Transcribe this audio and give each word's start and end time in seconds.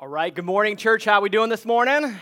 All 0.00 0.06
right, 0.06 0.32
good 0.32 0.44
morning, 0.44 0.76
church. 0.76 1.04
How 1.04 1.14
are 1.14 1.22
we 1.22 1.28
doing 1.28 1.50
this 1.50 1.64
morning? 1.64 2.14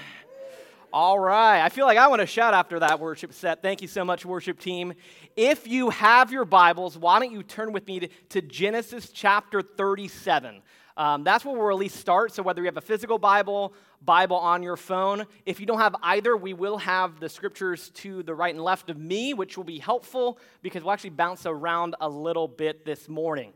All 0.95 1.19
right. 1.19 1.63
I 1.63 1.69
feel 1.69 1.85
like 1.85 1.99
I 1.99 2.09
want 2.09 2.21
to 2.21 2.27
shout 2.27 2.55
after 2.55 2.79
that 2.79 3.01
worship 3.01 3.35
set. 3.35 3.61
Thank 3.61 3.83
you 3.83 3.87
so 3.87 4.03
much, 4.03 4.25
worship 4.25 4.59
team. 4.59 4.95
If 5.37 5.69
you 5.69 5.91
have 5.91 6.33
your 6.33 6.47
Bibles, 6.47 6.97
why 6.97 7.19
don't 7.19 7.33
you 7.33 7.43
turn 7.43 7.73
with 7.73 7.87
me 7.87 8.01
to, 8.01 8.09
to 8.31 8.41
Genesis 8.41 9.11
chapter 9.11 9.61
37? 9.61 10.63
Um, 10.97 11.23
that's 11.23 11.45
where 11.45 11.55
we'll 11.55 11.69
at 11.69 11.77
least 11.77 11.97
start. 11.97 12.33
So, 12.33 12.43
whether 12.43 12.63
you 12.63 12.67
have 12.67 12.79
a 12.79 12.81
physical 12.81 13.19
Bible, 13.19 13.75
Bible 14.01 14.39
on 14.39 14.63
your 14.63 14.79
phone, 14.79 15.27
if 15.45 15.61
you 15.61 15.67
don't 15.67 15.79
have 15.79 15.97
either, 16.03 16.35
we 16.35 16.55
will 16.55 16.79
have 16.79 17.21
the 17.21 17.29
scriptures 17.29 17.91
to 17.97 18.23
the 18.23 18.35
right 18.35 18.55
and 18.55 18.65
left 18.65 18.89
of 18.89 18.97
me, 18.97 19.35
which 19.35 19.59
will 19.59 19.65
be 19.65 19.79
helpful 19.79 20.39
because 20.63 20.83
we'll 20.83 20.95
actually 20.95 21.11
bounce 21.11 21.45
around 21.45 21.95
a 22.01 22.09
little 22.09 22.49
bit 22.49 22.87
this 22.87 23.07
morning. 23.07 23.53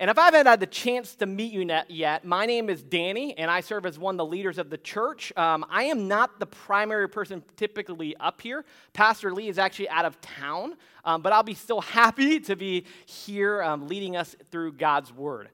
And 0.00 0.08
if 0.08 0.16
I 0.16 0.26
haven't 0.26 0.46
had 0.46 0.60
the 0.60 0.66
chance 0.66 1.16
to 1.16 1.26
meet 1.26 1.52
you 1.52 1.68
yet, 1.88 2.24
my 2.24 2.46
name 2.46 2.70
is 2.70 2.84
Danny, 2.84 3.36
and 3.36 3.50
I 3.50 3.60
serve 3.60 3.84
as 3.84 3.98
one 3.98 4.14
of 4.14 4.18
the 4.18 4.26
leaders 4.26 4.56
of 4.56 4.70
the 4.70 4.78
church. 4.78 5.32
Um, 5.36 5.66
I 5.68 5.84
am 5.84 6.06
not 6.06 6.38
the 6.38 6.46
primary 6.46 7.08
person 7.08 7.42
typically 7.56 8.16
up 8.18 8.40
here. 8.40 8.64
Pastor 8.92 9.34
Lee 9.34 9.48
is 9.48 9.58
actually 9.58 9.88
out 9.88 10.04
of 10.04 10.20
town, 10.20 10.76
um, 11.04 11.20
but 11.20 11.32
I'll 11.32 11.42
be 11.42 11.54
still 11.54 11.80
happy 11.98 12.38
to 12.38 12.54
be 12.54 12.84
here 13.06 13.60
um, 13.60 13.88
leading 13.88 14.14
us 14.16 14.36
through 14.52 14.74
God's 14.74 15.12
Word. 15.12 15.48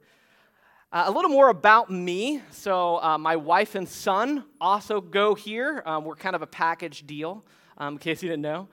Uh, 0.92 1.04
a 1.06 1.10
little 1.10 1.30
more 1.30 1.48
about 1.48 1.90
me. 1.90 2.42
So, 2.51 3.02
uh, 3.02 3.16
my 3.16 3.37
wife 3.37 3.74
and 3.74 3.88
son 3.88 4.45
also 4.60 5.01
go 5.01 5.34
here. 5.34 5.82
Um, 5.87 6.04
we're 6.04 6.16
kind 6.16 6.37
of 6.37 6.42
a 6.42 6.46
package 6.46 7.06
deal, 7.06 7.42
um, 7.79 7.95
in 7.95 7.98
case 7.98 8.23
you 8.23 8.29
didn't 8.29 8.42
know. 8.42 8.68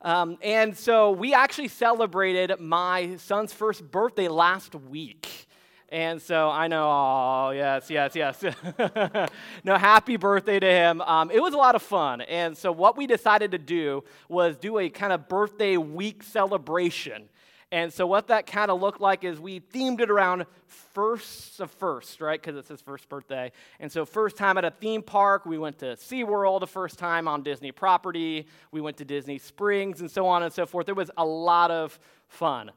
Um, 0.00 0.38
and 0.42 0.76
so 0.76 1.10
we 1.10 1.34
actually 1.34 1.68
celebrated 1.68 2.60
my 2.60 3.16
son's 3.16 3.52
first 3.52 3.90
birthday 3.90 4.28
last 4.28 4.74
week. 4.74 5.46
And 5.90 6.20
so 6.20 6.50
I 6.50 6.68
know, 6.68 6.84
oh, 6.86 7.50
yes, 7.54 7.88
yes, 7.88 8.14
yes. 8.14 8.44
no, 9.64 9.76
happy 9.76 10.16
birthday 10.16 10.60
to 10.60 10.70
him. 10.70 11.00
Um, 11.00 11.30
it 11.30 11.40
was 11.40 11.54
a 11.54 11.56
lot 11.56 11.74
of 11.74 11.82
fun. 11.82 12.20
And 12.20 12.56
so 12.56 12.70
what 12.70 12.96
we 12.96 13.06
decided 13.06 13.52
to 13.52 13.58
do 13.58 14.04
was 14.28 14.56
do 14.58 14.78
a 14.78 14.90
kind 14.90 15.14
of 15.14 15.28
birthday 15.28 15.78
week 15.78 16.22
celebration. 16.22 17.30
And 17.70 17.92
so 17.92 18.06
what 18.06 18.28
that 18.28 18.46
kind 18.46 18.70
of 18.70 18.80
looked 18.80 19.00
like 19.00 19.24
is 19.24 19.38
we 19.38 19.60
themed 19.60 20.00
it 20.00 20.10
around 20.10 20.46
first 20.66 21.60
of 21.60 21.70
first, 21.70 22.20
right? 22.20 22.40
Because 22.40 22.56
it's 22.56 22.68
his 22.68 22.80
first 22.80 23.08
birthday. 23.10 23.52
And 23.78 23.92
so 23.92 24.06
first 24.06 24.36
time 24.38 24.56
at 24.56 24.64
a 24.64 24.70
theme 24.70 25.02
park, 25.02 25.44
we 25.44 25.58
went 25.58 25.78
to 25.80 25.96
SeaWorld 25.96 26.60
the 26.60 26.66
first 26.66 26.98
time 26.98 27.28
on 27.28 27.42
Disney 27.42 27.70
property. 27.70 28.46
We 28.72 28.80
went 28.80 28.96
to 28.98 29.04
Disney 29.04 29.38
Springs 29.38 30.00
and 30.00 30.10
so 30.10 30.26
on 30.26 30.42
and 30.42 30.52
so 30.52 30.64
forth. 30.64 30.88
It 30.88 30.96
was 30.96 31.10
a 31.18 31.24
lot 31.24 31.70
of 31.70 31.98
fun. 32.28 32.70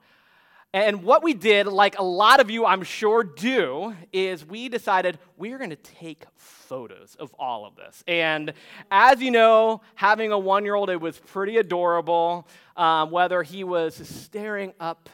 And 0.73 1.03
what 1.03 1.21
we 1.21 1.33
did, 1.33 1.67
like 1.67 1.99
a 1.99 2.03
lot 2.03 2.39
of 2.39 2.49
you 2.49 2.65
I'm 2.65 2.83
sure 2.83 3.23
do, 3.23 3.93
is 4.13 4.45
we 4.45 4.69
decided 4.69 5.19
we 5.35 5.51
are 5.51 5.57
going 5.57 5.71
to 5.71 5.75
take 5.75 6.23
photos 6.35 7.15
of 7.19 7.33
all 7.37 7.65
of 7.65 7.75
this. 7.75 8.05
And 8.07 8.53
as 8.89 9.21
you 9.21 9.31
know, 9.31 9.81
having 9.95 10.31
a 10.31 10.39
one 10.39 10.63
year 10.63 10.75
old, 10.75 10.89
it 10.89 11.01
was 11.01 11.19
pretty 11.19 11.57
adorable. 11.57 12.47
Um, 12.77 13.11
whether 13.11 13.43
he 13.43 13.65
was 13.65 13.95
staring 13.95 14.73
up 14.79 15.09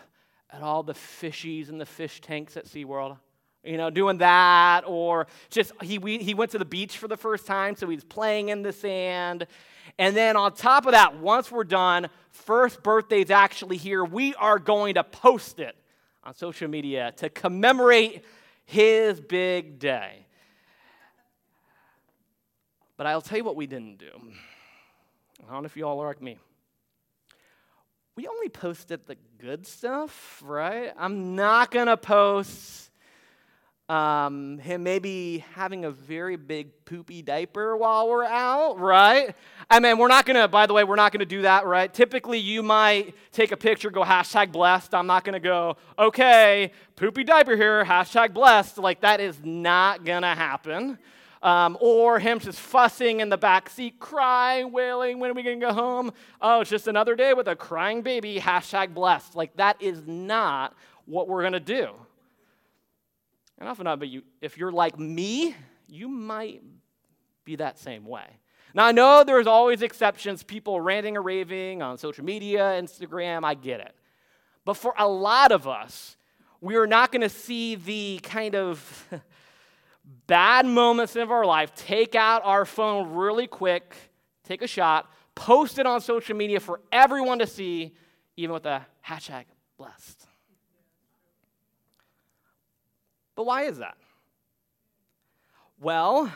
at 0.52 0.62
all 0.62 0.84
the 0.84 0.94
fishies 0.94 1.70
in 1.70 1.80
the 1.80 1.88
fish 1.88 2.22
tanks 2.22 2.56
at 2.56 2.66
SeaWorld, 2.66 3.18
you 3.64 3.78
know, 3.78 3.90
doing 3.90 4.20
that, 4.20 4.84
or 4.86 5.26
just 5.50 5.72
he, 5.82 5.98
we, 5.98 6.20
he 6.20 6.36
went 6.36 6.52
to 6.52 6.60
the 6.60 6.66
beach 6.66 6.98
for 7.00 7.08
the 7.08 7.18
first 7.18 7.48
time, 7.48 7.76
so 7.76 7.90
he's 7.90 8.04
playing 8.04 8.50
in 8.50 8.62
the 8.62 8.72
sand. 8.72 9.48
And 9.98 10.16
then 10.16 10.36
on 10.36 10.54
top 10.54 10.86
of 10.86 10.92
that, 10.92 11.18
once 11.20 11.52
we're 11.52 11.64
done, 11.64 12.10
first 12.32 12.84
birthday's 12.84 13.32
actually 13.32 13.78
here. 13.78 14.04
We 14.04 14.36
are 14.36 14.60
going 14.60 14.96
to 14.96 15.04
post 15.04 15.60
it 15.60 15.76
on 16.24 16.36
social 16.36 16.68
media 16.68 17.14
to 17.18 17.30
commemorate 17.30 18.24
his 18.66 19.20
big 19.20 19.80
day. 19.80 20.26
But 22.98 23.08
I'll 23.08 23.22
tell 23.22 23.38
you 23.38 23.44
what 23.44 23.56
we 23.56 23.68
didn't 23.68 24.00
do. 24.00 24.12
I 25.48 25.54
don't 25.54 25.64
know 25.64 25.68
if 25.68 25.78
you 25.78 25.88
all 25.88 26.00
are 26.02 26.08
like 26.08 26.22
me. 26.22 26.38
We 28.16 28.28
only 28.28 28.50
posted 28.50 29.06
the 29.06 29.16
good 29.38 29.68
stuff, 29.68 30.42
right? 30.44 30.92
I'm 30.98 31.36
not 31.36 31.70
going 31.70 31.86
to 31.86 31.98
post 31.98 32.87
um, 33.90 34.58
him 34.60 34.84
maybe 34.84 35.46
having 35.54 35.86
a 35.86 35.92
very 35.92 36.36
big 36.36 36.72
poopy 36.84 37.22
diaper 37.22 37.78
while 37.78 38.10
we're 38.10 38.26
out, 38.26 38.80
right? 38.80 39.34
I 39.70 39.80
mean, 39.80 39.98
we're 39.98 40.10
not 40.10 40.26
gonna, 40.26 40.48
by 40.48 40.66
the 40.66 40.74
way, 40.74 40.84
we're 40.84 40.98
not 40.98 41.14
gonna 41.14 41.26
do 41.26 41.44
that, 41.44 41.66
right? 41.66 41.94
Typically, 41.94 42.38
you 42.38 42.62
might 42.64 43.16
take 43.32 43.54
a 43.54 43.58
picture, 43.58 43.90
go 43.90 44.04
hashtag 44.04 44.52
blessed. 44.52 44.94
I'm 44.94 45.08
not 45.08 45.24
gonna 45.24 45.40
go, 45.40 45.78
okay, 45.98 46.72
poopy 46.98 47.24
diaper 47.24 47.56
here, 47.56 47.86
hashtag 47.86 48.34
blessed. 48.34 48.78
Like, 48.78 49.02
that 49.02 49.22
is 49.22 49.40
not 49.44 50.04
gonna 50.04 50.36
happen. 50.36 50.98
Um, 51.42 51.78
or 51.80 52.20
him 52.20 52.40
just 52.40 52.60
fussing 52.60 53.22
in 53.22 53.30
the 53.30 53.38
back 53.38 53.70
seat, 53.70 54.00
crying, 54.00 54.74
wailing, 54.74 55.20
when 55.20 55.32
are 55.32 55.34
we 55.34 55.44
gonna 55.44 55.60
go 55.60 55.72
home? 55.72 56.12
Oh, 56.42 56.60
it's 56.60 56.70
just 56.70 56.88
another 56.88 57.16
day 57.16 57.34
with 57.34 57.48
a 57.48 57.56
crying 57.56 58.02
baby, 58.02 58.38
hashtag 58.38 58.94
blessed. 58.94 59.34
Like, 59.34 59.56
that 59.56 59.82
is 59.82 60.06
not 60.06 60.76
what 61.06 61.30
we're 61.30 61.44
gonna 61.44 61.62
do. 61.62 61.92
And 63.58 63.68
often 63.68 63.86
but 63.86 64.08
you, 64.08 64.24
if 64.42 64.58
you're 64.58 64.72
like 64.72 65.00
me, 65.00 65.56
you 65.88 66.08
might 66.08 66.62
be 67.46 67.56
that 67.56 67.80
same 67.80 68.06
way. 68.06 68.26
Now, 68.74 68.86
I 68.86 68.92
know 68.92 69.24
there's 69.24 69.48
always 69.48 69.82
exceptions, 69.82 70.44
people 70.44 70.80
ranting 70.80 71.18
or 71.18 71.22
raving 71.22 71.82
on 71.82 71.98
social 71.98 72.24
media, 72.24 72.80
Instagram, 72.80 73.44
I 73.44 73.56
get 73.56 73.80
it. 73.80 73.96
But 74.66 74.76
for 74.76 74.94
a 74.98 75.08
lot 75.08 75.52
of 75.52 75.68
us, 75.68 76.18
we 76.62 76.76
are 76.76 76.86
not 76.86 77.12
going 77.12 77.22
to 77.22 77.30
see 77.30 77.76
the 77.76 78.20
kind 78.22 78.56
of 78.56 79.08
bad 80.28 80.66
moments 80.66 81.16
of 81.16 81.32
our 81.32 81.46
life, 81.46 81.74
take 81.74 82.16
out 82.16 82.42
our 82.44 82.66
phone 82.66 83.16
really 83.16 83.48
quick, 83.48 83.96
take 84.44 84.62
a 84.62 84.68
shot, 84.68 85.10
post 85.34 85.80
it 85.80 85.86
on 85.86 86.02
social 86.02 86.36
media 86.36 86.60
for 86.60 86.82
everyone 86.92 87.40
to 87.40 87.48
see, 87.48 87.96
even 88.36 88.54
with 88.54 88.64
the 88.64 88.82
hashtag 89.06 89.46
blessed. 89.78 90.27
But 93.38 93.46
why 93.46 93.66
is 93.66 93.78
that? 93.78 93.96
Well, 95.80 96.34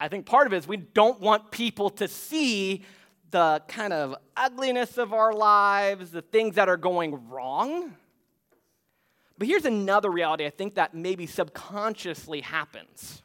I 0.00 0.08
think 0.08 0.26
part 0.26 0.48
of 0.48 0.52
it 0.52 0.56
is 0.56 0.68
we 0.68 0.76
don't 0.76 1.20
want 1.20 1.52
people 1.52 1.88
to 1.90 2.08
see 2.08 2.82
the 3.30 3.62
kind 3.68 3.92
of 3.92 4.16
ugliness 4.36 4.98
of 4.98 5.12
our 5.12 5.32
lives, 5.32 6.10
the 6.10 6.22
things 6.22 6.56
that 6.56 6.68
are 6.68 6.76
going 6.76 7.28
wrong. 7.28 7.94
But 9.38 9.46
here's 9.46 9.64
another 9.64 10.10
reality 10.10 10.44
I 10.44 10.50
think 10.50 10.74
that 10.74 10.92
maybe 10.92 11.26
subconsciously 11.26 12.40
happens, 12.40 13.22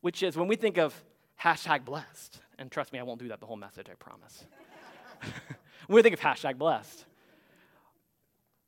which 0.00 0.24
is 0.24 0.36
when 0.36 0.48
we 0.48 0.56
think 0.56 0.78
of 0.78 1.00
hashtag 1.40 1.84
blessed, 1.84 2.40
and 2.58 2.72
trust 2.72 2.92
me, 2.92 2.98
I 2.98 3.04
won't 3.04 3.20
do 3.20 3.28
that 3.28 3.38
the 3.38 3.46
whole 3.46 3.56
message, 3.56 3.86
I 3.88 3.94
promise. 3.94 4.44
when 5.86 5.94
we 5.94 6.02
think 6.02 6.14
of 6.14 6.20
hashtag 6.20 6.58
blessed, 6.58 7.04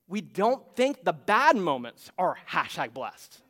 we 0.09 0.21
don't 0.21 0.63
think 0.77 1.05
the 1.05 1.13
bad 1.13 1.57
moments 1.57 2.11
are 2.19 2.37
hashtag 2.49 2.93
blessed. 2.93 3.41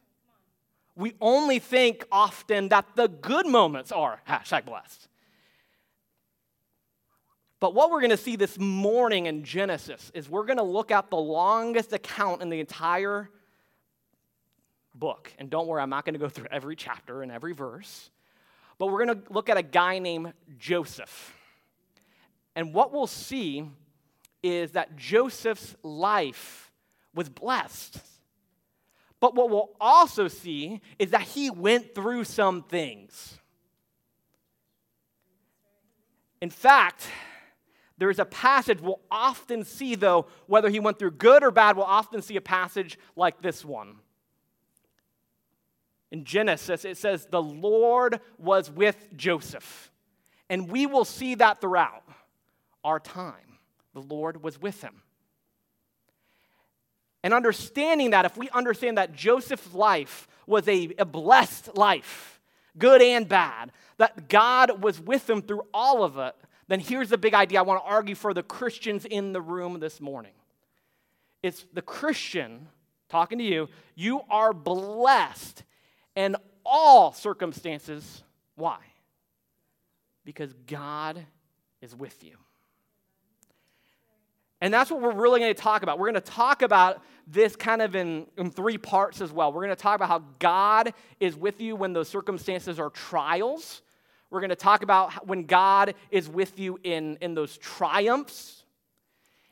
We 0.95 1.15
only 1.21 1.59
think 1.59 2.07
often 2.13 2.69
that 2.69 2.87
the 2.95 3.09
good 3.09 3.47
moments 3.47 3.93
are 3.93 4.21
hashtag 4.29 4.67
blessed. 4.67 5.09
But 7.61 7.75
what 7.75 7.91
we're 7.91 8.01
going 8.01 8.11
to 8.11 8.17
see 8.17 8.37
this 8.37 8.59
morning 8.59 9.27
in 9.27 9.45
Genesis 9.45 10.11
is 10.15 10.29
we're 10.29 10.45
going 10.45 10.59
to 10.59 10.65
look 10.65 10.91
at 10.91 11.11
the 11.11 11.17
longest 11.17 11.93
account 11.93 12.43
in 12.43 12.51
the 12.51 12.59
entire 12.61 13.31
book. 14.95 15.33
And 15.39 15.49
don't 15.49 15.67
worry, 15.67 15.81
I'm 15.81 15.89
not 15.89 16.05
going 16.05 16.15
to 16.15 16.19
go 16.19 16.29
through 16.29 16.49
every 16.51 16.77
chapter 16.77 17.23
and 17.23 17.31
every 17.31 17.55
verse. 17.55 18.11
But 18.79 18.87
we're 18.87 19.05
going 19.05 19.23
to 19.23 19.33
look 19.33 19.49
at 19.49 19.57
a 19.57 19.63
guy 19.63 20.01
named 20.01 20.33
Joseph. 20.59 21.37
And 22.57 22.75
what 22.75 22.93
we'll 22.93 23.07
see 23.07 23.71
is 24.43 24.73
that 24.73 24.97
Joseph's 24.97 25.77
life 25.83 26.71
was 27.15 27.29
blessed. 27.29 27.99
But 29.21 29.35
what 29.35 29.51
we'll 29.51 29.71
also 29.81 30.27
see 30.29 30.81
is 30.99 31.11
that 31.11 31.23
he 31.23 31.51
went 31.51 31.95
through 31.95 32.25
some 32.25 32.63
things. 32.63 33.39
In 36.41 36.51
fact, 36.51 37.07
there's 37.99 38.19
a 38.19 38.25
passage 38.25 38.81
we'll 38.81 39.01
often 39.13 39.65
see, 39.65 39.95
though, 39.95 40.27
whether 40.47 40.69
he 40.69 40.81
went 40.81 40.99
through 40.99 41.13
good 41.13 41.45
or 41.45 41.53
bad, 41.53 41.77
we'll 41.77 41.87
often 41.87 42.21
see 42.21 42.35
a 42.35 42.41
passage 42.41 42.99
like 43.15 43.41
this 43.43 43.65
one. 43.65 43.97
In 46.11 46.25
Genesis, 46.25 46.85
it 46.85 46.97
says, 46.97 47.27
The 47.31 47.41
Lord 47.41 48.21
was 48.39 48.71
with 48.71 49.17
Joseph. 49.17 49.93
And 50.51 50.69
we 50.69 50.85
will 50.85 51.05
see 51.05 51.37
that 51.37 51.61
throughout 51.61 52.03
our 52.83 52.99
time 52.99 53.52
the 53.95 54.03
Lord 54.03 54.43
was 54.43 54.61
with 54.61 54.81
him. 54.83 55.03
And 57.23 57.33
understanding 57.33 58.11
that, 58.11 58.25
if 58.25 58.37
we 58.37 58.49
understand 58.51 58.99
that 58.99 59.15
Joseph's 59.15 59.75
life 59.75 60.27
was 60.47 60.67
a, 60.67 60.93
a, 60.99 61.05
blessed 61.05 61.77
life, 61.77 62.41
good 62.77 63.01
and 63.01 63.29
bad, 63.29 63.71
that 63.99 64.29
God 64.29 64.83
was 64.83 65.01
with 65.01 65.31
him 65.31 65.41
through 65.41 65.63
all 65.73 66.03
of 66.03 66.19
it, 66.19 66.35
then 66.67 66.81
here's 66.81 67.11
the 67.11 67.19
big 67.19 67.35
idea 67.35 67.61
I 67.61 67.63
want 67.63 67.85
to 67.85 67.89
argue 67.89 68.17
for 68.17 68.35
the 68.35 68.43
Christians 68.43 69.05
in 69.05 69.33
the 69.33 69.41
room 69.41 69.79
this 69.79 70.01
morning. 70.01 70.33
It's 71.43 71.65
the 71.73 71.83
Christian 71.83 72.69
talking 73.09 73.39
to 73.39 73.45
you, 73.45 73.69
you 73.95 74.23
are 74.31 74.53
blessed, 74.53 75.63
in 76.15 76.37
all 76.65 77.13
circumstances. 77.13 78.23
Why? 78.55 78.79
Because 80.25 80.53
God 80.67 81.25
is 81.81 81.95
with 81.95 82.23
you. 82.23 82.37
And 84.63 84.73
that's 84.73 84.93
what 84.93 85.03
we're 85.03 85.13
really 85.13 85.41
going 85.41 85.53
to 85.53 85.61
talk 85.61 85.83
about. 85.83 85.99
We're 85.99 86.13
going 86.13 86.23
to 86.23 86.31
talk 86.31 86.63
about 86.63 87.03
this 87.27 87.57
kind 87.57 87.83
of 87.83 87.97
in, 87.97 88.29
in 88.39 88.49
three 88.49 88.79
parts 88.79 89.21
as 89.21 89.33
well. 89.33 89.53
We're 89.53 89.65
going 89.65 89.77
to 89.77 89.83
talk 89.83 89.97
about 89.97 90.09
how 90.09 90.23
God 90.39 90.95
is 91.19 91.37
with 91.37 91.61
you 91.61 91.75
when 91.75 91.93
those 91.93 92.09
circumstances 92.09 92.79
are 92.79 92.91
trials. 92.91 93.83
We're 94.31 94.39
going 94.39 94.51
to 94.51 94.57
talk 94.57 94.85
about 94.85 95.27
when 95.27 95.47
God 95.47 95.95
is 96.13 96.29
with 96.29 96.61
you 96.61 96.79
in, 96.85 97.19
in 97.21 97.35
those 97.35 97.59
triumphs. 97.59 98.63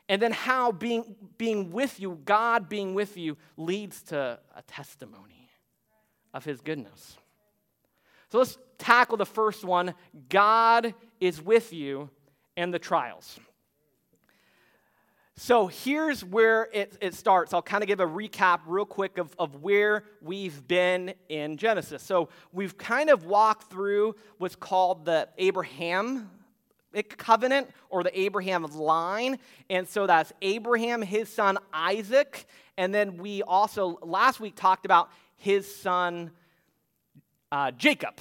And 0.07 0.21
then 0.21 0.31
how 0.31 0.71
being, 0.71 1.17
being 1.37 1.71
with 1.71 1.99
you, 1.99 2.17
God 2.23 2.69
being 2.69 2.93
with 2.93 3.17
you, 3.17 3.35
leads 3.57 4.03
to 4.03 4.39
a 4.55 4.61
testimony 4.61 5.49
of 6.33 6.45
his 6.45 6.61
goodness. 6.61 7.17
So 8.29 8.37
let's 8.37 8.57
tackle 8.77 9.17
the 9.17 9.25
first 9.25 9.65
one 9.65 9.93
God 10.29 10.93
is 11.19 11.41
with 11.41 11.73
you 11.73 12.09
and 12.55 12.73
the 12.73 12.79
trials. 12.79 13.41
So 15.43 15.65
here's 15.65 16.23
where 16.23 16.67
it, 16.71 16.95
it 17.01 17.15
starts. 17.15 17.51
I'll 17.51 17.63
kind 17.63 17.81
of 17.81 17.87
give 17.87 17.99
a 17.99 18.05
recap 18.05 18.59
real 18.67 18.85
quick 18.85 19.17
of, 19.17 19.33
of 19.39 19.63
where 19.63 20.03
we've 20.21 20.67
been 20.67 21.15
in 21.29 21.57
Genesis. 21.57 22.03
So 22.03 22.29
we've 22.53 22.77
kind 22.77 23.09
of 23.09 23.25
walked 23.25 23.71
through 23.71 24.13
what's 24.37 24.55
called 24.55 25.03
the 25.03 25.27
Abraham 25.39 26.29
covenant 27.17 27.71
or 27.89 28.03
the 28.03 28.19
Abraham 28.19 28.65
line. 28.65 29.39
And 29.67 29.87
so 29.87 30.05
that's 30.05 30.31
Abraham, 30.43 31.01
his 31.01 31.27
son 31.27 31.57
Isaac. 31.73 32.45
And 32.77 32.93
then 32.93 33.17
we 33.17 33.41
also 33.41 33.97
last 34.03 34.39
week 34.39 34.55
talked 34.55 34.85
about 34.85 35.09
his 35.37 35.65
son 35.75 36.29
uh, 37.51 37.71
Jacob. 37.71 38.19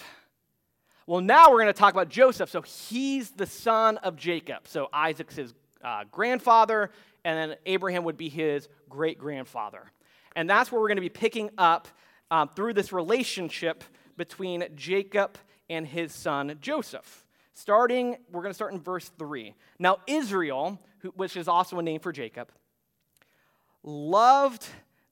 Well, 1.06 1.20
now 1.20 1.50
we're 1.50 1.60
going 1.60 1.66
to 1.66 1.74
talk 1.74 1.92
about 1.92 2.08
Joseph. 2.08 2.48
So 2.48 2.62
he's 2.62 3.32
the 3.32 3.44
son 3.44 3.98
of 3.98 4.16
Jacob. 4.16 4.66
So 4.66 4.88
Isaac's 4.90 5.36
his 5.36 5.52
uh, 5.82 6.04
grandfather, 6.10 6.90
and 7.24 7.50
then 7.50 7.58
Abraham 7.66 8.04
would 8.04 8.16
be 8.16 8.28
his 8.28 8.68
great 8.88 9.18
grandfather. 9.18 9.90
And 10.36 10.48
that's 10.48 10.70
where 10.70 10.80
we're 10.80 10.88
going 10.88 10.96
to 10.96 11.02
be 11.02 11.08
picking 11.08 11.50
up 11.58 11.88
um, 12.30 12.48
through 12.48 12.74
this 12.74 12.92
relationship 12.92 13.84
between 14.16 14.64
Jacob 14.74 15.38
and 15.68 15.86
his 15.86 16.12
son 16.12 16.56
Joseph. 16.60 17.24
Starting, 17.54 18.16
we're 18.30 18.42
going 18.42 18.50
to 18.50 18.54
start 18.54 18.72
in 18.72 18.80
verse 18.80 19.10
3. 19.18 19.54
Now, 19.78 19.98
Israel, 20.06 20.78
which 21.14 21.36
is 21.36 21.48
also 21.48 21.78
a 21.78 21.82
name 21.82 22.00
for 22.00 22.12
Jacob, 22.12 22.50
loved 23.82 24.66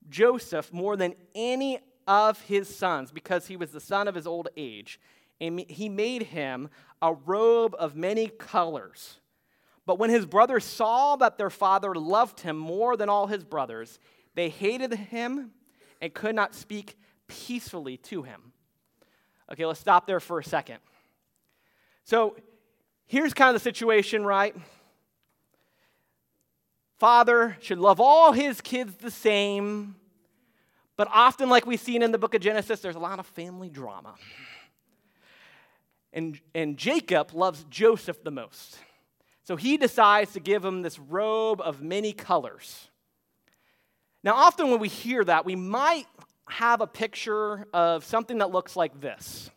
Joseph 0.09 0.73
more 0.73 0.97
than 0.97 1.15
any 1.35 1.81
of 2.07 2.41
his 2.43 2.75
sons 2.75 3.11
because 3.11 3.47
he 3.47 3.57
was 3.57 3.71
the 3.71 3.81
son 3.81 4.09
of 4.09 4.15
his 4.15 4.27
old 4.27 4.49
age. 4.57 5.01
And 5.41 5.61
he 5.69 5.89
made 5.89 6.25
him 6.25 6.71
a 7.03 7.13
robe 7.13 7.77
of 7.79 7.95
many 7.95 8.29
colors 8.29 9.21
but 9.89 9.99
when 9.99 10.11
his 10.11 10.27
brothers 10.27 10.67
saw 10.67 11.17
that 11.17 11.39
their 11.39 11.49
father 11.49 11.95
loved 11.95 12.41
him 12.41 12.59
more 12.59 12.95
than 12.95 13.09
all 13.09 13.27
his 13.27 13.43
brothers, 13.43 13.99
they 14.35 14.51
hated 14.51 14.93
him 14.93 15.53
and 16.03 16.13
could 16.13 16.35
not 16.35 16.55
speak 16.55 16.99
peacefully 17.27 17.97
to 17.97 18.23
him. 18.23 18.53
Okay, 19.51 19.65
let's 19.65 19.81
stop 19.81 20.07
there 20.07 20.21
for 20.21 20.41
a 20.41 20.45
second. 20.45 20.77
So 22.05 22.37
here's 23.07 23.33
kind 23.33 23.49
of 23.49 23.55
the 23.55 23.65
situation, 23.65 24.27
right? 24.27 24.55
Father 26.99 27.57
should 27.63 27.79
love 27.79 27.99
all 27.99 28.33
his 28.33 28.61
kids 28.61 28.95
the 28.97 29.11
same, 29.11 29.97
but 30.99 31.09
often, 31.11 31.49
like 31.49 31.65
we've 31.65 31.81
seen 31.81 32.03
in 32.03 32.13
the 32.13 32.19
book 32.19 32.35
of 32.35 32.43
Genesis, 32.43 32.81
there's 32.81 32.97
a 32.97 32.99
lot 32.99 33.21
of 33.21 33.27
family 33.27 33.71
drama. 33.71 34.17
And, 36.13 36.39
and 36.55 36.77
Jacob 36.77 37.33
loves 37.33 37.65
Joseph 37.71 38.23
the 38.23 38.31
most. 38.31 38.77
So 39.49 39.57
he 39.57 39.79
decides 39.79 40.35
to 40.35 40.41
give 40.41 40.63
him 40.63 40.83
this 40.83 40.99
robe 40.99 41.63
of 41.63 41.81
many 41.81 42.13
colors. 42.13 42.91
Now, 44.23 44.35
often 44.35 44.71
when 44.71 44.79
we 44.79 44.89
hear 44.89 45.25
that, 45.25 45.47
we 45.47 45.57
might 45.57 46.05
have 46.51 46.83
a 46.83 46.87
picture 46.87 47.67
of 47.73 48.05
something 48.05 48.37
that 48.39 48.51
looks 48.51 48.77
like 48.77 49.01
this. 49.01 49.51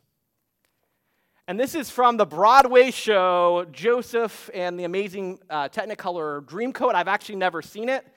And 1.45 1.59
this 1.59 1.75
is 1.75 1.89
from 1.89 2.15
the 2.15 2.25
Broadway 2.25 2.91
show 2.91 3.65
Joseph 3.73 4.49
and 4.53 4.79
the 4.79 4.85
Amazing 4.85 5.39
uh, 5.49 5.67
Technicolor 5.67 6.41
Dreamcoat. 6.45 6.95
I've 6.95 7.09
actually 7.09 7.35
never 7.35 7.61
seen 7.61 7.89
it. 7.89 8.07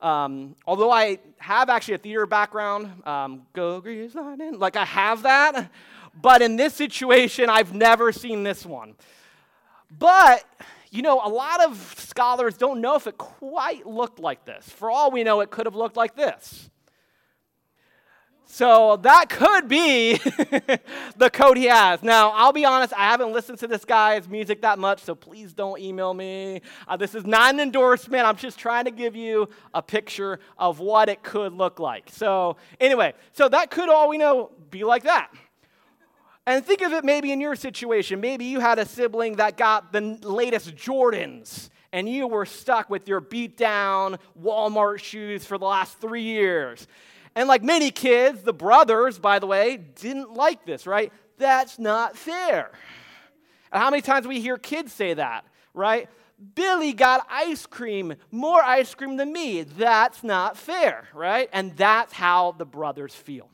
Um, 0.00 0.56
although 0.66 0.90
I 0.90 1.18
have 1.36 1.68
actually 1.68 1.96
a 1.96 1.98
theater 1.98 2.24
background, 2.24 3.06
um, 3.06 3.42
go 3.52 3.78
Grease 3.82 4.14
Lightning, 4.14 4.58
like 4.58 4.76
I 4.76 4.86
have 4.86 5.24
that. 5.24 5.70
But 6.18 6.40
in 6.40 6.56
this 6.56 6.72
situation, 6.72 7.50
I've 7.50 7.74
never 7.74 8.10
seen 8.10 8.42
this 8.42 8.64
one. 8.64 8.94
But 9.98 10.44
you 10.90 11.02
know, 11.02 11.20
a 11.24 11.28
lot 11.28 11.64
of 11.64 11.76
scholars 11.98 12.56
don't 12.56 12.80
know 12.80 12.96
if 12.96 13.06
it 13.06 13.16
quite 13.16 13.86
looked 13.86 14.18
like 14.18 14.44
this. 14.44 14.68
For 14.68 14.90
all 14.90 15.10
we 15.10 15.22
know, 15.22 15.40
it 15.40 15.50
could 15.50 15.66
have 15.66 15.76
looked 15.76 15.96
like 15.96 16.16
this. 16.16 16.68
So 18.52 18.96
that 19.02 19.28
could 19.28 19.68
be 19.68 20.14
the 21.16 21.30
code 21.32 21.56
he 21.56 21.66
has. 21.66 22.02
Now, 22.02 22.30
I'll 22.30 22.52
be 22.52 22.64
honest, 22.64 22.92
I 22.94 23.04
haven't 23.04 23.32
listened 23.32 23.58
to 23.60 23.68
this 23.68 23.84
guy's 23.84 24.28
music 24.28 24.62
that 24.62 24.76
much, 24.80 25.04
so 25.04 25.14
please 25.14 25.52
don't 25.52 25.80
email 25.80 26.12
me. 26.12 26.60
Uh, 26.88 26.96
this 26.96 27.14
is 27.14 27.24
not 27.24 27.54
an 27.54 27.60
endorsement. 27.60 28.26
I'm 28.26 28.34
just 28.34 28.58
trying 28.58 28.86
to 28.86 28.90
give 28.90 29.14
you 29.14 29.48
a 29.72 29.80
picture 29.80 30.40
of 30.58 30.80
what 30.80 31.08
it 31.08 31.22
could 31.22 31.52
look 31.52 31.78
like. 31.78 32.10
So, 32.10 32.56
anyway, 32.80 33.14
so 33.32 33.48
that 33.48 33.70
could 33.70 33.88
all 33.88 34.08
we 34.08 34.18
know 34.18 34.50
be 34.68 34.82
like 34.82 35.04
that. 35.04 35.30
And 36.46 36.64
think 36.64 36.82
of 36.82 36.92
it 36.92 37.04
maybe 37.04 37.32
in 37.32 37.40
your 37.40 37.54
situation. 37.54 38.20
Maybe 38.20 38.46
you 38.46 38.60
had 38.60 38.78
a 38.78 38.86
sibling 38.86 39.36
that 39.36 39.56
got 39.56 39.92
the 39.92 40.18
latest 40.22 40.74
Jordans 40.74 41.68
and 41.92 42.08
you 42.08 42.26
were 42.26 42.46
stuck 42.46 42.88
with 42.88 43.08
your 43.08 43.20
beat 43.20 43.56
down 43.56 44.18
Walmart 44.40 45.00
shoes 45.00 45.44
for 45.44 45.58
the 45.58 45.66
last 45.66 45.98
three 46.00 46.22
years. 46.22 46.86
And 47.34 47.48
like 47.48 47.62
many 47.62 47.90
kids, 47.90 48.42
the 48.42 48.52
brothers, 48.52 49.18
by 49.18 49.38
the 49.38 49.46
way, 49.46 49.76
didn't 49.76 50.32
like 50.34 50.64
this, 50.64 50.86
right? 50.86 51.12
That's 51.38 51.78
not 51.78 52.16
fair. 52.16 52.70
And 53.72 53.82
how 53.82 53.90
many 53.90 54.02
times 54.02 54.26
we 54.26 54.40
hear 54.40 54.56
kids 54.56 54.92
say 54.92 55.14
that, 55.14 55.44
right? 55.74 56.08
Billy 56.54 56.92
got 56.92 57.26
ice 57.30 57.66
cream, 57.66 58.14
more 58.30 58.62
ice 58.62 58.94
cream 58.94 59.16
than 59.16 59.32
me. 59.32 59.62
That's 59.62 60.24
not 60.24 60.56
fair, 60.56 61.08
right? 61.14 61.48
And 61.52 61.76
that's 61.76 62.12
how 62.12 62.52
the 62.52 62.64
brothers 62.64 63.14
feel. 63.14 63.48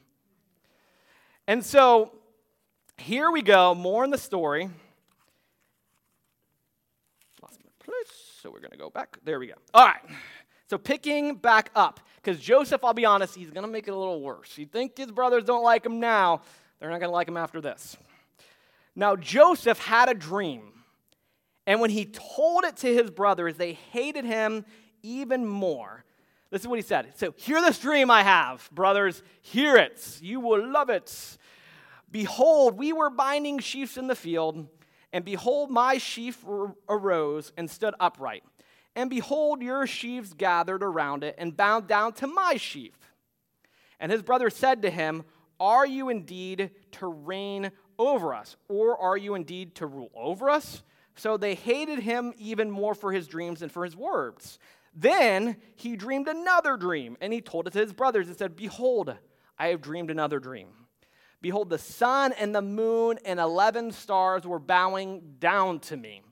And 1.46 1.64
so 1.64 2.12
here 2.98 3.30
we 3.30 3.42
go, 3.42 3.74
more 3.74 4.04
in 4.04 4.10
the 4.10 4.18
story. 4.18 4.68
Lost 7.42 7.60
my 7.62 7.70
place, 7.84 8.12
so 8.42 8.50
we're 8.50 8.60
going 8.60 8.72
to 8.72 8.78
go 8.78 8.90
back. 8.90 9.18
There 9.24 9.38
we 9.38 9.48
go. 9.48 9.54
All 9.74 9.86
right. 9.86 10.02
So 10.68 10.78
picking 10.78 11.36
back 11.36 11.70
up, 11.76 12.00
because 12.16 12.40
Joseph, 12.40 12.82
I'll 12.84 12.94
be 12.94 13.04
honest, 13.04 13.36
he's 13.36 13.50
going 13.50 13.66
to 13.66 13.70
make 13.70 13.86
it 13.86 13.92
a 13.92 13.96
little 13.96 14.20
worse. 14.20 14.58
You 14.58 14.66
think 14.66 14.96
his 14.96 15.12
brothers 15.12 15.44
don't 15.44 15.62
like 15.62 15.86
him 15.86 16.00
now, 16.00 16.42
they're 16.80 16.90
not 16.90 17.00
going 17.00 17.10
to 17.10 17.14
like 17.14 17.28
him 17.28 17.36
after 17.36 17.60
this. 17.60 17.96
Now, 18.96 19.14
Joseph 19.14 19.78
had 19.78 20.08
a 20.08 20.14
dream, 20.14 20.72
and 21.66 21.80
when 21.80 21.90
he 21.90 22.06
told 22.06 22.64
it 22.64 22.78
to 22.78 22.92
his 22.92 23.10
brothers, 23.10 23.56
they 23.56 23.74
hated 23.74 24.24
him 24.24 24.64
even 25.02 25.46
more. 25.46 26.04
This 26.50 26.62
is 26.62 26.68
what 26.68 26.78
he 26.78 26.82
said. 26.82 27.12
So, 27.16 27.34
hear 27.36 27.60
this 27.60 27.78
dream 27.78 28.10
I 28.10 28.22
have, 28.22 28.68
brothers. 28.72 29.22
Hear 29.42 29.76
it. 29.76 30.18
You 30.22 30.40
will 30.40 30.66
love 30.66 30.90
it. 30.90 31.38
Behold, 32.10 32.78
we 32.78 32.92
were 32.92 33.10
binding 33.10 33.58
sheaves 33.58 33.96
in 33.96 34.06
the 34.06 34.14
field, 34.14 34.68
and 35.12 35.24
behold, 35.24 35.70
my 35.70 35.98
sheaf 35.98 36.44
arose 36.88 37.52
and 37.56 37.70
stood 37.70 37.94
upright. 37.98 38.44
And 38.94 39.10
behold, 39.10 39.62
your 39.62 39.86
sheaves 39.86 40.32
gathered 40.32 40.82
around 40.82 41.24
it 41.24 41.34
and 41.38 41.56
bound 41.56 41.86
down 41.86 42.12
to 42.14 42.26
my 42.26 42.56
sheaf. 42.56 42.94
And 44.00 44.10
his 44.10 44.22
brother 44.22 44.50
said 44.50 44.82
to 44.82 44.90
him, 44.90 45.24
Are 45.60 45.86
you 45.86 46.08
indeed 46.08 46.70
to 46.92 47.06
reign 47.06 47.72
over 47.98 48.34
us, 48.34 48.56
or 48.68 48.98
are 48.98 49.16
you 49.16 49.34
indeed 49.34 49.74
to 49.76 49.86
rule 49.86 50.10
over 50.14 50.48
us? 50.48 50.82
So 51.14 51.36
they 51.36 51.54
hated 51.54 52.00
him 52.00 52.32
even 52.38 52.70
more 52.70 52.94
for 52.94 53.12
his 53.12 53.26
dreams 53.26 53.62
and 53.62 53.72
for 53.72 53.84
his 53.84 53.96
words. 53.96 54.58
Then 54.94 55.56
he 55.74 55.96
dreamed 55.96 56.28
another 56.28 56.76
dream, 56.76 57.16
and 57.20 57.32
he 57.32 57.40
told 57.40 57.66
it 57.66 57.72
to 57.72 57.80
his 57.80 57.92
brothers 57.92 58.28
and 58.28 58.36
said, 58.36 58.56
Behold, 58.56 59.14
I 59.58 59.68
have 59.68 59.82
dreamed 59.82 60.10
another 60.10 60.38
dream. 60.38 60.68
Behold, 61.42 61.70
the 61.70 61.78
sun 61.78 62.32
and 62.32 62.54
the 62.54 62.62
moon 62.62 63.18
and 63.24 63.38
11 63.38 63.92
stars 63.92 64.46
were 64.46 64.58
bowing 64.58 65.36
down 65.38 65.80
to 65.80 65.96
me. 65.96 66.22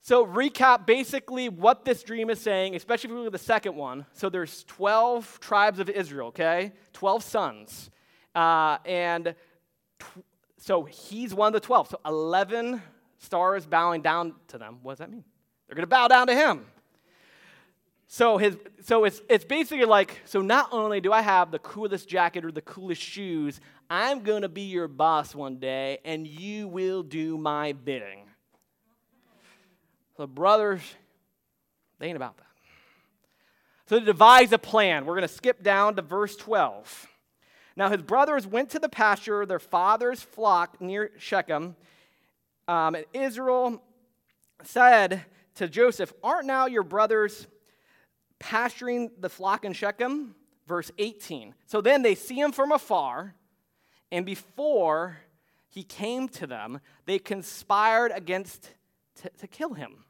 So, 0.00 0.24
recap 0.24 0.86
basically 0.86 1.48
what 1.48 1.84
this 1.84 2.02
dream 2.02 2.30
is 2.30 2.40
saying, 2.40 2.74
especially 2.74 3.10
if 3.10 3.14
we 3.14 3.18
look 3.18 3.26
at 3.26 3.32
the 3.32 3.38
second 3.38 3.76
one. 3.76 4.06
So, 4.14 4.30
there's 4.30 4.64
12 4.64 5.38
tribes 5.40 5.80
of 5.80 5.90
Israel, 5.90 6.28
okay? 6.28 6.72
12 6.94 7.22
sons. 7.22 7.90
Uh, 8.34 8.78
and 8.86 9.34
tw- 9.98 10.24
so, 10.56 10.84
he's 10.84 11.34
one 11.34 11.48
of 11.48 11.52
the 11.52 11.60
12. 11.60 11.88
So, 11.88 12.00
11 12.06 12.80
stars 13.18 13.66
bowing 13.66 14.00
down 14.00 14.34
to 14.48 14.56
them. 14.56 14.78
What 14.82 14.92
does 14.92 14.98
that 15.00 15.10
mean? 15.10 15.24
They're 15.66 15.74
going 15.74 15.82
to 15.82 15.88
bow 15.88 16.08
down 16.08 16.28
to 16.28 16.34
him. 16.34 16.64
So 18.10 18.38
his 18.38 18.56
so 18.84 19.04
it's 19.04 19.20
it's 19.28 19.44
basically 19.44 19.84
like 19.84 20.22
so 20.24 20.40
not 20.40 20.70
only 20.72 21.00
do 21.00 21.12
I 21.12 21.20
have 21.20 21.50
the 21.50 21.58
coolest 21.58 22.08
jacket 22.08 22.42
or 22.42 22.50
the 22.50 22.62
coolest 22.62 23.02
shoes, 23.02 23.60
I'm 23.90 24.22
going 24.22 24.42
to 24.42 24.48
be 24.48 24.62
your 24.62 24.88
boss 24.88 25.34
one 25.34 25.58
day 25.58 25.98
and 26.06 26.26
you 26.26 26.68
will 26.68 27.02
do 27.02 27.36
my 27.36 27.72
bidding. 27.72 28.24
The 30.16 30.26
brothers 30.26 30.80
they 31.98 32.06
ain't 32.06 32.16
about 32.16 32.38
that. 32.38 32.46
So 33.86 33.98
they 33.98 34.06
devise 34.06 34.52
a 34.52 34.58
plan. 34.58 35.04
We're 35.04 35.14
going 35.14 35.28
to 35.28 35.34
skip 35.34 35.62
down 35.62 35.96
to 35.96 36.02
verse 36.02 36.34
12. 36.36 37.08
Now 37.76 37.90
his 37.90 38.00
brothers 38.00 38.46
went 38.46 38.70
to 38.70 38.78
the 38.78 38.88
pasture 38.88 39.44
their 39.44 39.58
father's 39.58 40.22
flock 40.22 40.80
near 40.80 41.10
Shechem. 41.18 41.76
Um, 42.66 42.94
and 42.94 43.04
Israel 43.12 43.82
said 44.62 45.26
to 45.56 45.68
Joseph, 45.68 46.14
Aren't 46.22 46.46
now 46.46 46.66
your 46.66 46.82
brothers 46.82 47.46
pasturing 48.38 49.10
the 49.18 49.28
flock 49.28 49.64
in 49.64 49.72
Shechem? 49.72 50.34
Verse 50.66 50.90
18. 50.98 51.54
So 51.66 51.80
then 51.80 52.02
they 52.02 52.14
see 52.14 52.38
him 52.38 52.52
from 52.52 52.72
afar, 52.72 53.34
and 54.12 54.26
before 54.26 55.18
he 55.68 55.82
came 55.82 56.28
to 56.30 56.46
them, 56.46 56.80
they 57.06 57.18
conspired 57.18 58.12
against 58.14 58.70
t- 59.22 59.28
to 59.38 59.46
kill 59.46 59.74
him. 59.74 60.04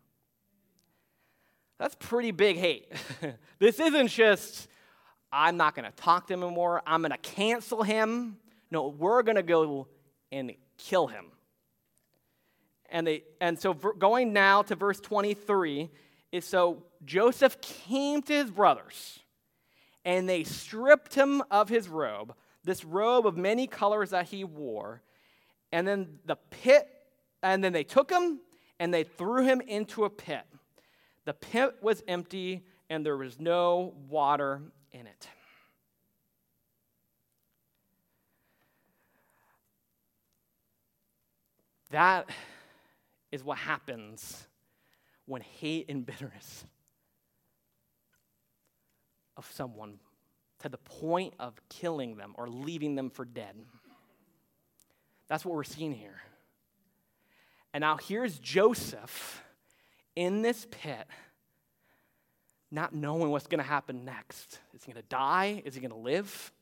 That's 1.79 1.95
pretty 1.95 2.33
big 2.33 2.57
hate. 2.57 2.93
this 3.59 3.79
isn't 3.79 4.09
just, 4.09 4.69
I'm 5.33 5.57
not 5.57 5.75
going 5.77 5.89
to 5.89 5.97
talk 5.97 6.27
to 6.27 6.35
him 6.35 6.43
anymore, 6.43 6.83
I'm 6.87 7.03
going 7.03 7.13
to 7.13 7.19
cancel 7.19 7.83
him. 7.83 8.39
No, 8.71 8.89
we're 8.89 9.23
going 9.23 9.37
to 9.37 9.43
go 9.43 9.87
and 10.33 10.53
kill 10.77 11.07
him. 11.07 11.27
And, 12.91 13.07
they, 13.07 13.25
and 13.41 13.59
so 13.59 13.75
going 13.75 14.33
now 14.33 14.63
to 14.63 14.75
verse 14.75 15.01
23 15.01 15.91
is 16.33 16.45
so 16.45 16.83
Joseph 17.05 17.61
came 17.61 18.23
to 18.23 18.33
his 18.33 18.51
brothers 18.51 19.21
and 20.05 20.29
they 20.29 20.45
stripped 20.45 21.15
him 21.15 21.43
of 21.51 21.69
his 21.69 21.89
robe, 21.89 22.35
this 22.65 22.85
robe 22.85 23.27
of 23.27 23.37
many 23.37 23.67
colors 23.67 24.11
that 24.11 24.27
he 24.27 24.45
wore. 24.45 25.03
And 25.73 25.87
then 25.87 26.19
the 26.25 26.37
pit, 26.37 26.89
and 27.43 27.63
then 27.63 27.73
they 27.73 27.85
took 27.85 28.11
him 28.11 28.41
and 28.79 28.93
they 28.93 29.05
threw 29.05 29.45
him 29.45 29.61
into 29.61 30.05
a 30.05 30.11
pit. 30.11 30.45
The 31.25 31.35
pit 31.35 31.77
was 31.83 32.03
empty 32.09 32.65
and 32.89 33.05
there 33.05 33.17
was 33.17 33.39
no 33.39 33.95
water 34.09 34.63
in 34.93 35.07
it. 35.07 35.29
That 41.91 42.29
is 43.31 43.43
what 43.43 43.59
happens 43.59 44.48
when 45.29 45.43
hate 45.43 45.87
and 45.89 46.05
bitterness 46.05 46.65
of 49.37 49.49
someone 49.55 49.99
to 50.61 50.69
the 50.69 50.79
point 50.79 51.35
of 51.39 51.55
killing 51.69 52.17
them 52.17 52.35
or 52.37 52.49
leaving 52.49 52.97
them 52.97 53.11
for 53.11 53.25
dead. 53.25 53.55
That's 55.29 55.45
what 55.45 55.55
we're 55.55 55.65
seeing 55.65 55.93
here. 55.93 56.21
And 57.73 57.83
now 57.83 57.97
here's 57.97 58.39
Joseph 58.39 59.43
in 60.17 60.43
this 60.43 60.67
pit, 60.71 61.07
not 62.71 62.95
knowing 62.95 63.31
what's 63.31 63.47
going 63.47 63.63
to 63.63 63.69
happen 63.69 64.05
next. 64.05 64.59
Is 64.75 64.83
he 64.83 64.93
going 64.93 65.03
to 65.03 65.09
die? 65.09 65.63
Is 65.65 65.75
he 65.75 65.81
going 65.81 65.93
to 65.93 65.97
live? 65.97 66.53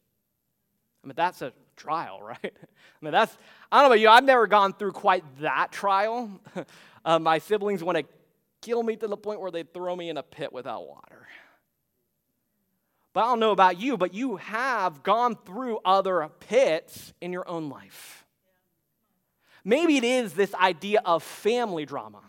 I 1.02 1.06
mean, 1.06 1.14
that's 1.16 1.40
a 1.40 1.52
trial, 1.76 2.20
right? 2.22 2.38
I 2.42 3.04
mean, 3.04 3.12
that's, 3.12 3.36
I 3.70 3.76
don't 3.76 3.84
know 3.84 3.94
about 3.94 4.00
you, 4.00 4.08
I've 4.08 4.24
never 4.24 4.46
gone 4.46 4.72
through 4.74 4.92
quite 4.92 5.24
that 5.40 5.70
trial. 5.70 6.28
uh, 7.04 7.18
my 7.18 7.38
siblings 7.38 7.82
want 7.82 7.98
to 7.98 8.04
kill 8.66 8.82
me 8.82 8.96
to 8.96 9.06
the 9.06 9.16
point 9.16 9.40
where 9.40 9.52
they 9.52 9.62
throw 9.62 9.94
me 9.94 10.10
in 10.10 10.16
a 10.16 10.24
pit 10.24 10.52
without 10.52 10.88
water. 10.88 11.28
But 13.12 13.20
I 13.20 13.28
don't 13.28 13.40
know 13.40 13.52
about 13.52 13.80
you, 13.80 13.96
but 13.96 14.12
you 14.12 14.36
have 14.36 15.04
gone 15.04 15.36
through 15.46 15.78
other 15.84 16.28
pits 16.40 17.14
in 17.20 17.32
your 17.32 17.48
own 17.48 17.68
life. 17.68 18.26
Maybe 19.64 19.96
it 19.96 20.04
is 20.04 20.32
this 20.32 20.52
idea 20.54 21.00
of 21.04 21.22
family 21.22 21.86
drama. 21.86 22.22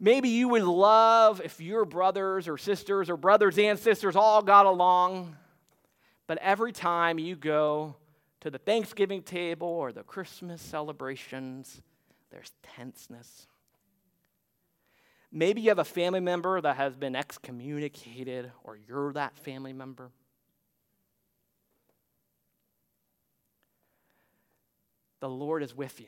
Maybe 0.00 0.30
you 0.30 0.48
would 0.48 0.64
love 0.64 1.40
if 1.42 1.60
your 1.60 1.84
brothers 1.84 2.48
or 2.48 2.58
sisters 2.58 3.08
or 3.08 3.16
brothers 3.16 3.56
and 3.56 3.78
sisters 3.78 4.16
all 4.16 4.42
got 4.42 4.66
along, 4.66 5.36
but 6.26 6.38
every 6.38 6.72
time 6.72 7.20
you 7.20 7.36
go 7.36 7.94
to 8.40 8.50
the 8.50 8.58
Thanksgiving 8.58 9.22
table 9.22 9.68
or 9.68 9.92
the 9.92 10.02
Christmas 10.02 10.60
celebrations, 10.60 11.80
there's 12.30 12.50
tenseness. 12.62 13.46
Maybe 15.36 15.62
you 15.62 15.70
have 15.70 15.80
a 15.80 15.84
family 15.84 16.20
member 16.20 16.60
that 16.60 16.76
has 16.76 16.94
been 16.94 17.16
excommunicated, 17.16 18.52
or 18.62 18.76
you're 18.76 19.12
that 19.14 19.36
family 19.36 19.72
member. 19.72 20.12
The 25.18 25.28
Lord 25.28 25.64
is 25.64 25.74
with 25.74 26.00
you. 26.00 26.06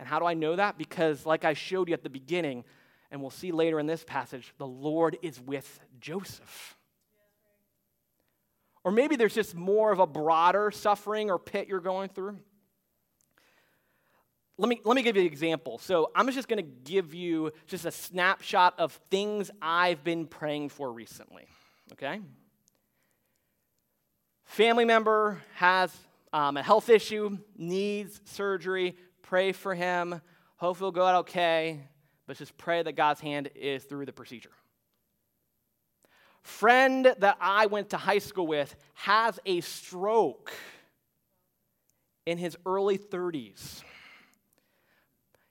And 0.00 0.08
how 0.08 0.18
do 0.18 0.24
I 0.24 0.34
know 0.34 0.56
that? 0.56 0.78
Because, 0.78 1.24
like 1.24 1.44
I 1.44 1.54
showed 1.54 1.86
you 1.86 1.94
at 1.94 2.02
the 2.02 2.10
beginning, 2.10 2.64
and 3.12 3.20
we'll 3.20 3.30
see 3.30 3.52
later 3.52 3.78
in 3.78 3.86
this 3.86 4.02
passage, 4.02 4.52
the 4.58 4.66
Lord 4.66 5.16
is 5.22 5.40
with 5.40 5.78
Joseph. 6.00 6.76
Or 8.82 8.90
maybe 8.90 9.14
there's 9.14 9.34
just 9.34 9.54
more 9.54 9.92
of 9.92 10.00
a 10.00 10.08
broader 10.08 10.72
suffering 10.72 11.30
or 11.30 11.38
pit 11.38 11.68
you're 11.68 11.78
going 11.78 12.08
through 12.08 12.38
let 14.58 14.68
me, 14.68 14.80
let 14.84 14.96
me 14.96 15.02
give 15.02 15.14
you 15.16 15.22
an 15.22 15.28
example. 15.28 15.78
So, 15.78 16.10
I'm 16.14 16.30
just 16.32 16.48
going 16.48 16.62
to 16.62 16.70
give 16.84 17.14
you 17.14 17.52
just 17.66 17.84
a 17.84 17.92
snapshot 17.92 18.74
of 18.78 18.92
things 19.10 19.50
I've 19.62 20.02
been 20.02 20.26
praying 20.26 20.70
for 20.70 20.92
recently. 20.92 21.46
Okay? 21.92 22.20
Family 24.44 24.84
member 24.84 25.40
has 25.54 25.96
um, 26.32 26.56
a 26.56 26.62
health 26.62 26.88
issue, 26.88 27.38
needs 27.56 28.20
surgery, 28.24 28.96
pray 29.22 29.52
for 29.52 29.74
him. 29.74 30.20
Hopefully, 30.56 30.88
it'll 30.88 30.92
go 30.92 31.06
out 31.06 31.14
okay, 31.20 31.80
but 32.26 32.36
just 32.36 32.56
pray 32.58 32.82
that 32.82 32.92
God's 32.96 33.20
hand 33.20 33.50
is 33.54 33.84
through 33.84 34.06
the 34.06 34.12
procedure. 34.12 34.50
Friend 36.42 37.14
that 37.18 37.36
I 37.40 37.66
went 37.66 37.90
to 37.90 37.96
high 37.96 38.18
school 38.18 38.46
with 38.46 38.74
has 38.94 39.38
a 39.46 39.60
stroke 39.60 40.52
in 42.26 42.38
his 42.38 42.56
early 42.66 42.98
30s. 42.98 43.82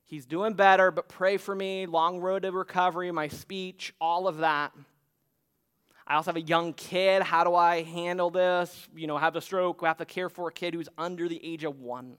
He's 0.07 0.25
doing 0.25 0.53
better, 0.53 0.89
but 0.89 1.09
pray 1.09 1.35
for 1.35 1.53
me. 1.53 1.85
Long 1.85 2.21
road 2.21 2.43
to 2.43 2.51
recovery, 2.53 3.11
my 3.11 3.27
speech, 3.27 3.93
all 3.99 4.29
of 4.29 4.37
that. 4.37 4.71
I 6.07 6.15
also 6.15 6.29
have 6.29 6.37
a 6.37 6.41
young 6.41 6.71
kid. 6.71 7.21
How 7.21 7.43
do 7.43 7.53
I 7.53 7.83
handle 7.83 8.29
this? 8.29 8.87
You 8.95 9.05
know, 9.05 9.17
have 9.17 9.35
a 9.35 9.41
stroke, 9.41 9.83
have 9.83 9.97
to 9.97 10.05
care 10.05 10.29
for 10.29 10.47
a 10.47 10.51
kid 10.53 10.73
who's 10.73 10.87
under 10.97 11.27
the 11.27 11.45
age 11.45 11.65
of 11.65 11.81
one. 11.81 12.15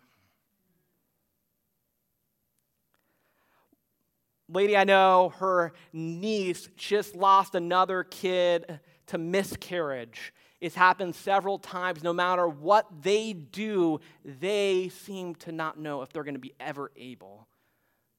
Lady 4.51 4.77
I 4.77 4.85
know, 4.85 5.33
her 5.39 5.73
niece 5.91 6.69
just 6.77 7.17
lost 7.17 7.55
another 7.55 8.05
kid 8.05 8.81
to 9.07 9.17
miscarriage. 9.17 10.35
It's 10.61 10.75
happened 10.75 11.15
several 11.15 11.59
times. 11.59 12.03
No 12.03 12.13
matter 12.13 12.47
what 12.47 12.87
they 13.01 13.33
do, 13.33 14.01
they 14.27 14.91
seem 14.91 15.37
to 15.37 15.53
not 15.53 15.79
know 15.79 16.03
if 16.03 16.13
they're 16.13 16.25
going 16.25 16.35
to 16.35 16.41
be 16.41 16.55
ever 16.61 16.91
able 16.95 17.49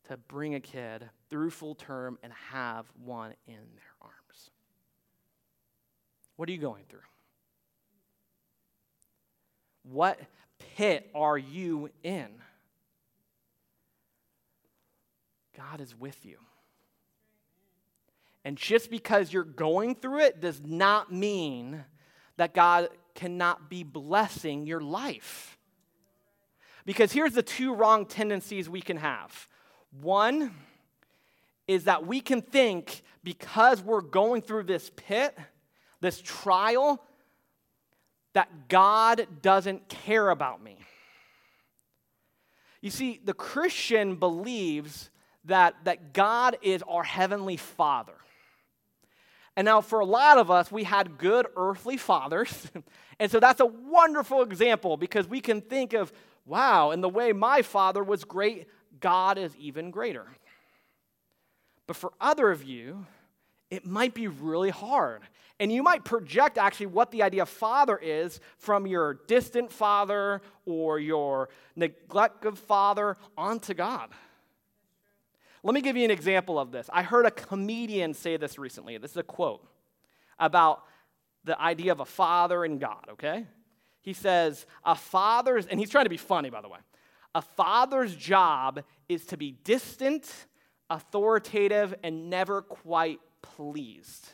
to 0.10 0.18
bring 0.18 0.56
a 0.56 0.60
kid 0.60 1.08
through 1.30 1.52
full 1.52 1.76
term 1.76 2.18
and 2.24 2.34
have 2.52 2.88
one 3.06 3.32
in 3.48 3.54
their 3.54 3.94
arms. 4.02 4.50
What 6.36 6.50
are 6.50 6.52
you 6.52 6.58
going 6.58 6.84
through? 6.90 7.00
What 9.84 10.20
pit 10.76 11.12
are 11.14 11.38
you 11.38 11.92
in? 12.02 12.28
God 15.56 15.80
is 15.80 15.96
with 15.96 16.26
you. 16.26 16.38
And 18.44 18.58
just 18.58 18.90
because 18.90 19.32
you're 19.32 19.44
going 19.44 19.94
through 19.94 20.22
it 20.22 20.42
does 20.42 20.60
not 20.66 21.14
mean 21.14 21.84
that 22.38 22.56
God 22.56 22.90
cannot 23.14 23.70
be 23.70 23.84
blessing 23.84 24.66
your 24.66 24.82
life. 24.82 25.56
Because 26.84 27.12
here's 27.12 27.34
the 27.34 27.44
two 27.44 27.76
wrong 27.76 28.08
tendencies 28.08 28.68
we 28.68 28.82
can 28.82 28.98
have 28.98 29.48
one 29.92 30.54
is 31.68 31.86
that 31.86 32.06
we 32.06 32.22
can 32.22 32.42
think 32.42 33.04
because 33.24 33.82
we're 33.82 34.02
going 34.02 34.42
through 34.42 34.64
this 34.64 34.92
pit, 34.96 35.38
this 36.02 36.22
trial, 36.22 37.04
that 38.34 38.68
God 38.68 39.28
doesn't 39.42 39.90
care 39.90 40.30
about 40.30 40.64
me. 40.64 40.78
You 42.82 42.90
see, 42.90 43.20
the 43.24 43.34
Christian 43.34 44.16
believes 44.16 45.10
that, 45.46 45.76
that 45.84 46.14
God 46.14 46.58
is 46.62 46.82
our 46.88 47.04
heavenly 47.04 47.58
Father. 47.58 48.14
And 49.56 49.66
now, 49.66 49.82
for 49.82 50.00
a 50.00 50.06
lot 50.06 50.38
of 50.38 50.50
us, 50.50 50.72
we 50.72 50.86
had 50.86 51.18
good 51.18 51.46
earthly 51.58 51.98
fathers. 51.98 52.72
and 53.20 53.30
so 53.30 53.40
that's 53.40 53.60
a 53.60 53.66
wonderful 53.66 54.42
example 54.42 54.96
because 54.96 55.28
we 55.28 55.42
can 55.42 55.60
think 55.60 55.94
of, 55.94 56.14
wow, 56.46 56.92
in 56.92 57.02
the 57.02 57.10
way 57.10 57.34
my 57.34 57.62
father 57.62 58.04
was 58.04 58.24
great, 58.24 58.68
God 59.00 59.38
is 59.38 59.56
even 59.58 59.92
greater. 59.92 60.26
But 61.88 61.96
for 61.96 62.14
other 62.20 62.52
of 62.52 62.64
you, 62.64 63.06
it 63.70 63.86
might 63.86 64.14
be 64.14 64.28
really 64.28 64.70
hard. 64.70 65.22
And 65.60 65.72
you 65.72 65.84
might 65.84 66.06
project 66.06 66.58
actually 66.58 66.86
what 66.86 67.12
the 67.12 67.24
idea 67.24 67.42
of 67.42 67.50
father 67.50 67.98
is 67.98 68.40
from 68.58 68.88
your 68.88 69.16
distant 69.28 69.72
father 69.72 70.42
or 70.66 71.00
your 71.00 71.50
neglected 71.76 72.58
father 72.58 73.18
onto 73.38 73.74
God. 73.74 74.10
Let 75.62 75.74
me 75.74 75.82
give 75.82 75.98
you 75.98 76.06
an 76.06 76.12
example 76.12 76.58
of 76.58 76.72
this. 76.72 76.90
I 76.94 77.04
heard 77.04 77.26
a 77.26 77.32
comedian 77.32 78.14
say 78.14 78.38
this 78.38 78.58
recently. 78.58 78.98
This 78.98 79.12
is 79.12 79.18
a 79.18 79.24
quote 79.24 79.66
about 80.40 80.84
the 81.44 81.60
idea 81.60 81.92
of 81.92 82.00
a 82.00 82.06
father 82.06 82.64
and 82.64 82.80
God, 82.80 83.06
okay? 83.12 83.46
He 84.02 84.14
says, 84.14 84.66
A 84.86 84.96
father's, 84.96 85.66
and 85.66 85.80
he's 85.80 85.90
trying 85.90 86.06
to 86.06 86.10
be 86.10 86.18
funny, 86.18 86.50
by 86.50 86.62
the 86.62 86.70
way, 86.70 86.80
a 87.36 87.42
father's 87.42 88.16
job 88.16 88.84
is 89.08 89.26
to 89.28 89.38
be 89.38 89.52
distant, 89.52 90.30
authoritative, 90.90 91.94
and 92.04 92.30
never 92.30 92.62
quite 92.62 93.20
pleased. 93.42 94.30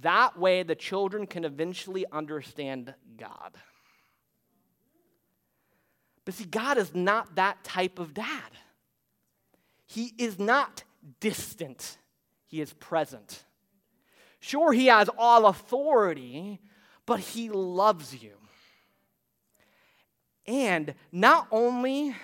That 0.00 0.38
way, 0.38 0.62
the 0.62 0.74
children 0.74 1.26
can 1.26 1.44
eventually 1.44 2.04
understand 2.10 2.94
God. 3.16 3.56
But 6.24 6.34
see, 6.34 6.44
God 6.44 6.76
is 6.76 6.94
not 6.94 7.36
that 7.36 7.64
type 7.64 7.98
of 7.98 8.12
dad. 8.12 8.50
He 9.86 10.12
is 10.18 10.38
not 10.38 10.84
distant, 11.20 11.98
He 12.46 12.60
is 12.60 12.72
present. 12.74 13.44
Sure, 14.40 14.72
He 14.72 14.86
has 14.86 15.08
all 15.16 15.46
authority, 15.46 16.60
but 17.06 17.20
He 17.20 17.48
loves 17.48 18.22
you. 18.22 18.37
And 20.48 20.94
not 21.12 21.46
only 21.52 22.16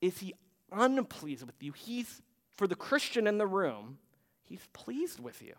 is 0.00 0.18
He 0.18 0.34
unpleased 0.72 1.46
with 1.46 1.62
you, 1.62 1.72
He's, 1.72 2.20
for 2.56 2.66
the 2.66 2.74
Christian 2.74 3.28
in 3.28 3.38
the 3.38 3.46
room, 3.46 3.98
He's 4.42 4.66
pleased 4.72 5.20
with 5.20 5.40
you. 5.40 5.54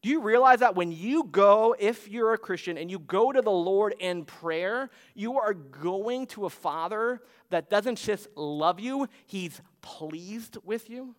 Do 0.00 0.08
you 0.08 0.20
realize 0.20 0.60
that 0.60 0.74
when 0.74 0.92
you 0.92 1.24
go, 1.24 1.76
if 1.78 2.08
you're 2.08 2.32
a 2.32 2.38
Christian, 2.38 2.76
and 2.76 2.90
you 2.90 2.98
go 2.98 3.32
to 3.32 3.40
the 3.40 3.50
Lord 3.50 3.94
in 4.00 4.24
prayer, 4.24 4.90
you 5.14 5.38
are 5.38 5.54
going 5.54 6.26
to 6.28 6.46
a 6.46 6.50
Father 6.50 7.22
that 7.50 7.70
doesn't 7.70 7.98
just 7.98 8.28
love 8.34 8.80
you, 8.80 9.08
He's 9.26 9.60
pleased 9.82 10.56
with 10.64 10.88
you? 10.88 11.14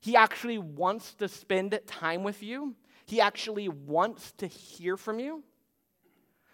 He 0.00 0.16
actually 0.16 0.58
wants 0.58 1.14
to 1.14 1.28
spend 1.28 1.78
time 1.86 2.24
with 2.24 2.42
you, 2.42 2.74
He 3.06 3.22
actually 3.22 3.70
wants 3.70 4.32
to 4.32 4.46
hear 4.46 4.98
from 4.98 5.18
you. 5.18 5.42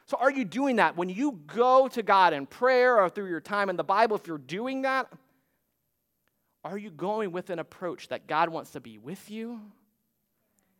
So, 0.08 0.16
are 0.18 0.30
you 0.30 0.46
doing 0.46 0.76
that? 0.76 0.96
When 0.96 1.10
you 1.10 1.38
go 1.46 1.86
to 1.88 2.02
God 2.02 2.32
in 2.32 2.46
prayer 2.46 2.98
or 2.98 3.10
through 3.10 3.28
your 3.28 3.42
time 3.42 3.68
in 3.68 3.76
the 3.76 3.84
Bible, 3.84 4.16
if 4.16 4.26
you're 4.26 4.38
doing 4.38 4.82
that, 4.82 5.06
are 6.64 6.78
you 6.78 6.90
going 6.90 7.30
with 7.30 7.50
an 7.50 7.58
approach 7.58 8.08
that 8.08 8.26
God 8.26 8.48
wants 8.48 8.70
to 8.70 8.80
be 8.80 8.96
with 8.96 9.30
you? 9.30 9.60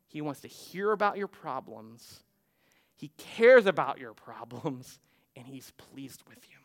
He 0.07 0.23
wants 0.23 0.41
to 0.41 0.49
hear 0.49 0.93
about 0.93 1.19
your 1.19 1.29
problems. 1.29 2.21
He 2.97 3.11
cares 3.19 3.67
about 3.67 3.99
your 3.99 4.15
problems, 4.15 4.99
and 5.37 5.47
He's 5.47 5.73
pleased 5.77 6.23
with 6.27 6.39
you. 6.49 6.57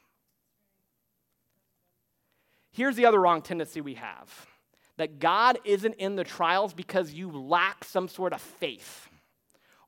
Here's 2.71 2.95
the 2.95 3.05
other 3.05 3.19
wrong 3.19 3.41
tendency 3.41 3.81
we 3.81 3.95
have 3.95 4.47
that 4.95 5.19
God 5.19 5.59
isn't 5.65 5.95
in 5.95 6.15
the 6.15 6.23
trials 6.23 6.73
because 6.73 7.13
you 7.13 7.29
lack 7.29 7.83
some 7.83 8.07
sort 8.07 8.31
of 8.31 8.39
faith 8.39 9.09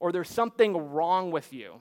or 0.02 0.12
there's 0.12 0.30
something 0.30 0.76
wrong 0.92 1.32
with 1.32 1.54
you. 1.54 1.80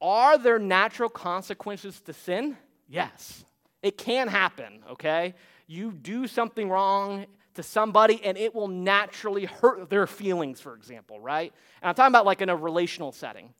Are 0.00 0.38
there 0.38 0.58
natural 0.58 1.08
consequences 1.08 2.00
to 2.02 2.12
sin? 2.12 2.56
Yes. 2.88 3.44
It 3.82 3.98
can 3.98 4.28
happen, 4.28 4.82
okay? 4.90 5.34
You 5.66 5.92
do 5.92 6.26
something 6.26 6.68
wrong 6.68 7.26
to 7.54 7.62
somebody 7.62 8.22
and 8.24 8.36
it 8.36 8.54
will 8.54 8.68
naturally 8.68 9.46
hurt 9.46 9.88
their 9.90 10.06
feelings, 10.06 10.60
for 10.60 10.74
example, 10.74 11.20
right? 11.20 11.52
And 11.82 11.88
I'm 11.88 11.94
talking 11.94 12.12
about 12.12 12.26
like 12.26 12.42
in 12.42 12.48
a 12.48 12.56
relational 12.56 13.12
setting. 13.12 13.52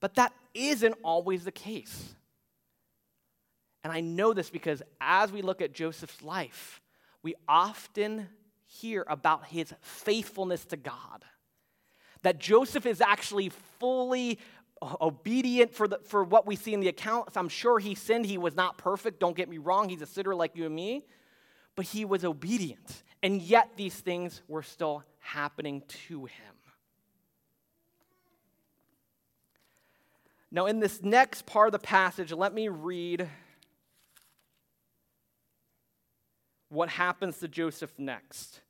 But 0.00 0.16
that 0.16 0.32
isn't 0.52 0.94
always 1.02 1.44
the 1.44 1.52
case. 1.52 2.14
And 3.82 3.92
I 3.92 4.00
know 4.00 4.32
this 4.32 4.50
because 4.50 4.82
as 5.00 5.30
we 5.30 5.42
look 5.42 5.62
at 5.62 5.72
Joseph's 5.72 6.22
life, 6.22 6.80
we 7.22 7.34
often 7.48 8.28
hear 8.66 9.04
about 9.08 9.46
his 9.46 9.72
faithfulness 9.80 10.64
to 10.66 10.76
God. 10.76 11.24
That 12.22 12.38
Joseph 12.38 12.86
is 12.86 13.00
actually 13.00 13.50
fully 13.78 14.38
obedient 15.00 15.72
for, 15.74 15.88
the, 15.88 15.98
for 16.04 16.24
what 16.24 16.46
we 16.46 16.56
see 16.56 16.74
in 16.74 16.80
the 16.80 16.88
accounts. 16.88 17.36
I'm 17.36 17.48
sure 17.48 17.78
he 17.78 17.94
sinned. 17.94 18.26
He 18.26 18.38
was 18.38 18.54
not 18.54 18.78
perfect. 18.78 19.20
Don't 19.20 19.36
get 19.36 19.48
me 19.48 19.58
wrong. 19.58 19.88
He's 19.88 20.02
a 20.02 20.06
sinner 20.06 20.34
like 20.34 20.56
you 20.56 20.66
and 20.66 20.74
me. 20.74 21.04
But 21.76 21.86
he 21.86 22.04
was 22.04 22.24
obedient. 22.24 23.02
And 23.22 23.40
yet 23.40 23.70
these 23.76 23.94
things 23.94 24.42
were 24.48 24.62
still 24.62 25.02
happening 25.18 25.82
to 26.08 26.26
him. 26.26 26.54
Now, 30.50 30.66
in 30.66 30.78
this 30.78 31.02
next 31.02 31.46
part 31.46 31.66
of 31.66 31.72
the 31.72 31.80
passage, 31.80 32.30
let 32.30 32.54
me 32.54 32.68
read 32.68 33.28
what 36.68 36.88
happens 36.88 37.38
to 37.38 37.48
Joseph 37.48 37.92
next. 37.98 38.60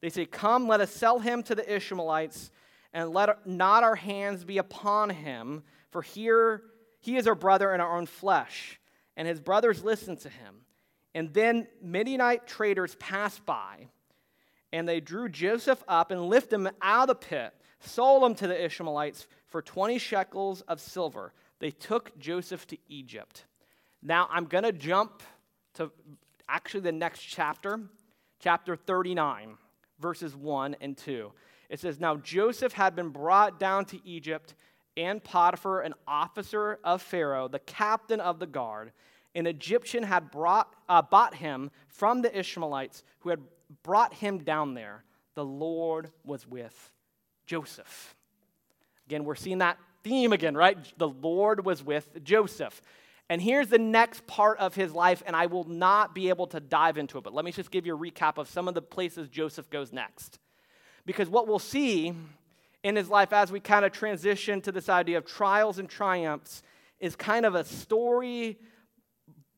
They 0.00 0.08
say, 0.08 0.24
Come, 0.24 0.66
let 0.66 0.80
us 0.80 0.90
sell 0.90 1.18
him 1.18 1.42
to 1.42 1.54
the 1.54 1.74
Ishmaelites 1.74 2.50
and 2.92 3.10
let 3.10 3.46
not 3.46 3.82
our 3.82 3.94
hands 3.94 4.44
be 4.44 4.58
upon 4.58 5.10
him, 5.10 5.62
for 5.90 6.02
here 6.02 6.62
he 7.00 7.16
is 7.16 7.26
our 7.26 7.34
brother 7.34 7.74
in 7.74 7.80
our 7.80 7.96
own 7.96 8.06
flesh. 8.06 8.78
And 9.16 9.26
his 9.26 9.40
brothers 9.40 9.84
listened 9.84 10.20
to 10.20 10.28
him. 10.28 10.62
And 11.14 11.34
then 11.34 11.66
Midianite 11.82 12.46
traders 12.46 12.94
passed 12.96 13.44
by, 13.44 13.88
and 14.72 14.88
they 14.88 15.00
drew 15.00 15.28
Joseph 15.28 15.82
up 15.88 16.10
and 16.10 16.22
lifted 16.22 16.56
him 16.56 16.70
out 16.80 17.02
of 17.02 17.08
the 17.08 17.26
pit, 17.26 17.52
sold 17.80 18.22
him 18.22 18.34
to 18.36 18.46
the 18.46 18.64
Ishmaelites 18.64 19.26
for 19.46 19.60
20 19.60 19.98
shekels 19.98 20.60
of 20.62 20.80
silver. 20.80 21.32
They 21.58 21.72
took 21.72 22.16
Joseph 22.18 22.66
to 22.68 22.78
Egypt. 22.88 23.44
Now 24.02 24.28
I'm 24.30 24.44
going 24.44 24.64
to 24.64 24.72
jump 24.72 25.22
to 25.74 25.90
actually 26.48 26.80
the 26.80 26.92
next 26.92 27.22
chapter, 27.22 27.80
chapter 28.38 28.76
39, 28.76 29.56
verses 29.98 30.36
1 30.36 30.76
and 30.80 30.96
2. 30.96 31.32
It 31.70 31.80
says, 31.80 31.98
Now 31.98 32.16
Joseph 32.16 32.74
had 32.74 32.94
been 32.94 33.08
brought 33.08 33.58
down 33.58 33.86
to 33.86 34.06
Egypt, 34.06 34.54
and 34.96 35.22
Potiphar, 35.22 35.80
an 35.80 35.94
officer 36.06 36.78
of 36.84 37.00
Pharaoh, 37.00 37.48
the 37.48 37.60
captain 37.60 38.20
of 38.20 38.40
the 38.40 38.46
guard, 38.46 38.92
an 39.36 39.46
Egyptian 39.46 40.02
had 40.02 40.32
brought, 40.32 40.74
uh, 40.88 41.00
bought 41.00 41.36
him 41.36 41.70
from 41.86 42.20
the 42.20 42.36
Ishmaelites 42.36 43.04
who 43.20 43.30
had 43.30 43.40
brought 43.84 44.12
him 44.12 44.38
down 44.38 44.74
there. 44.74 45.04
The 45.34 45.44
Lord 45.44 46.10
was 46.24 46.46
with 46.46 46.90
Joseph. 47.46 48.16
Again, 49.06 49.24
we're 49.24 49.36
seeing 49.36 49.58
that 49.58 49.78
theme 50.02 50.32
again, 50.32 50.56
right? 50.56 50.76
The 50.98 51.08
Lord 51.08 51.64
was 51.64 51.84
with 51.84 52.24
Joseph. 52.24 52.82
And 53.28 53.40
here's 53.40 53.68
the 53.68 53.78
next 53.78 54.26
part 54.26 54.58
of 54.58 54.74
his 54.74 54.92
life, 54.92 55.22
and 55.24 55.36
I 55.36 55.46
will 55.46 55.62
not 55.62 56.16
be 56.16 56.30
able 56.30 56.48
to 56.48 56.58
dive 56.58 56.98
into 56.98 57.16
it, 57.16 57.22
but 57.22 57.32
let 57.32 57.44
me 57.44 57.52
just 57.52 57.70
give 57.70 57.86
you 57.86 57.94
a 57.94 57.98
recap 57.98 58.38
of 58.38 58.48
some 58.48 58.66
of 58.66 58.74
the 58.74 58.82
places 58.82 59.28
Joseph 59.28 59.70
goes 59.70 59.92
next. 59.92 60.39
Because 61.10 61.28
what 61.28 61.48
we'll 61.48 61.58
see 61.58 62.14
in 62.84 62.94
his 62.94 63.08
life 63.08 63.32
as 63.32 63.50
we 63.50 63.58
kind 63.58 63.84
of 63.84 63.90
transition 63.90 64.60
to 64.60 64.70
this 64.70 64.88
idea 64.88 65.18
of 65.18 65.26
trials 65.26 65.80
and 65.80 65.88
triumphs 65.88 66.62
is 67.00 67.16
kind 67.16 67.44
of 67.44 67.56
a 67.56 67.64
story 67.64 68.56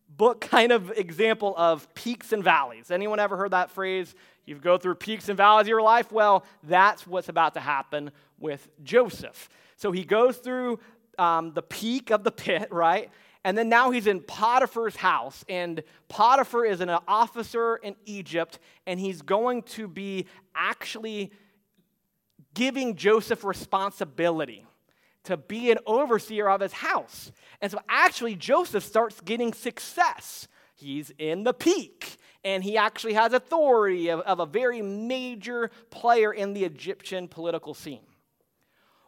book 0.08 0.40
kind 0.40 0.72
of 0.72 0.90
example 0.92 1.52
of 1.58 1.92
peaks 1.92 2.32
and 2.32 2.42
valleys. 2.42 2.90
Anyone 2.90 3.20
ever 3.20 3.36
heard 3.36 3.50
that 3.50 3.70
phrase? 3.70 4.14
You 4.46 4.54
go 4.54 4.78
through 4.78 4.94
peaks 4.94 5.28
and 5.28 5.36
valleys 5.36 5.64
of 5.64 5.68
your 5.68 5.82
life? 5.82 6.10
Well, 6.10 6.46
that's 6.62 7.06
what's 7.06 7.28
about 7.28 7.52
to 7.52 7.60
happen 7.60 8.12
with 8.38 8.66
Joseph. 8.82 9.50
So 9.76 9.92
he 9.92 10.04
goes 10.04 10.38
through 10.38 10.78
um, 11.18 11.52
the 11.52 11.60
peak 11.60 12.10
of 12.10 12.24
the 12.24 12.32
pit, 12.32 12.68
right? 12.72 13.10
And 13.44 13.58
then 13.58 13.68
now 13.68 13.90
he's 13.90 14.06
in 14.06 14.20
Potiphar's 14.20 14.96
house, 14.96 15.44
and 15.50 15.82
Potiphar 16.08 16.64
is 16.64 16.80
an 16.80 16.88
officer 17.06 17.76
in 17.76 17.94
Egypt, 18.06 18.58
and 18.86 18.98
he's 18.98 19.20
going 19.20 19.64
to 19.64 19.86
be 19.86 20.26
actually 20.54 21.32
giving 22.54 22.96
Joseph 22.96 23.44
responsibility 23.44 24.66
to 25.24 25.36
be 25.36 25.70
an 25.70 25.78
overseer 25.86 26.48
of 26.48 26.60
his 26.60 26.72
house. 26.72 27.30
And 27.60 27.70
so 27.70 27.78
actually, 27.88 28.34
Joseph 28.34 28.84
starts 28.84 29.20
getting 29.20 29.52
success. 29.52 30.48
He's 30.74 31.12
in 31.18 31.44
the 31.44 31.54
peak, 31.54 32.16
and 32.44 32.64
he 32.64 32.76
actually 32.76 33.12
has 33.14 33.32
authority 33.32 34.08
of, 34.08 34.20
of 34.20 34.40
a 34.40 34.46
very 34.46 34.82
major 34.82 35.70
player 35.90 36.32
in 36.32 36.54
the 36.54 36.64
Egyptian 36.64 37.28
political 37.28 37.72
scene. 37.72 38.06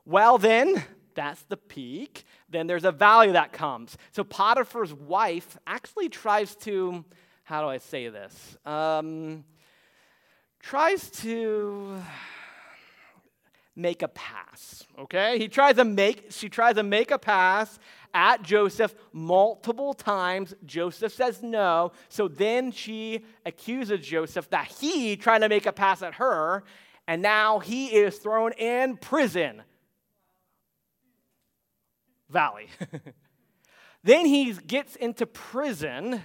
Well, 0.05 0.39
then, 0.39 0.85
that's 1.15 1.43
the 1.45 1.57
peak. 1.57 2.25
Then 2.49 2.67
there's 2.67 2.85
a 2.85 2.93
valley 2.93 3.33
that 3.33 3.53
comes. 3.53 3.97
So 4.13 4.23
Potiphar's 4.23 4.93
wife 4.93 5.59
actually 5.67 6.09
tries 6.09 6.55
to, 6.57 7.05
how 7.43 7.63
do 7.63 7.69
I 7.69 7.79
say 7.79 8.09
this? 8.09 8.57
Um, 8.65 9.45
tries 10.61 11.11
to 11.23 12.01
make 13.77 14.03
a 14.03 14.09
pass, 14.09 14.85
okay? 14.99 15.39
He 15.39 15.49
tries 15.49 15.77
to 15.77 15.85
make, 15.85 16.27
she 16.31 16.49
tries 16.49 16.77
to 16.77 16.83
make 16.83 17.11
a 17.11 17.19
pass 17.19 17.79
at 18.13 18.43
Joseph 18.43 18.95
multiple 19.13 19.93
times. 19.93 20.55
Joseph 20.65 21.13
says 21.13 21.43
no. 21.43 21.93
So 22.09 22.29
then 22.29 22.71
she 22.71 23.25
accuses 23.45 24.07
Joseph 24.07 24.49
that 24.51 24.69
he 24.69 25.17
trying 25.17 25.41
to 25.41 25.49
make 25.49 25.67
a 25.67 25.73
pass 25.73 26.03
at 26.03 26.15
her, 26.15 26.63
and 27.09 27.21
now 27.21 27.59
he 27.59 27.89
is 27.89 28.17
thrown 28.19 28.53
in 28.53 28.97
prison. 28.97 29.63
Valley. 32.31 32.69
then 34.05 34.27
he 34.27 34.53
gets 34.53 34.97
into 34.97 35.27
prison 35.27 36.23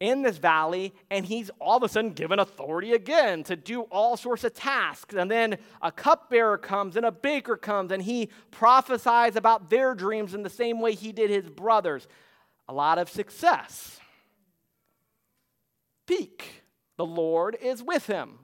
in 0.00 0.22
this 0.22 0.38
valley, 0.38 0.94
and 1.10 1.26
he's 1.26 1.50
all 1.60 1.78
of 1.78 1.82
a 1.82 1.88
sudden 1.88 2.12
given 2.12 2.38
authority 2.38 2.92
again 2.92 3.42
to 3.44 3.56
do 3.56 3.82
all 3.82 4.16
sorts 4.16 4.44
of 4.44 4.54
tasks. 4.54 5.14
And 5.14 5.30
then 5.30 5.58
a 5.82 5.90
cupbearer 5.90 6.58
comes 6.58 6.96
and 6.96 7.04
a 7.04 7.10
baker 7.10 7.56
comes, 7.56 7.90
and 7.90 8.02
he 8.02 8.28
prophesies 8.50 9.34
about 9.36 9.70
their 9.70 9.94
dreams 9.94 10.34
in 10.34 10.42
the 10.42 10.50
same 10.50 10.80
way 10.80 10.94
he 10.94 11.12
did 11.12 11.30
his 11.30 11.48
brothers. 11.48 12.06
A 12.68 12.72
lot 12.72 12.98
of 12.98 13.08
success. 13.08 13.98
Peak. 16.06 16.62
The 16.96 17.06
Lord 17.06 17.56
is 17.60 17.82
with 17.82 18.06
him. 18.06 18.38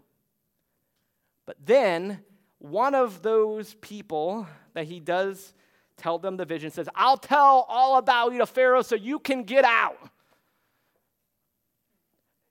But 1.46 1.56
then 1.64 2.20
one 2.58 2.94
of 2.94 3.22
those 3.22 3.74
people 3.74 4.46
that 4.74 4.86
he 4.86 5.00
does 5.00 5.52
tell 5.96 6.18
them 6.18 6.36
the 6.36 6.44
vision 6.44 6.70
says, 6.70 6.88
I'll 6.94 7.16
tell 7.16 7.66
all 7.68 7.98
about 7.98 8.32
you 8.32 8.38
to 8.38 8.46
Pharaoh 8.46 8.82
so 8.82 8.94
you 8.94 9.18
can 9.18 9.42
get 9.42 9.64
out. 9.64 9.98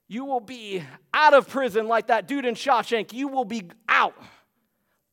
You 0.06 0.24
will 0.24 0.40
be 0.40 0.82
out 1.12 1.34
of 1.34 1.48
prison 1.48 1.88
like 1.88 2.08
that 2.08 2.28
dude 2.28 2.44
in 2.44 2.54
Shawshank. 2.54 3.12
You 3.12 3.28
will 3.28 3.44
be 3.44 3.70
out. 3.88 4.14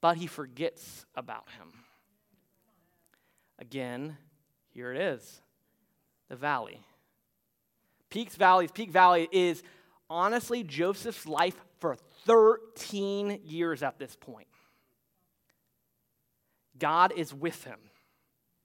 But 0.01 0.17
he 0.17 0.27
forgets 0.27 1.05
about 1.15 1.47
him. 1.59 1.71
Again, 3.59 4.17
here 4.73 4.91
it 4.91 4.99
is 4.99 5.41
the 6.29 6.35
valley. 6.35 6.79
Peaks 8.09 8.35
Valleys, 8.35 8.71
Peak 8.71 8.89
Valley 8.89 9.29
is 9.31 9.63
honestly 10.09 10.63
Joseph's 10.63 11.25
life 11.25 11.55
for 11.79 11.95
13 12.25 13.41
years 13.43 13.83
at 13.83 13.99
this 13.99 14.15
point. 14.15 14.47
God 16.77 17.13
is 17.15 17.33
with 17.33 17.63
him 17.63 17.79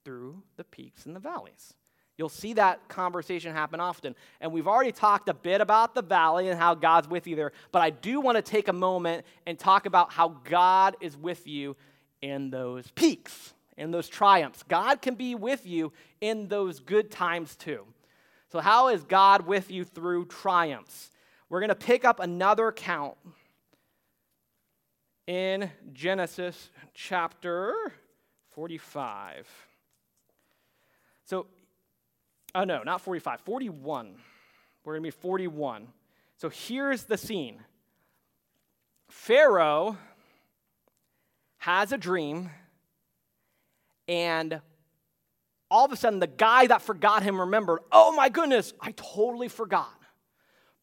through 0.05 0.43
the 0.57 0.65
peaks 0.65 1.07
and 1.07 1.15
the 1.15 1.21
valleys. 1.21 1.75
You'll 2.19 2.29
see 2.31 2.55
that 2.55 2.89
conversation 2.89 3.53
happen 3.53 3.79
often. 3.79 4.15
And 4.41 4.53
we've 4.53 4.67
already 4.67 4.93
talked 4.93 5.29
a 5.29 5.35
bit 5.35 5.61
about 5.61 5.95
the 5.95 6.03
valley 6.03 6.49
and 6.49 6.59
how 6.59 6.75
God's 6.75 7.09
with 7.09 7.27
you 7.27 7.37
there, 7.37 7.53
but 7.73 7.83
I 7.83 7.91
do 7.91 8.21
want 8.21 8.37
to 8.37 8.43
take 8.43 8.69
a 8.69 8.73
moment 8.73 9.27
and 9.47 9.59
talk 9.59 9.87
about 9.87 10.13
how 10.13 10.29
God 10.45 10.97
is 11.01 11.17
with 11.17 11.47
you 11.47 11.77
in 12.23 12.51
those 12.51 12.91
peaks, 12.93 13.53
in 13.77 13.91
those 13.91 14.09
triumphs. 14.09 14.63
God 14.63 15.03
can 15.03 15.15
be 15.15 15.35
with 15.35 15.67
you 15.67 15.93
in 16.21 16.49
those 16.49 16.81
good 16.81 17.11
times 17.11 17.55
too. 17.55 17.85
So, 18.51 18.61
how 18.61 18.89
is 18.89 19.05
God 19.05 19.47
with 19.47 19.71
you 19.71 19.85
through 19.85 20.27
triumphs? 20.27 21.11
We're 21.49 21.61
going 21.61 21.69
to 21.69 21.75
pick 21.75 22.05
up 22.05 22.21
another 22.21 22.69
account 22.69 23.17
in 25.27 25.71
Genesis 25.93 26.71
chapter 26.95 27.75
45. 28.51 29.47
So 31.25 31.47
Oh, 32.57 32.65
no, 32.65 32.83
not 32.83 33.03
45, 33.03 33.43
41. 33.43 34.15
We're 34.83 34.95
going 34.95 35.03
to 35.03 35.07
be 35.07 35.11
41. 35.11 35.89
So 36.39 36.49
here's 36.49 37.05
the 37.05 37.19
scene 37.19 37.59
Pharaoh 39.11 39.99
has 41.59 41.93
a 41.93 41.99
dream, 41.99 42.49
and 44.09 44.59
all 45.71 45.85
of 45.85 45.93
a 45.93 45.97
sudden, 45.97 46.19
the 46.19 46.27
guy 46.27 46.67
that 46.69 46.81
forgot 46.81 47.23
him 47.23 47.39
remembered, 47.39 47.81
oh 47.93 48.13
my 48.13 48.31
goodness, 48.31 48.73
I 48.81 48.93
totally 48.93 49.49
forgot. 49.49 49.93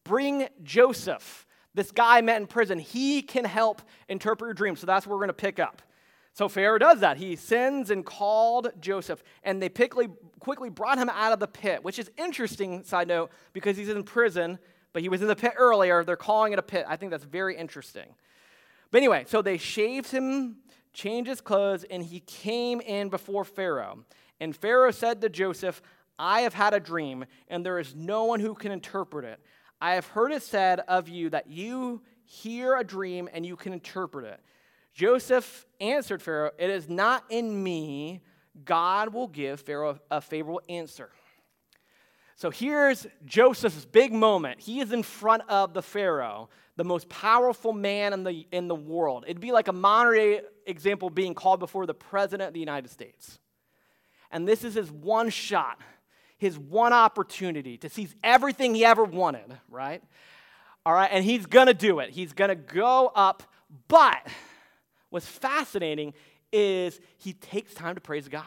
Bring 0.04 0.46
Joseph, 0.62 1.44
this 1.74 1.90
guy 1.90 2.18
I 2.18 2.20
met 2.20 2.40
in 2.40 2.46
prison. 2.46 2.78
He 2.78 3.20
can 3.20 3.44
help 3.44 3.82
interpret 4.08 4.46
your 4.46 4.54
dream. 4.54 4.76
So 4.76 4.86
that's 4.86 5.08
where 5.08 5.16
we're 5.16 5.26
going 5.26 5.28
to 5.28 5.34
pick 5.34 5.58
up. 5.58 5.82
So 6.34 6.48
Pharaoh 6.48 6.78
does 6.78 7.00
that. 7.00 7.16
He 7.16 7.36
sends 7.36 7.90
and 7.90 8.04
called 8.04 8.68
Joseph, 8.80 9.22
and 9.44 9.62
they 9.62 9.68
quickly, 9.68 10.08
quickly 10.40 10.68
brought 10.68 10.98
him 10.98 11.08
out 11.08 11.32
of 11.32 11.38
the 11.38 11.46
pit, 11.46 11.84
which 11.84 11.98
is 11.98 12.10
interesting, 12.18 12.82
side 12.82 13.06
note, 13.06 13.30
because 13.52 13.76
he's 13.76 13.88
in 13.88 14.02
prison, 14.02 14.58
but 14.92 15.00
he 15.02 15.08
was 15.08 15.22
in 15.22 15.28
the 15.28 15.36
pit 15.36 15.52
earlier. 15.56 16.02
They're 16.02 16.16
calling 16.16 16.52
it 16.52 16.58
a 16.58 16.62
pit. 16.62 16.86
I 16.88 16.96
think 16.96 17.12
that's 17.12 17.24
very 17.24 17.56
interesting. 17.56 18.16
But 18.90 18.98
anyway, 18.98 19.24
so 19.28 19.42
they 19.42 19.58
shaved 19.58 20.10
him, 20.10 20.56
changed 20.92 21.30
his 21.30 21.40
clothes, 21.40 21.84
and 21.84 22.02
he 22.02 22.18
came 22.20 22.80
in 22.80 23.10
before 23.10 23.44
Pharaoh. 23.44 24.04
And 24.40 24.56
Pharaoh 24.56 24.90
said 24.90 25.20
to 25.20 25.28
Joseph, 25.28 25.80
I 26.18 26.40
have 26.40 26.54
had 26.54 26.74
a 26.74 26.80
dream, 26.80 27.26
and 27.46 27.64
there 27.64 27.78
is 27.78 27.94
no 27.94 28.24
one 28.24 28.40
who 28.40 28.54
can 28.54 28.72
interpret 28.72 29.24
it. 29.24 29.38
I 29.80 29.94
have 29.94 30.06
heard 30.06 30.32
it 30.32 30.42
said 30.42 30.80
of 30.80 31.08
you 31.08 31.30
that 31.30 31.48
you 31.48 32.02
hear 32.24 32.76
a 32.76 32.82
dream 32.82 33.28
and 33.32 33.46
you 33.46 33.54
can 33.54 33.72
interpret 33.72 34.24
it. 34.24 34.40
Joseph 34.94 35.66
answered 35.80 36.22
Pharaoh, 36.22 36.52
It 36.58 36.70
is 36.70 36.88
not 36.88 37.24
in 37.28 37.62
me. 37.62 38.22
God 38.64 39.12
will 39.12 39.26
give 39.26 39.60
Pharaoh 39.60 39.98
a 40.10 40.20
favorable 40.20 40.62
answer. 40.68 41.10
So 42.36 42.50
here's 42.50 43.06
Joseph's 43.24 43.84
big 43.84 44.12
moment. 44.12 44.60
He 44.60 44.80
is 44.80 44.92
in 44.92 45.02
front 45.02 45.42
of 45.48 45.74
the 45.74 45.82
Pharaoh, 45.82 46.48
the 46.76 46.84
most 46.84 47.08
powerful 47.08 47.72
man 47.72 48.12
in 48.12 48.24
the, 48.24 48.46
in 48.50 48.68
the 48.68 48.74
world. 48.74 49.24
It'd 49.26 49.40
be 49.40 49.52
like 49.52 49.68
a 49.68 49.72
day 49.72 50.40
example 50.66 51.10
being 51.10 51.34
called 51.34 51.60
before 51.60 51.86
the 51.86 51.94
President 51.94 52.48
of 52.48 52.54
the 52.54 52.60
United 52.60 52.90
States. 52.90 53.38
And 54.30 54.48
this 54.48 54.64
is 54.64 54.74
his 54.74 54.90
one 54.90 55.30
shot, 55.30 55.80
his 56.38 56.58
one 56.58 56.92
opportunity 56.92 57.78
to 57.78 57.88
seize 57.88 58.14
everything 58.24 58.74
he 58.74 58.84
ever 58.84 59.04
wanted, 59.04 59.56
right? 59.68 60.02
All 60.86 60.92
right, 60.92 61.10
and 61.12 61.24
he's 61.24 61.46
gonna 61.46 61.74
do 61.74 62.00
it. 62.00 62.10
He's 62.10 62.32
gonna 62.32 62.56
go 62.56 63.12
up, 63.14 63.44
but 63.86 64.26
what's 65.14 65.26
fascinating 65.26 66.12
is 66.52 67.00
he 67.18 67.34
takes 67.34 67.72
time 67.72 67.94
to 67.94 68.00
praise 68.00 68.26
God. 68.26 68.42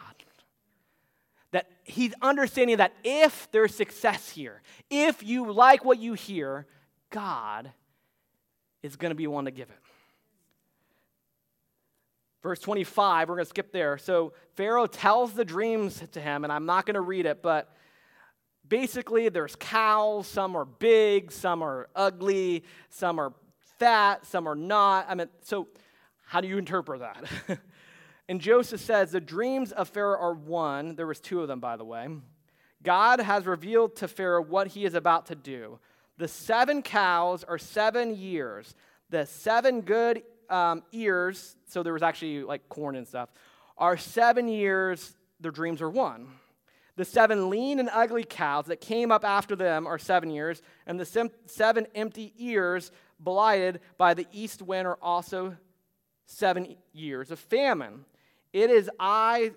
That 1.52 1.66
he's 1.82 2.12
understanding 2.20 2.76
that 2.76 2.92
if 3.02 3.50
there's 3.52 3.74
success 3.74 4.28
here, 4.28 4.60
if 4.90 5.22
you 5.22 5.50
like 5.50 5.82
what 5.82 5.98
you 5.98 6.12
hear, 6.12 6.66
God 7.08 7.72
is 8.82 8.96
going 8.96 9.12
to 9.12 9.14
be 9.14 9.26
one 9.26 9.46
to 9.46 9.50
give 9.50 9.70
it. 9.70 9.78
Verse 12.42 12.58
25, 12.60 13.30
we're 13.30 13.36
going 13.36 13.46
to 13.46 13.48
skip 13.48 13.72
there. 13.72 13.96
So 13.96 14.34
Pharaoh 14.54 14.86
tells 14.86 15.32
the 15.32 15.46
dreams 15.46 16.02
to 16.12 16.20
him, 16.20 16.44
and 16.44 16.52
I'm 16.52 16.66
not 16.66 16.84
going 16.84 16.96
to 16.96 17.00
read 17.00 17.24
it, 17.24 17.42
but 17.42 17.74
basically 18.68 19.30
there's 19.30 19.56
cows. 19.56 20.26
Some 20.26 20.54
are 20.54 20.66
big, 20.66 21.32
some 21.32 21.62
are 21.62 21.88
ugly, 21.96 22.62
some 22.90 23.18
are 23.18 23.32
fat, 23.78 24.26
some 24.26 24.46
are 24.46 24.54
not. 24.54 25.06
I 25.08 25.14
mean, 25.14 25.28
so 25.40 25.68
how 26.28 26.42
do 26.42 26.48
you 26.48 26.58
interpret 26.58 27.00
that? 27.00 27.24
and 28.28 28.38
Joseph 28.38 28.82
says, 28.82 29.10
The 29.10 29.20
dreams 29.20 29.72
of 29.72 29.88
Pharaoh 29.88 30.20
are 30.20 30.34
one. 30.34 30.94
There 30.94 31.06
was 31.06 31.20
two 31.20 31.40
of 31.40 31.48
them, 31.48 31.58
by 31.58 31.78
the 31.78 31.86
way. 31.86 32.06
God 32.82 33.18
has 33.20 33.46
revealed 33.46 33.96
to 33.96 34.08
Pharaoh 34.08 34.42
what 34.42 34.68
he 34.68 34.84
is 34.84 34.92
about 34.92 35.26
to 35.26 35.34
do. 35.34 35.78
The 36.18 36.28
seven 36.28 36.82
cows 36.82 37.44
are 37.44 37.56
seven 37.56 38.14
years. 38.14 38.74
The 39.08 39.24
seven 39.24 39.80
good 39.80 40.22
um, 40.50 40.82
ears, 40.92 41.56
so 41.66 41.82
there 41.82 41.94
was 41.94 42.02
actually 42.02 42.42
like 42.42 42.68
corn 42.68 42.94
and 42.94 43.08
stuff, 43.08 43.30
are 43.78 43.96
seven 43.96 44.48
years. 44.48 45.16
Their 45.40 45.50
dreams 45.50 45.80
are 45.80 45.88
one. 45.88 46.28
The 46.96 47.06
seven 47.06 47.48
lean 47.48 47.78
and 47.78 47.88
ugly 47.90 48.24
cows 48.24 48.66
that 48.66 48.82
came 48.82 49.10
up 49.10 49.24
after 49.24 49.56
them 49.56 49.86
are 49.86 49.98
seven 49.98 50.28
years, 50.28 50.60
and 50.86 51.00
the 51.00 51.30
seven 51.46 51.86
empty 51.94 52.34
ears 52.38 52.92
blighted 53.18 53.80
by 53.96 54.12
the 54.12 54.26
east 54.30 54.60
wind 54.60 54.86
are 54.86 54.98
also 55.00 55.56
seven 56.28 56.76
years 56.92 57.30
of 57.30 57.38
famine. 57.38 58.04
It 58.52 58.70
is 58.70 58.88
I 59.00 59.52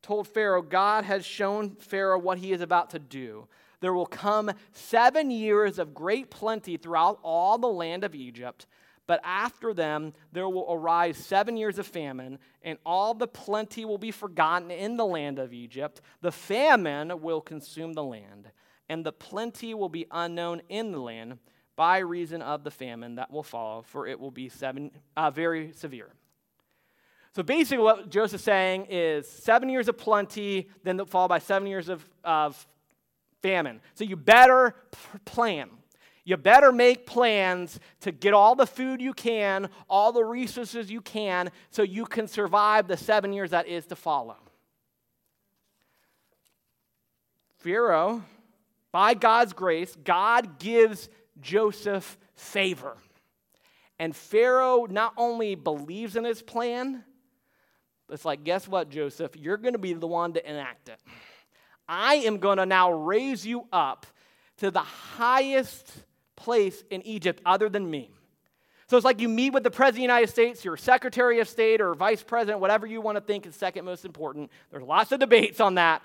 told 0.00 0.28
Pharaoh, 0.28 0.62
God 0.62 1.04
has 1.04 1.26
shown 1.26 1.76
Pharaoh 1.76 2.18
what 2.18 2.38
he 2.38 2.52
is 2.52 2.60
about 2.60 2.90
to 2.90 2.98
do. 2.98 3.48
There 3.80 3.92
will 3.92 4.06
come 4.06 4.52
seven 4.72 5.30
years 5.30 5.78
of 5.78 5.92
great 5.92 6.30
plenty 6.30 6.76
throughout 6.76 7.18
all 7.22 7.58
the 7.58 7.66
land 7.66 8.04
of 8.04 8.14
Egypt. 8.14 8.66
But 9.06 9.20
after 9.22 9.74
them, 9.74 10.14
there 10.32 10.48
will 10.48 10.66
arise 10.72 11.16
seven 11.16 11.56
years 11.56 11.78
of 11.78 11.86
famine, 11.86 12.38
and 12.62 12.78
all 12.84 13.14
the 13.14 13.28
plenty 13.28 13.84
will 13.84 13.98
be 13.98 14.10
forgotten 14.10 14.70
in 14.70 14.96
the 14.96 15.06
land 15.06 15.38
of 15.38 15.52
Egypt. 15.52 16.00
The 16.22 16.32
famine 16.32 17.20
will 17.20 17.40
consume 17.40 17.92
the 17.92 18.02
land, 18.02 18.50
and 18.88 19.04
the 19.04 19.12
plenty 19.12 19.74
will 19.74 19.88
be 19.88 20.06
unknown 20.10 20.62
in 20.68 20.90
the 20.90 20.98
land 20.98 21.38
by 21.76 21.98
reason 21.98 22.42
of 22.42 22.64
the 22.64 22.70
famine 22.70 23.16
that 23.16 23.30
will 23.30 23.42
follow, 23.42 23.82
for 23.82 24.06
it 24.06 24.18
will 24.18 24.30
be 24.30 24.48
seven, 24.48 24.90
uh, 25.16 25.30
very 25.30 25.72
severe. 25.72 26.08
So 27.34 27.42
basically, 27.42 27.84
what 27.84 28.08
Joseph's 28.08 28.44
saying 28.44 28.86
is 28.88 29.28
seven 29.28 29.68
years 29.68 29.88
of 29.88 29.98
plenty, 29.98 30.70
then 30.84 31.04
followed 31.04 31.28
by 31.28 31.38
seven 31.38 31.68
years 31.68 31.90
of, 31.90 32.02
of 32.24 32.66
famine. 33.42 33.82
So 33.94 34.04
you 34.04 34.16
better 34.16 34.74
plan. 35.26 35.68
You 36.24 36.38
better 36.38 36.72
make 36.72 37.06
plans 37.06 37.78
to 38.00 38.10
get 38.10 38.32
all 38.32 38.54
the 38.54 38.66
food 38.66 39.00
you 39.02 39.12
can, 39.12 39.68
all 39.88 40.12
the 40.12 40.24
resources 40.24 40.90
you 40.90 41.02
can, 41.02 41.50
so 41.70 41.82
you 41.82 42.06
can 42.06 42.26
survive 42.26 42.88
the 42.88 42.96
seven 42.96 43.34
years 43.34 43.50
that 43.50 43.68
is 43.68 43.86
to 43.86 43.96
follow. 43.96 44.36
Pharaoh, 47.58 48.24
by 48.92 49.14
God's 49.14 49.52
grace, 49.52 49.94
God 50.02 50.58
gives 50.58 51.08
Joseph 51.40 52.18
favor. 52.34 52.96
And 53.98 54.14
Pharaoh 54.14 54.86
not 54.88 55.14
only 55.16 55.54
believes 55.54 56.16
in 56.16 56.24
his 56.24 56.42
plan, 56.42 57.04
it's 58.10 58.24
like, 58.24 58.44
guess 58.44 58.68
what, 58.68 58.90
Joseph? 58.90 59.36
You're 59.36 59.56
going 59.56 59.72
to 59.72 59.78
be 59.78 59.94
the 59.94 60.06
one 60.06 60.34
to 60.34 60.48
enact 60.48 60.88
it. 60.88 61.00
I 61.88 62.16
am 62.16 62.38
going 62.38 62.58
to 62.58 62.66
now 62.66 62.92
raise 62.92 63.46
you 63.46 63.66
up 63.72 64.06
to 64.58 64.70
the 64.70 64.80
highest 64.80 65.90
place 66.36 66.82
in 66.90 67.02
Egypt 67.02 67.40
other 67.44 67.68
than 67.68 67.90
me. 67.90 68.10
So 68.88 68.96
it's 68.96 69.04
like 69.04 69.20
you 69.20 69.28
meet 69.28 69.52
with 69.52 69.64
the 69.64 69.70
President 69.70 69.94
of 69.94 69.96
the 69.96 70.02
United 70.02 70.28
States, 70.28 70.64
your 70.64 70.76
Secretary 70.76 71.40
of 71.40 71.48
State 71.48 71.80
or 71.80 71.94
Vice 71.94 72.22
President, 72.22 72.60
whatever 72.60 72.86
you 72.86 73.00
want 73.00 73.16
to 73.16 73.20
think 73.20 73.44
is 73.46 73.56
second 73.56 73.84
most 73.84 74.04
important. 74.04 74.50
There's 74.70 74.84
lots 74.84 75.10
of 75.10 75.18
debates 75.18 75.58
on 75.58 75.74
that. 75.74 76.02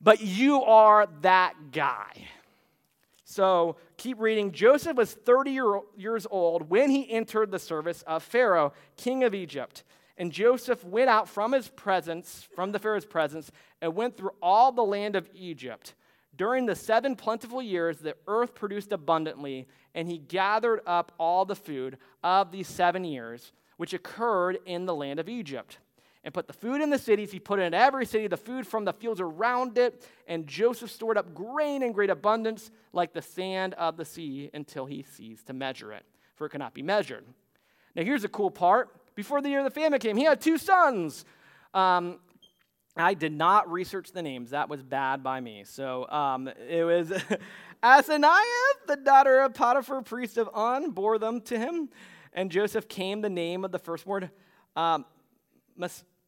But 0.00 0.20
you 0.20 0.62
are 0.62 1.08
that 1.22 1.54
guy. 1.72 2.12
So 3.24 3.76
keep 3.96 4.20
reading. 4.20 4.52
Joseph 4.52 4.96
was 4.96 5.12
30 5.12 5.50
year, 5.50 5.80
years 5.96 6.26
old 6.30 6.70
when 6.70 6.90
he 6.90 7.10
entered 7.10 7.50
the 7.50 7.58
service 7.58 8.02
of 8.02 8.22
Pharaoh, 8.22 8.72
king 8.96 9.24
of 9.24 9.34
Egypt. 9.34 9.84
And 10.16 10.30
Joseph 10.30 10.84
went 10.84 11.10
out 11.10 11.28
from 11.28 11.52
his 11.52 11.68
presence, 11.68 12.46
from 12.54 12.72
the 12.72 12.78
Pharaoh's 12.78 13.04
presence, 13.04 13.50
and 13.80 13.96
went 13.96 14.16
through 14.16 14.32
all 14.40 14.70
the 14.70 14.84
land 14.84 15.16
of 15.16 15.28
Egypt. 15.34 15.94
During 16.36 16.66
the 16.66 16.74
seven 16.76 17.16
plentiful 17.16 17.62
years, 17.62 17.98
the 17.98 18.16
earth 18.26 18.54
produced 18.54 18.92
abundantly, 18.92 19.66
and 19.94 20.08
he 20.08 20.18
gathered 20.18 20.80
up 20.86 21.12
all 21.18 21.44
the 21.44 21.56
food 21.56 21.98
of 22.22 22.50
these 22.50 22.68
seven 22.68 23.04
years, 23.04 23.52
which 23.76 23.94
occurred 23.94 24.58
in 24.66 24.86
the 24.86 24.94
land 24.94 25.20
of 25.20 25.28
Egypt. 25.28 25.78
And 26.24 26.32
put 26.32 26.46
the 26.46 26.54
food 26.54 26.80
in 26.80 26.88
the 26.88 26.98
cities. 26.98 27.30
He 27.30 27.38
put 27.38 27.60
in 27.60 27.74
every 27.74 28.06
city 28.06 28.26
the 28.26 28.38
food 28.38 28.66
from 28.66 28.86
the 28.86 28.94
fields 28.94 29.20
around 29.20 29.76
it. 29.76 30.06
And 30.26 30.46
Joseph 30.46 30.90
stored 30.90 31.18
up 31.18 31.34
grain 31.34 31.82
in 31.82 31.92
great 31.92 32.10
abundance, 32.10 32.70
like 32.92 33.12
the 33.12 33.22
sand 33.22 33.74
of 33.74 33.98
the 33.98 34.06
sea, 34.06 34.50
until 34.54 34.86
he 34.86 35.02
ceased 35.02 35.46
to 35.48 35.52
measure 35.52 35.92
it, 35.92 36.04
for 36.34 36.46
it 36.46 36.50
cannot 36.50 36.72
be 36.72 36.82
measured. 36.82 37.26
Now, 37.94 38.02
here's 38.02 38.22
the 38.22 38.28
cool 38.28 38.50
part. 38.50 38.88
Before 39.14 39.40
the 39.40 39.48
year 39.50 39.60
of 39.60 39.64
the 39.64 39.80
famine 39.80 40.00
came, 40.00 40.16
he 40.16 40.24
had 40.24 40.40
two 40.40 40.58
sons. 40.58 41.24
Um, 41.74 42.18
I 42.96 43.14
did 43.14 43.32
not 43.32 43.70
research 43.70 44.12
the 44.12 44.22
names. 44.22 44.50
That 44.50 44.68
was 44.68 44.82
bad 44.82 45.22
by 45.22 45.40
me. 45.40 45.64
So 45.64 46.08
um, 46.08 46.48
it 46.68 46.84
was 46.84 47.10
Asenath, 47.82 48.86
the 48.86 48.96
daughter 48.96 49.40
of 49.40 49.54
Potiphar, 49.54 50.02
priest 50.02 50.38
of 50.38 50.48
On, 50.54 50.90
bore 50.90 51.18
them 51.18 51.40
to 51.42 51.58
him. 51.58 51.90
And 52.32 52.50
Joseph 52.50 52.88
came 52.88 53.20
the 53.20 53.30
name 53.30 53.64
of 53.64 53.72
the 53.72 53.78
firstborn. 53.78 54.30
Um, 54.74 55.04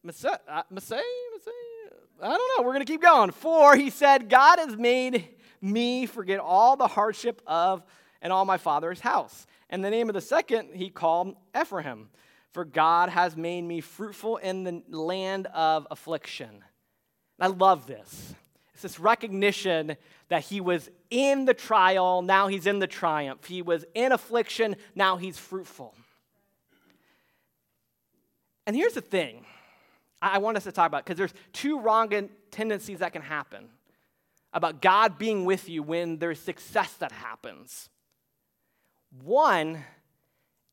uh, 0.09 0.61
I 2.21 2.27
don't 2.29 2.57
know. 2.57 2.63
We're 2.63 2.73
going 2.73 2.85
to 2.85 2.91
keep 2.91 3.01
going. 3.01 3.31
For 3.31 3.75
he 3.75 3.89
said, 3.89 4.29
God 4.29 4.59
has 4.59 4.75
made 4.75 5.27
me 5.61 6.05
forget 6.05 6.39
all 6.39 6.75
the 6.75 6.87
hardship 6.87 7.41
of 7.47 7.83
and 8.21 8.33
all 8.33 8.45
my 8.45 8.57
father's 8.57 8.99
house. 8.99 9.45
And 9.69 9.83
the 9.83 9.89
name 9.89 10.09
of 10.09 10.15
the 10.15 10.21
second 10.21 10.69
he 10.73 10.89
called 10.89 11.35
Ephraim 11.59 12.09
for 12.57 12.65
God 12.65 13.09
has 13.09 13.37
made 13.37 13.61
me 13.61 13.81
fruitful 13.81 14.37
in 14.37 14.63
the 14.63 14.81
land 14.89 15.45
of 15.53 15.85
affliction. 15.91 16.63
I 17.39 17.47
love 17.47 17.85
this. 17.85 18.33
It's 18.73 18.81
this 18.81 18.99
recognition 18.99 19.95
that 20.29 20.41
he 20.41 20.59
was 20.59 20.89
in 21.11 21.45
the 21.45 21.53
trial, 21.53 22.23
now 22.23 22.47
he's 22.47 22.65
in 22.65 22.79
the 22.79 22.87
triumph. 22.87 23.45
He 23.45 23.61
was 23.61 23.85
in 23.93 24.11
affliction, 24.11 24.75
now 24.95 25.17
he's 25.17 25.37
fruitful. 25.37 25.93
And 28.65 28.75
here's 28.75 28.93
the 28.93 29.01
thing 29.01 29.45
I 30.21 30.39
want 30.39 30.57
us 30.57 30.63
to 30.63 30.71
talk 30.71 30.87
about 30.87 31.05
because 31.05 31.17
there's 31.17 31.33
two 31.53 31.79
wrong 31.79 32.11
tendencies 32.51 32.99
that 32.99 33.13
can 33.13 33.21
happen 33.21 33.69
about 34.53 34.81
God 34.81 35.17
being 35.17 35.45
with 35.45 35.69
you 35.69 35.83
when 35.83 36.17
there's 36.17 36.39
success 36.39 36.93
that 36.93 37.11
happens. 37.11 37.89
One 39.23 39.83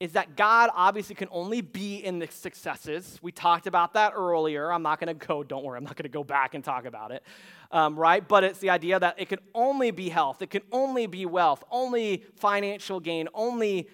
is 0.00 0.12
that 0.12 0.36
God 0.36 0.70
obviously 0.74 1.14
can 1.14 1.28
only 1.30 1.60
be 1.60 1.96
in 1.96 2.18
the 2.18 2.26
successes. 2.28 3.18
We 3.22 3.32
talked 3.32 3.66
about 3.66 3.94
that 3.94 4.12
earlier. 4.16 4.72
I'm 4.72 4.82
not 4.82 4.98
going 4.98 5.16
to 5.16 5.26
go, 5.26 5.42
don't 5.42 5.64
worry, 5.64 5.76
I'm 5.76 5.84
not 5.84 5.96
going 5.96 6.04
to 6.04 6.08
go 6.08 6.24
back 6.24 6.54
and 6.54 6.64
talk 6.64 6.84
about 6.84 7.10
it, 7.10 7.22
um, 7.70 7.96
right? 7.96 8.26
But 8.26 8.44
it's 8.44 8.58
the 8.58 8.70
idea 8.70 8.98
that 8.98 9.14
it 9.18 9.28
can 9.28 9.38
only 9.54 9.90
be 9.90 10.08
health, 10.08 10.42
it 10.42 10.50
can 10.50 10.62
only 10.72 11.06
be 11.06 11.26
wealth, 11.26 11.62
only 11.70 12.24
financial 12.36 13.00
gain, 13.00 13.28
only 13.34 13.88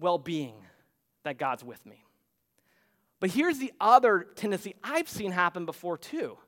well 0.00 0.18
being 0.18 0.54
that 1.24 1.38
God's 1.38 1.64
with 1.64 1.84
me. 1.86 2.04
But 3.20 3.30
here's 3.30 3.58
the 3.58 3.72
other 3.80 4.26
tendency 4.36 4.74
I've 4.82 5.08
seen 5.08 5.32
happen 5.32 5.64
before 5.66 5.98
too 5.98 6.38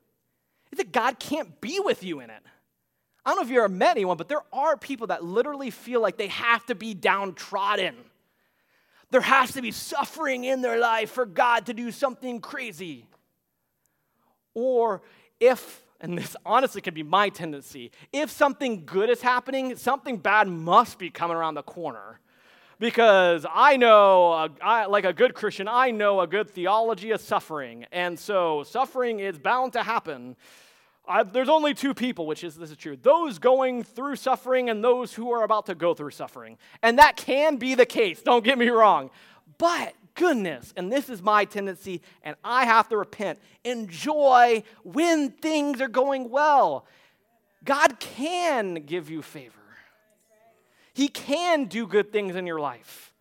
is 0.71 0.77
that 0.77 0.91
God 0.91 1.19
can't 1.19 1.59
be 1.59 1.79
with 1.79 2.03
you 2.03 2.21
in 2.21 2.29
it. 2.29 2.41
I 3.25 3.29
don't 3.29 3.37
know 3.37 3.43
if 3.43 3.49
you've 3.49 3.57
ever 3.57 3.69
met 3.69 3.97
anyone, 3.97 4.17
but 4.17 4.29
there 4.29 4.43
are 4.51 4.77
people 4.77 5.07
that 5.07 5.23
literally 5.23 5.69
feel 5.69 6.01
like 6.01 6.17
they 6.17 6.29
have 6.29 6.65
to 6.67 6.75
be 6.75 6.93
downtrodden. 6.93 7.95
There 9.11 9.21
has 9.21 9.51
to 9.53 9.61
be 9.61 9.71
suffering 9.71 10.45
in 10.45 10.61
their 10.61 10.79
life 10.79 11.11
for 11.11 11.25
God 11.25 11.65
to 11.67 11.73
do 11.73 11.91
something 11.91 12.39
crazy. 12.39 13.05
Or 14.53 15.01
if, 15.39 15.83
and 15.99 16.17
this 16.17 16.35
honestly 16.45 16.81
could 16.81 16.93
be 16.93 17.03
my 17.03 17.29
tendency, 17.29 17.91
if 18.11 18.31
something 18.31 18.85
good 18.85 19.09
is 19.09 19.21
happening, 19.21 19.75
something 19.75 20.17
bad 20.17 20.47
must 20.47 20.97
be 20.97 21.09
coming 21.09 21.35
around 21.35 21.55
the 21.55 21.63
corner. 21.63 22.21
Because 22.81 23.45
I 23.53 23.77
know, 23.77 24.49
I, 24.59 24.87
like 24.87 25.05
a 25.05 25.13
good 25.13 25.35
Christian, 25.35 25.67
I 25.67 25.91
know 25.91 26.19
a 26.19 26.25
good 26.25 26.49
theology 26.49 27.11
of 27.11 27.21
suffering. 27.21 27.85
And 27.91 28.19
so 28.19 28.63
suffering 28.63 29.19
is 29.19 29.37
bound 29.37 29.73
to 29.73 29.83
happen. 29.83 30.35
I've, 31.07 31.31
there's 31.31 31.47
only 31.47 31.75
two 31.75 31.93
people, 31.93 32.25
which 32.25 32.43
is 32.43 32.55
this 32.55 32.71
is 32.71 32.77
true 32.77 32.97
those 32.99 33.37
going 33.37 33.83
through 33.83 34.15
suffering 34.15 34.67
and 34.71 34.83
those 34.83 35.13
who 35.13 35.31
are 35.31 35.43
about 35.43 35.67
to 35.67 35.75
go 35.75 35.93
through 35.93 36.09
suffering. 36.09 36.57
And 36.81 36.97
that 36.97 37.17
can 37.17 37.57
be 37.57 37.75
the 37.75 37.85
case, 37.85 38.23
don't 38.23 38.43
get 38.43 38.57
me 38.57 38.69
wrong. 38.69 39.11
But 39.59 39.93
goodness, 40.15 40.73
and 40.75 40.91
this 40.91 41.07
is 41.07 41.21
my 41.21 41.45
tendency, 41.45 42.01
and 42.23 42.35
I 42.43 42.65
have 42.65 42.89
to 42.89 42.97
repent. 42.97 43.37
Enjoy 43.63 44.63
when 44.83 45.29
things 45.29 45.81
are 45.81 45.87
going 45.87 46.31
well. 46.31 46.87
God 47.63 47.99
can 47.99 48.73
give 48.73 49.11
you 49.11 49.21
favor, 49.21 49.60
He 50.93 51.07
can 51.07 51.65
do 51.65 51.87
good 51.87 52.11
things 52.11 52.35
in 52.35 52.45
your 52.45 52.59
life. 52.59 53.13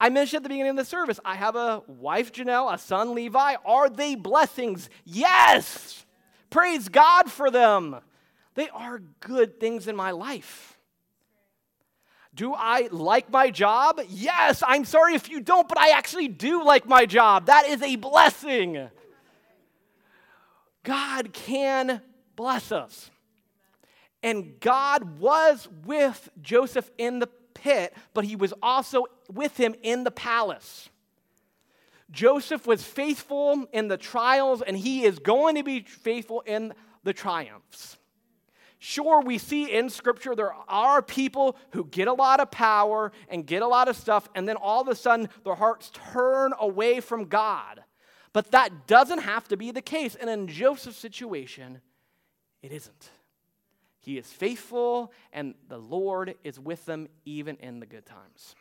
I 0.00 0.08
mentioned 0.08 0.38
at 0.38 0.42
the 0.42 0.48
beginning 0.48 0.70
of 0.70 0.76
the 0.76 0.84
service, 0.84 1.20
I 1.24 1.36
have 1.36 1.56
a 1.56 1.82
wife, 1.86 2.32
Janelle, 2.32 2.72
a 2.72 2.78
son, 2.78 3.14
Levi. 3.14 3.54
Are 3.64 3.88
they 3.88 4.16
blessings? 4.16 4.90
Yes. 5.04 6.04
Praise 6.50 6.88
God 6.88 7.30
for 7.30 7.50
them. 7.50 7.96
They 8.54 8.68
are 8.68 9.00
good 9.20 9.60
things 9.60 9.88
in 9.88 9.96
my 9.96 10.10
life. 10.10 10.78
Do 12.34 12.52
I 12.52 12.88
like 12.90 13.30
my 13.30 13.50
job? 13.50 14.00
Yes, 14.08 14.62
I'm 14.66 14.84
sorry 14.84 15.14
if 15.14 15.28
you 15.28 15.40
don't, 15.40 15.68
but 15.68 15.78
I 15.78 15.90
actually 15.90 16.26
do 16.28 16.64
like 16.64 16.86
my 16.86 17.06
job. 17.06 17.46
That 17.46 17.66
is 17.68 17.80
a 17.80 17.94
blessing. 17.96 18.88
God 20.82 21.32
can 21.32 22.02
bless 22.34 22.72
us. 22.72 23.10
And 24.24 24.58
God 24.58 25.20
was 25.20 25.68
with 25.84 26.30
Joseph 26.40 26.90
in 26.96 27.18
the 27.18 27.26
pit, 27.52 27.94
but 28.14 28.24
he 28.24 28.36
was 28.36 28.54
also 28.62 29.04
with 29.30 29.58
him 29.58 29.74
in 29.82 30.02
the 30.02 30.10
palace. 30.10 30.88
Joseph 32.10 32.66
was 32.66 32.82
faithful 32.82 33.66
in 33.70 33.88
the 33.88 33.98
trials, 33.98 34.62
and 34.62 34.78
he 34.78 35.04
is 35.04 35.18
going 35.18 35.56
to 35.56 35.62
be 35.62 35.80
faithful 35.80 36.40
in 36.46 36.72
the 37.02 37.12
triumphs. 37.12 37.98
Sure, 38.78 39.20
we 39.20 39.36
see 39.36 39.70
in 39.70 39.90
Scripture 39.90 40.34
there 40.34 40.54
are 40.68 41.02
people 41.02 41.56
who 41.72 41.84
get 41.84 42.08
a 42.08 42.12
lot 42.14 42.40
of 42.40 42.50
power 42.50 43.12
and 43.28 43.46
get 43.46 43.60
a 43.60 43.68
lot 43.68 43.88
of 43.88 43.96
stuff, 43.96 44.26
and 44.34 44.48
then 44.48 44.56
all 44.56 44.80
of 44.80 44.88
a 44.88 44.94
sudden 44.94 45.28
their 45.44 45.54
hearts 45.54 45.90
turn 46.12 46.54
away 46.58 47.00
from 47.00 47.26
God. 47.26 47.84
But 48.32 48.52
that 48.52 48.86
doesn't 48.86 49.20
have 49.20 49.48
to 49.48 49.58
be 49.58 49.70
the 49.70 49.82
case. 49.82 50.14
And 50.14 50.30
in 50.30 50.48
Joseph's 50.48 50.96
situation, 50.96 51.82
it 52.62 52.72
isn't. 52.72 53.10
He 54.04 54.18
is 54.18 54.26
faithful, 54.26 55.12
and 55.32 55.54
the 55.68 55.78
Lord 55.78 56.34
is 56.44 56.60
with 56.60 56.84
them 56.84 57.08
even 57.24 57.56
in 57.56 57.80
the 57.80 57.86
good 57.86 58.04
times. 58.04 58.54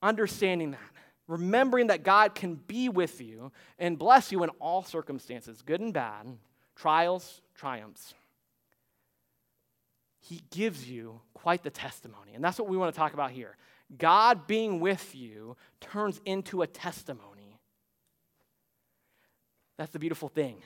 Understanding 0.00 0.70
that, 0.70 0.80
remembering 1.26 1.88
that 1.88 2.04
God 2.04 2.36
can 2.36 2.54
be 2.54 2.88
with 2.88 3.20
you 3.20 3.50
and 3.78 3.98
bless 3.98 4.30
you 4.30 4.44
in 4.44 4.50
all 4.60 4.84
circumstances, 4.84 5.62
good 5.62 5.80
and 5.80 5.92
bad, 5.92 6.38
trials, 6.76 7.40
triumphs. 7.56 8.14
He 10.20 10.42
gives 10.52 10.88
you 10.88 11.20
quite 11.34 11.64
the 11.64 11.70
testimony. 11.70 12.34
And 12.34 12.44
that's 12.44 12.58
what 12.58 12.68
we 12.68 12.76
want 12.76 12.94
to 12.94 12.98
talk 12.98 13.14
about 13.14 13.32
here. 13.32 13.56
God 13.98 14.46
being 14.46 14.78
with 14.78 15.14
you 15.14 15.56
turns 15.80 16.20
into 16.24 16.62
a 16.62 16.66
testimony. 16.68 17.58
That's 19.76 19.92
the 19.92 19.98
beautiful 19.98 20.28
thing. 20.28 20.62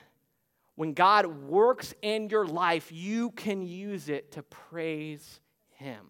When 0.79 0.93
God 0.93 1.27
works 1.27 1.93
in 2.03 2.29
your 2.29 2.47
life, 2.47 2.93
you 2.93 3.33
can 3.33 3.63
use 3.63 4.09
it 4.09 4.31
to 4.35 4.45
praise 4.45 5.41
Him. 5.71 6.07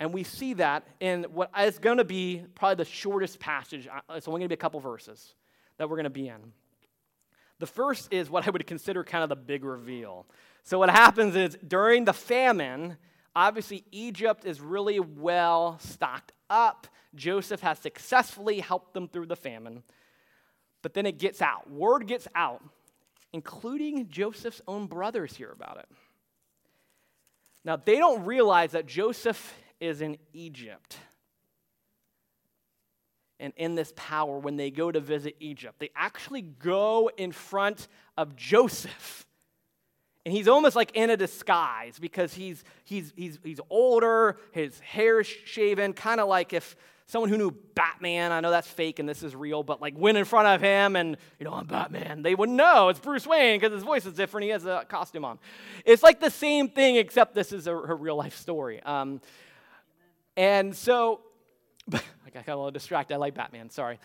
And 0.00 0.12
we 0.12 0.24
see 0.24 0.54
that 0.54 0.84
in 0.98 1.22
what 1.30 1.52
is 1.56 1.78
going 1.78 1.98
to 1.98 2.04
be 2.04 2.42
probably 2.56 2.82
the 2.82 2.90
shortest 2.90 3.38
passage. 3.38 3.86
Uh, 3.86 4.00
it's 4.14 4.26
only 4.26 4.40
going 4.40 4.46
to 4.46 4.48
be 4.48 4.54
a 4.54 4.56
couple 4.56 4.80
verses 4.80 5.34
that 5.78 5.88
we're 5.88 5.94
going 5.94 6.04
to 6.04 6.10
be 6.10 6.26
in. 6.26 6.40
The 7.60 7.68
first 7.68 8.12
is 8.12 8.28
what 8.28 8.48
I 8.48 8.50
would 8.50 8.66
consider 8.66 9.04
kind 9.04 9.22
of 9.22 9.28
the 9.28 9.36
big 9.36 9.64
reveal. 9.64 10.26
So, 10.64 10.80
what 10.80 10.90
happens 10.90 11.36
is 11.36 11.56
during 11.64 12.06
the 12.06 12.12
famine, 12.12 12.96
obviously 13.36 13.84
Egypt 13.92 14.44
is 14.44 14.60
really 14.60 14.98
well 14.98 15.78
stocked 15.78 16.32
up. 16.48 16.88
Joseph 17.14 17.60
has 17.60 17.78
successfully 17.78 18.58
helped 18.58 18.92
them 18.92 19.06
through 19.06 19.26
the 19.26 19.36
famine. 19.36 19.84
But 20.82 20.94
then 20.94 21.06
it 21.06 21.18
gets 21.18 21.40
out. 21.40 21.70
Word 21.70 22.08
gets 22.08 22.26
out, 22.34 22.62
including 23.32 24.08
Joseph's 24.08 24.60
own 24.66 24.86
brothers 24.86 25.36
hear 25.36 25.50
about 25.50 25.78
it. 25.78 25.88
Now, 27.64 27.76
they 27.76 27.96
don't 27.96 28.24
realize 28.24 28.72
that 28.72 28.86
Joseph 28.86 29.54
is 29.80 30.00
in 30.00 30.16
Egypt 30.32 30.96
and 33.38 33.52
in 33.56 33.74
this 33.74 33.92
power 33.96 34.38
when 34.38 34.56
they 34.56 34.70
go 34.70 34.90
to 34.90 35.00
visit 35.00 35.36
Egypt. 35.40 35.78
They 35.78 35.90
actually 35.96 36.42
go 36.42 37.10
in 37.16 37.32
front 37.32 37.88
of 38.16 38.36
Joseph. 38.36 39.26
And 40.26 40.34
he's 40.34 40.48
almost 40.48 40.76
like 40.76 40.92
in 40.94 41.08
a 41.08 41.16
disguise 41.16 41.98
because 41.98 42.34
he's, 42.34 42.62
he's, 42.84 43.12
he's, 43.16 43.38
he's 43.42 43.60
older, 43.70 44.36
his 44.52 44.78
hair's 44.80 45.26
shaven, 45.26 45.94
kind 45.94 46.20
of 46.20 46.28
like 46.28 46.52
if 46.52 46.76
someone 47.10 47.28
who 47.28 47.36
knew 47.36 47.50
Batman, 47.74 48.30
I 48.30 48.38
know 48.38 48.52
that's 48.52 48.68
fake 48.68 49.00
and 49.00 49.08
this 49.08 49.24
is 49.24 49.34
real, 49.34 49.64
but 49.64 49.82
like 49.82 49.98
went 49.98 50.16
in 50.16 50.24
front 50.24 50.46
of 50.46 50.60
him 50.60 50.94
and, 50.94 51.16
you 51.40 51.44
know, 51.44 51.52
I'm 51.52 51.66
Batman, 51.66 52.22
they 52.22 52.36
wouldn't 52.36 52.56
know 52.56 52.88
it's 52.88 53.00
Bruce 53.00 53.26
Wayne 53.26 53.58
because 53.58 53.74
his 53.74 53.82
voice 53.82 54.06
is 54.06 54.14
different. 54.14 54.44
He 54.44 54.50
has 54.50 54.64
a 54.64 54.86
costume 54.88 55.24
on. 55.24 55.40
It's 55.84 56.04
like 56.04 56.20
the 56.20 56.30
same 56.30 56.68
thing, 56.68 56.94
except 56.94 57.34
this 57.34 57.52
is 57.52 57.66
a, 57.66 57.74
a 57.74 57.94
real 57.94 58.14
life 58.14 58.36
story. 58.36 58.80
Um, 58.84 59.20
and 60.36 60.74
so, 60.74 61.22
I 61.92 61.98
got 62.32 62.46
a 62.46 62.54
little 62.54 62.70
distracted. 62.70 63.14
I 63.14 63.16
like 63.16 63.34
Batman, 63.34 63.70
sorry. 63.70 63.98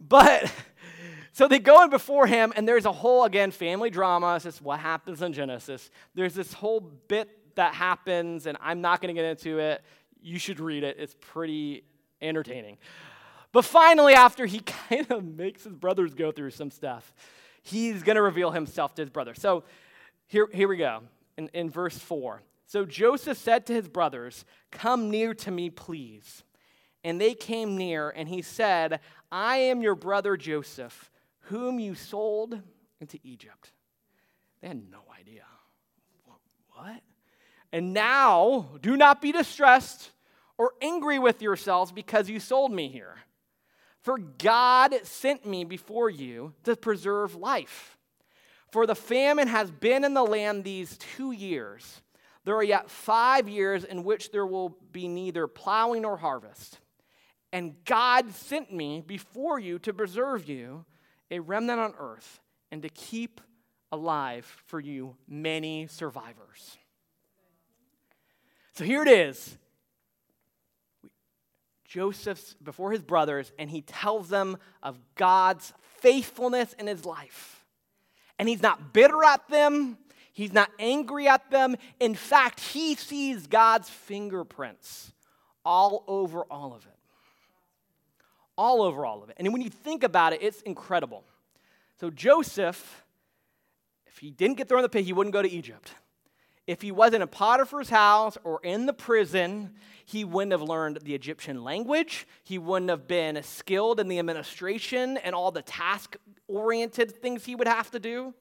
But, 0.00 0.50
so 1.32 1.48
they 1.48 1.58
go 1.58 1.84
in 1.84 1.90
before 1.90 2.26
him, 2.26 2.54
and 2.56 2.66
there's 2.66 2.86
a 2.86 2.92
whole, 2.92 3.24
again, 3.24 3.50
family 3.50 3.90
drama. 3.90 4.36
It's 4.36 4.44
just 4.44 4.62
what 4.62 4.80
happens 4.80 5.20
in 5.20 5.34
Genesis. 5.34 5.90
There's 6.14 6.32
this 6.32 6.54
whole 6.54 6.80
bit 6.80 7.28
that 7.56 7.74
happens, 7.74 8.46
and 8.46 8.56
I'm 8.58 8.80
not 8.80 9.02
going 9.02 9.14
to 9.14 9.20
get 9.20 9.28
into 9.28 9.58
it. 9.58 9.82
You 10.22 10.38
should 10.38 10.60
read 10.60 10.82
it, 10.82 10.96
it's 10.98 11.14
pretty 11.20 11.84
entertaining. 12.22 12.78
But 13.52 13.64
finally, 13.64 14.14
after 14.14 14.46
he 14.46 14.60
kind 14.88 15.10
of 15.10 15.24
makes 15.24 15.64
his 15.64 15.74
brothers 15.74 16.14
go 16.14 16.32
through 16.32 16.50
some 16.50 16.70
stuff, 16.70 17.12
he's 17.62 18.02
going 18.02 18.16
to 18.16 18.22
reveal 18.22 18.50
himself 18.50 18.94
to 18.94 19.02
his 19.02 19.10
brother. 19.10 19.34
So 19.34 19.64
here, 20.26 20.48
here 20.52 20.68
we 20.68 20.76
go 20.76 21.02
in, 21.36 21.48
in 21.52 21.70
verse 21.70 21.98
4. 21.98 22.42
So 22.66 22.84
Joseph 22.84 23.36
said 23.36 23.66
to 23.66 23.72
his 23.72 23.88
brothers, 23.88 24.44
Come 24.70 25.10
near 25.10 25.34
to 25.34 25.50
me, 25.50 25.70
please. 25.70 26.44
And 27.02 27.20
they 27.20 27.34
came 27.34 27.76
near, 27.76 28.10
and 28.10 28.28
he 28.28 28.42
said, 28.42 29.00
I 29.32 29.56
am 29.56 29.82
your 29.82 29.94
brother 29.94 30.36
Joseph, 30.36 31.10
whom 31.44 31.80
you 31.80 31.94
sold 31.94 32.60
into 33.00 33.18
Egypt. 33.24 33.72
They 34.60 34.68
had 34.68 34.90
no 34.90 35.00
idea. 35.18 35.44
What? 36.72 37.02
And 37.72 37.92
now, 37.92 38.70
do 38.80 38.96
not 38.96 39.20
be 39.20 39.32
distressed 39.32 40.10
or 40.60 40.74
angry 40.82 41.18
with 41.18 41.40
yourselves 41.40 41.90
because 41.90 42.28
you 42.28 42.38
sold 42.38 42.70
me 42.70 42.86
here. 42.86 43.16
For 44.02 44.18
God 44.18 44.94
sent 45.04 45.46
me 45.46 45.64
before 45.64 46.10
you 46.10 46.52
to 46.64 46.76
preserve 46.76 47.34
life. 47.34 47.96
For 48.70 48.86
the 48.86 48.94
famine 48.94 49.48
has 49.48 49.70
been 49.70 50.04
in 50.04 50.12
the 50.12 50.22
land 50.22 50.62
these 50.62 50.98
two 50.98 51.32
years. 51.32 52.02
There 52.44 52.54
are 52.56 52.62
yet 52.62 52.90
five 52.90 53.48
years 53.48 53.84
in 53.84 54.04
which 54.04 54.32
there 54.32 54.44
will 54.44 54.76
be 54.92 55.08
neither 55.08 55.46
plowing 55.46 56.02
nor 56.02 56.18
harvest. 56.18 56.78
And 57.54 57.82
God 57.86 58.30
sent 58.34 58.70
me 58.70 59.00
before 59.00 59.58
you 59.58 59.78
to 59.78 59.94
preserve 59.94 60.46
you, 60.46 60.84
a 61.30 61.38
remnant 61.38 61.80
on 61.80 61.94
earth, 61.98 62.38
and 62.70 62.82
to 62.82 62.90
keep 62.90 63.40
alive 63.90 64.44
for 64.66 64.78
you 64.78 65.16
many 65.26 65.86
survivors. 65.86 66.76
So 68.74 68.84
here 68.84 69.00
it 69.00 69.08
is. 69.08 69.56
Joseph's 71.90 72.54
before 72.62 72.92
his 72.92 73.02
brothers, 73.02 73.52
and 73.58 73.68
he 73.68 73.82
tells 73.82 74.28
them 74.28 74.56
of 74.82 74.98
God's 75.16 75.72
faithfulness 75.98 76.72
in 76.78 76.86
his 76.86 77.04
life. 77.04 77.66
And 78.38 78.48
he's 78.48 78.62
not 78.62 78.92
bitter 78.92 79.22
at 79.24 79.46
them, 79.48 79.98
he's 80.32 80.52
not 80.52 80.70
angry 80.78 81.26
at 81.28 81.50
them. 81.50 81.76
In 81.98 82.14
fact, 82.14 82.60
he 82.60 82.94
sees 82.94 83.46
God's 83.46 83.90
fingerprints 83.90 85.12
all 85.64 86.04
over 86.06 86.44
all 86.44 86.72
of 86.72 86.86
it 86.86 87.00
all 88.60 88.82
over 88.82 89.06
all 89.06 89.22
of 89.22 89.30
it. 89.30 89.36
And 89.38 89.50
when 89.54 89.62
you 89.62 89.70
think 89.70 90.04
about 90.04 90.34
it, 90.34 90.42
it's 90.42 90.60
incredible. 90.62 91.24
So, 91.98 92.10
Joseph, 92.10 93.02
if 94.06 94.18
he 94.18 94.30
didn't 94.30 94.58
get 94.58 94.68
thrown 94.68 94.80
in 94.80 94.82
the 94.82 94.90
pit, 94.90 95.06
he 95.06 95.14
wouldn't 95.14 95.32
go 95.32 95.40
to 95.40 95.50
Egypt. 95.50 95.94
If 96.70 96.82
he 96.82 96.92
wasn't 96.92 97.22
in 97.22 97.28
Potiphar's 97.28 97.90
house 97.90 98.38
or 98.44 98.60
in 98.62 98.86
the 98.86 98.92
prison, 98.92 99.74
he 100.04 100.22
wouldn't 100.22 100.52
have 100.52 100.62
learned 100.62 101.00
the 101.02 101.16
Egyptian 101.16 101.64
language. 101.64 102.28
He 102.44 102.58
wouldn't 102.58 102.90
have 102.90 103.08
been 103.08 103.42
skilled 103.42 103.98
in 103.98 104.06
the 104.06 104.20
administration 104.20 105.16
and 105.16 105.34
all 105.34 105.50
the 105.50 105.62
task 105.62 106.16
oriented 106.46 107.10
things 107.20 107.44
he 107.44 107.56
would 107.56 107.66
have 107.66 107.90
to 107.90 107.98
do. 107.98 108.34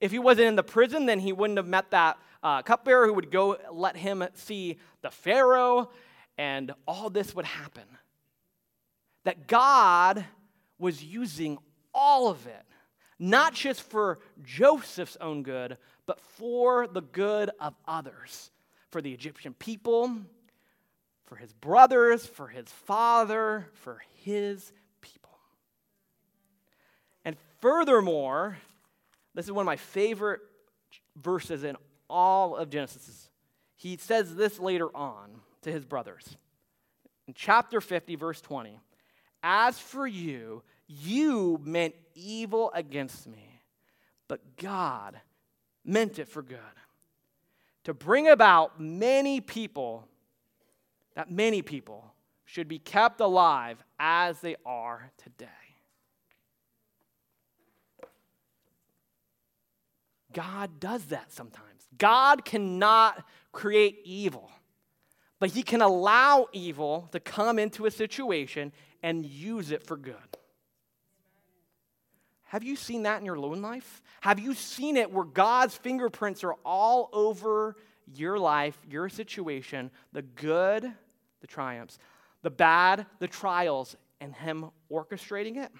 If 0.00 0.12
he 0.12 0.20
wasn't 0.20 0.46
in 0.46 0.54
the 0.54 0.62
prison, 0.62 1.06
then 1.06 1.18
he 1.18 1.32
wouldn't 1.32 1.56
have 1.56 1.66
met 1.66 1.90
that 1.90 2.18
uh, 2.40 2.62
cupbearer 2.62 3.08
who 3.08 3.14
would 3.14 3.32
go 3.32 3.58
let 3.72 3.96
him 3.96 4.22
see 4.34 4.78
the 5.02 5.10
Pharaoh, 5.10 5.90
and 6.38 6.70
all 6.86 7.10
this 7.10 7.34
would 7.34 7.46
happen 7.46 7.82
that 9.24 9.48
God 9.48 10.24
was 10.78 11.02
using 11.02 11.58
all 11.92 12.28
of 12.28 12.46
it, 12.46 12.62
not 13.18 13.54
just 13.54 13.82
for 13.82 14.20
Joseph's 14.44 15.16
own 15.20 15.42
good, 15.42 15.78
but 16.10 16.18
for 16.18 16.88
the 16.88 17.02
good 17.02 17.52
of 17.60 17.72
others, 17.86 18.50
for 18.88 19.00
the 19.00 19.12
Egyptian 19.12 19.54
people, 19.54 20.12
for 21.24 21.36
his 21.36 21.52
brothers, 21.52 22.26
for 22.26 22.48
his 22.48 22.66
father, 22.66 23.68
for 23.74 24.02
his 24.24 24.72
people. 25.00 25.38
And 27.24 27.36
furthermore, 27.60 28.58
this 29.36 29.44
is 29.44 29.52
one 29.52 29.62
of 29.62 29.66
my 29.66 29.76
favorite 29.76 30.40
verses 31.14 31.62
in 31.62 31.76
all 32.08 32.56
of 32.56 32.70
Genesis. 32.70 33.30
He 33.76 33.96
says 33.96 34.34
this 34.34 34.58
later 34.58 34.88
on 34.92 35.30
to 35.62 35.70
his 35.70 35.84
brothers. 35.84 36.36
In 37.28 37.34
chapter 37.34 37.80
50, 37.80 38.16
verse 38.16 38.40
20. 38.40 38.80
As 39.44 39.78
for 39.78 40.08
you, 40.08 40.64
you 40.88 41.60
meant 41.62 41.94
evil 42.16 42.72
against 42.74 43.28
me, 43.28 43.60
but 44.26 44.56
God 44.56 45.20
meant 45.84 46.18
it 46.18 46.28
for 46.28 46.42
good. 46.42 46.58
To 47.84 47.94
bring 47.94 48.28
about 48.28 48.80
many 48.80 49.40
people, 49.40 50.06
that 51.14 51.30
many 51.30 51.62
people 51.62 52.12
should 52.44 52.68
be 52.68 52.78
kept 52.78 53.20
alive 53.20 53.82
as 53.98 54.40
they 54.40 54.56
are 54.66 55.10
today. 55.22 55.46
God 60.32 60.78
does 60.78 61.06
that 61.06 61.32
sometimes. 61.32 61.88
God 61.98 62.44
cannot 62.44 63.24
create 63.52 64.00
evil, 64.04 64.50
but 65.38 65.50
He 65.50 65.62
can 65.62 65.82
allow 65.82 66.48
evil 66.52 67.08
to 67.12 67.20
come 67.20 67.58
into 67.58 67.86
a 67.86 67.90
situation 67.90 68.72
and 69.02 69.24
use 69.24 69.70
it 69.70 69.82
for 69.84 69.96
good. 69.96 70.14
Have 72.50 72.64
you 72.64 72.74
seen 72.74 73.04
that 73.04 73.20
in 73.20 73.24
your 73.24 73.36
own 73.36 73.62
life? 73.62 74.02
Have 74.22 74.40
you 74.40 74.54
seen 74.54 74.96
it 74.96 75.12
where 75.12 75.24
God's 75.24 75.76
fingerprints 75.76 76.42
are 76.42 76.56
all 76.64 77.08
over 77.12 77.76
your 78.12 78.40
life, 78.40 78.76
your 78.90 79.08
situation, 79.08 79.88
the 80.12 80.22
good, 80.22 80.92
the 81.42 81.46
triumphs, 81.46 81.96
the 82.42 82.50
bad, 82.50 83.06
the 83.20 83.28
trials, 83.28 83.94
and 84.20 84.34
Him 84.34 84.70
orchestrating 84.90 85.58
it? 85.58 85.70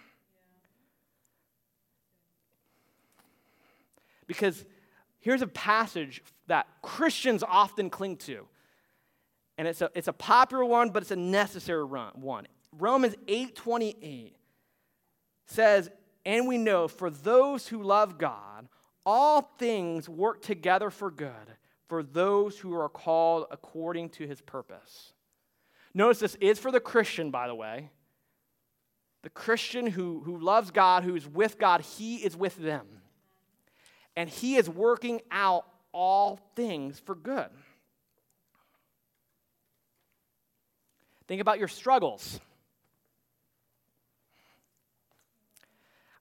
Because 4.29 4.65
here's 5.19 5.43
a 5.43 5.49
passage 5.49 6.23
that 6.47 6.69
Christians 6.83 7.43
often 7.43 7.91
cling 7.91 8.17
to. 8.19 8.47
And 9.59 9.67
it's 9.67 9.83
a, 9.83 9.91
it's 9.97 10.07
a 10.07 10.13
popular 10.13 10.65
one, 10.65 10.91
but 10.91 11.03
it's 11.03 11.11
a 11.11 11.17
necessary 11.17 11.83
one. 11.83 12.47
Romans 12.79 13.17
8:28 13.27 14.35
says, 15.47 15.91
"And 16.31 16.47
we 16.47 16.59
know 16.59 16.87
for 16.87 17.11
those 17.11 17.67
who 17.67 17.83
love 17.83 18.17
God, 18.17 18.69
all 19.05 19.43
things 19.43 20.09
work 20.09 20.43
together 20.43 20.89
for 20.89 21.11
good 21.11 21.57
for 21.89 22.05
those 22.05 22.61
who 22.61 22.73
are 22.73 22.89
called 22.89 23.49
according 23.51 24.11
to 24.11 24.29
his 24.29 24.41
purpose." 24.41 25.13
Notice 25.93 26.21
this 26.21 26.35
is 26.37 26.61
for 26.61 26.71
the 26.71 26.79
Christian, 26.79 27.33
by 27.33 27.49
the 27.49 27.55
way. 27.57 27.91
The 29.23 29.31
Christian 29.31 29.89
who, 29.89 30.21
who 30.21 30.39
loves 30.39 30.71
God, 30.71 31.03
who's 31.03 31.27
with 31.27 31.59
God, 31.59 31.81
he 31.81 32.25
is 32.25 32.37
with 32.37 32.55
them. 32.59 33.03
And 34.15 34.31
he 34.31 34.55
is 34.55 34.71
working 34.71 35.23
out 35.33 35.67
all 35.91 36.37
things 36.55 37.01
for 37.01 37.17
good. 37.17 37.51
Think 41.27 41.41
about 41.41 41.59
your 41.59 41.67
struggles. 41.67 42.39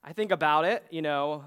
I 0.02 0.14
think 0.14 0.32
about 0.32 0.64
it, 0.64 0.82
you 0.90 1.02
know, 1.02 1.44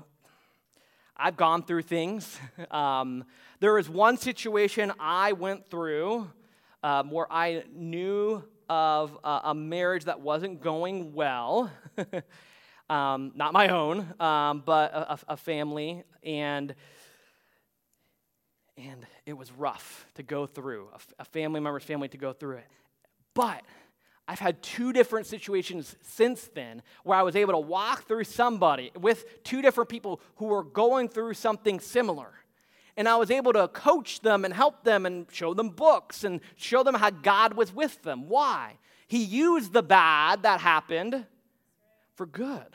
I've 1.18 1.36
gone 1.38 1.64
through 1.64 1.84
things. 1.84 2.40
Um, 2.72 3.26
there 3.60 3.74
was 3.74 3.90
one 3.90 4.18
situation 4.18 4.92
I 5.00 5.34
went 5.34 5.70
through 5.70 6.30
um, 6.84 7.12
where 7.12 7.32
I 7.32 7.64
knew 7.74 8.44
of 8.70 9.18
a, 9.24 9.42
a 9.46 9.54
marriage 9.54 10.06
that 10.06 10.20
wasn't 10.20 10.62
going 10.62 11.14
well. 11.14 11.72
um, 12.90 13.32
not 13.36 13.54
my 13.54 13.70
own, 13.70 14.14
um, 14.20 14.64
but 14.66 14.94
a, 14.94 15.20
a, 15.30 15.38
family, 15.38 16.04
and 16.24 16.76
and 18.78 19.06
it 19.26 19.34
was 19.34 19.52
rough 19.52 20.06
to 20.16 20.24
go 20.24 20.46
through 20.46 20.90
a, 21.20 21.26
family 21.26 21.60
member's 21.60 21.84
family 21.84 22.08
to 22.10 22.18
go 22.18 22.34
through 22.34 22.58
it. 22.58 22.68
But 23.34 23.62
I've 24.28 24.40
had 24.40 24.62
two 24.64 24.94
different 24.94 25.28
situations 25.28 25.98
since 26.02 26.50
then 26.54 26.82
where 27.04 27.18
I 27.18 27.24
was 27.24 27.36
able 27.36 27.54
to 27.54 27.60
walk 27.60 28.08
through 28.08 28.24
somebody 28.24 28.92
with 29.00 29.44
two 29.44 29.62
different 29.62 29.90
people 29.90 30.22
who 30.38 30.46
were 30.46 30.64
going 30.64 31.10
through 31.10 31.34
something 31.34 31.80
similar. 31.80 32.32
And 32.96 33.10
I 33.10 33.18
was 33.18 33.32
able 33.32 33.54
to 33.54 33.68
coach 33.68 34.22
them 34.22 34.46
and 34.46 34.54
help 34.54 34.84
them 34.84 35.06
and 35.06 35.26
show 35.32 35.54
them 35.54 35.70
books 35.70 36.24
and 36.24 36.40
show 36.56 36.84
them 36.84 36.96
how 36.96 37.10
God 37.10 37.56
was 37.56 37.74
with 37.74 38.02
them. 38.04 38.30
Why? 38.30 38.78
He 39.08 39.24
used 39.24 39.74
the 39.74 39.84
bad 39.84 40.44
that 40.44 40.62
happened 40.62 41.26
for 42.16 42.26
good. 42.26 42.68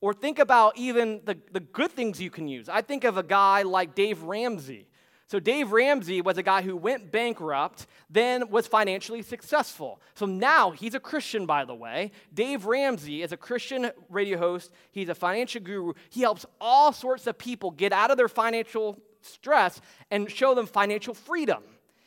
Or 0.00 0.14
think 0.14 0.38
about 0.38 0.78
even 0.78 1.20
the, 1.24 1.36
the 1.52 1.60
good 1.60 1.90
things 1.90 2.20
you 2.20 2.30
can 2.30 2.46
use. 2.46 2.68
I 2.68 2.82
think 2.82 3.04
of 3.04 3.18
a 3.18 3.22
guy 3.22 3.62
like 3.62 3.94
Dave 3.94 4.22
Ramsey. 4.22 4.86
So, 5.34 5.40
Dave 5.40 5.72
Ramsey 5.72 6.20
was 6.20 6.38
a 6.38 6.44
guy 6.44 6.62
who 6.62 6.76
went 6.76 7.10
bankrupt, 7.10 7.88
then 8.08 8.50
was 8.50 8.68
financially 8.68 9.20
successful. 9.20 10.00
So 10.14 10.26
now 10.26 10.70
he's 10.70 10.94
a 10.94 11.00
Christian, 11.00 11.44
by 11.44 11.64
the 11.64 11.74
way. 11.74 12.12
Dave 12.32 12.66
Ramsey 12.66 13.20
is 13.20 13.32
a 13.32 13.36
Christian 13.36 13.90
radio 14.08 14.38
host, 14.38 14.70
he's 14.92 15.08
a 15.08 15.14
financial 15.16 15.60
guru. 15.60 15.94
He 16.08 16.20
helps 16.20 16.46
all 16.60 16.92
sorts 16.92 17.26
of 17.26 17.36
people 17.36 17.72
get 17.72 17.92
out 17.92 18.12
of 18.12 18.16
their 18.16 18.28
financial 18.28 19.02
stress 19.22 19.80
and 20.08 20.30
show 20.30 20.54
them 20.54 20.66
financial 20.66 21.14
freedom. 21.14 21.64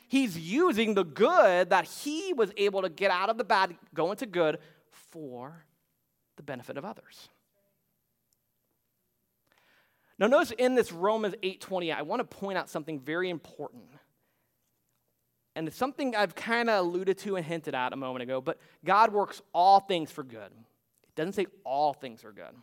He's 0.08 0.38
using 0.38 0.94
the 0.94 1.04
good 1.04 1.68
that 1.68 1.84
he 1.84 2.32
was 2.32 2.50
able 2.56 2.80
to 2.80 2.88
get 2.88 3.10
out 3.10 3.28
of 3.28 3.36
the 3.36 3.44
bad, 3.44 3.76
go 3.92 4.10
into 4.10 4.24
good 4.24 4.58
for 4.90 5.66
the 6.38 6.42
benefit 6.42 6.78
of 6.78 6.86
others. 6.86 7.28
Now 10.18 10.26
notice 10.26 10.50
in 10.50 10.74
this 10.74 10.92
Romans 10.92 11.34
8:20, 11.42 11.92
I 11.92 12.02
want 12.02 12.20
to 12.20 12.36
point 12.36 12.58
out 12.58 12.68
something 12.68 12.98
very 12.98 13.30
important. 13.30 13.84
And 15.54 15.66
it's 15.66 15.76
something 15.76 16.14
I've 16.14 16.34
kind 16.34 16.70
of 16.70 16.86
alluded 16.86 17.18
to 17.18 17.36
and 17.36 17.44
hinted 17.44 17.74
at 17.74 17.92
a 17.92 17.96
moment 17.96 18.22
ago, 18.22 18.40
but 18.40 18.58
God 18.84 19.12
works 19.12 19.42
all 19.52 19.80
things 19.80 20.10
for 20.10 20.22
good. 20.22 20.52
It 21.02 21.14
doesn't 21.16 21.32
say 21.32 21.46
all 21.64 21.92
things 21.92 22.24
are 22.24 22.32
good. 22.32 22.54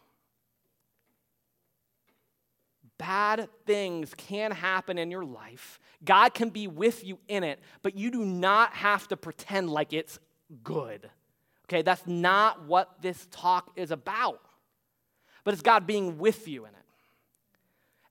Bad 2.97 3.49
things 3.66 4.14
can 4.16 4.51
happen 4.51 4.97
in 4.97 5.12
your 5.12 5.26
life. 5.26 5.80
God 6.06 6.34
can 6.34 6.49
be 6.49 6.68
with 6.68 7.03
you 7.03 7.20
in 7.28 7.43
it, 7.43 7.60
but 7.82 7.97
you 7.97 8.10
do 8.10 8.24
not 8.24 8.74
have 8.74 9.10
to 9.10 9.18
pretend 9.18 9.70
like 9.70 9.91
it's 9.91 10.20
good. 10.64 11.10
Okay, 11.66 11.82
that's 11.82 12.06
not 12.08 12.66
what 12.66 13.01
this 13.01 13.28
talk 13.32 13.72
is 13.76 13.91
about. 13.91 14.39
But 15.43 15.53
it's 15.53 15.64
God 15.64 15.86
being 15.86 16.18
with 16.18 16.47
you 16.47 16.66
in 16.66 16.72
it 16.72 16.85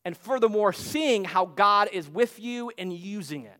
and 0.04 0.16
furthermore, 0.16 0.72
seeing 0.72 1.24
how 1.24 1.46
God 1.46 1.88
is 1.92 2.08
with 2.08 2.38
you 2.38 2.70
and 2.76 2.92
using 2.92 3.44
it. 3.44 3.56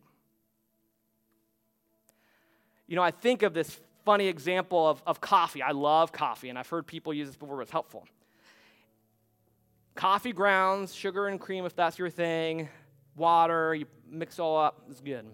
You 2.87 2.97
know, 2.97 3.03
I 3.03 3.11
think 3.11 3.43
of 3.43 3.55
this 3.55 3.81
funny 4.05 4.27
example 4.27 4.87
of, 4.87 5.03
of 5.07 5.21
coffee. 5.21 5.63
I 5.63 5.71
love 5.71 6.13
coffee, 6.13 6.51
and 6.51 6.59
I've 6.59 6.69
heard 6.69 6.87
people 6.87 7.15
use 7.15 7.29
this 7.29 7.37
before, 7.37 7.63
it's 7.63 7.71
helpful. 7.71 8.07
Coffee 9.95 10.33
grounds, 10.33 10.95
sugar 10.95 11.29
and 11.29 11.41
cream, 11.41 11.65
if 11.65 11.75
that's 11.75 11.99
your 11.99 12.11
thing, 12.11 12.69
water, 13.17 13.75
you 13.75 13.87
mix 14.09 14.39
all 14.39 14.59
up, 14.59 14.83
it's 14.91 15.01
good. 15.01 15.25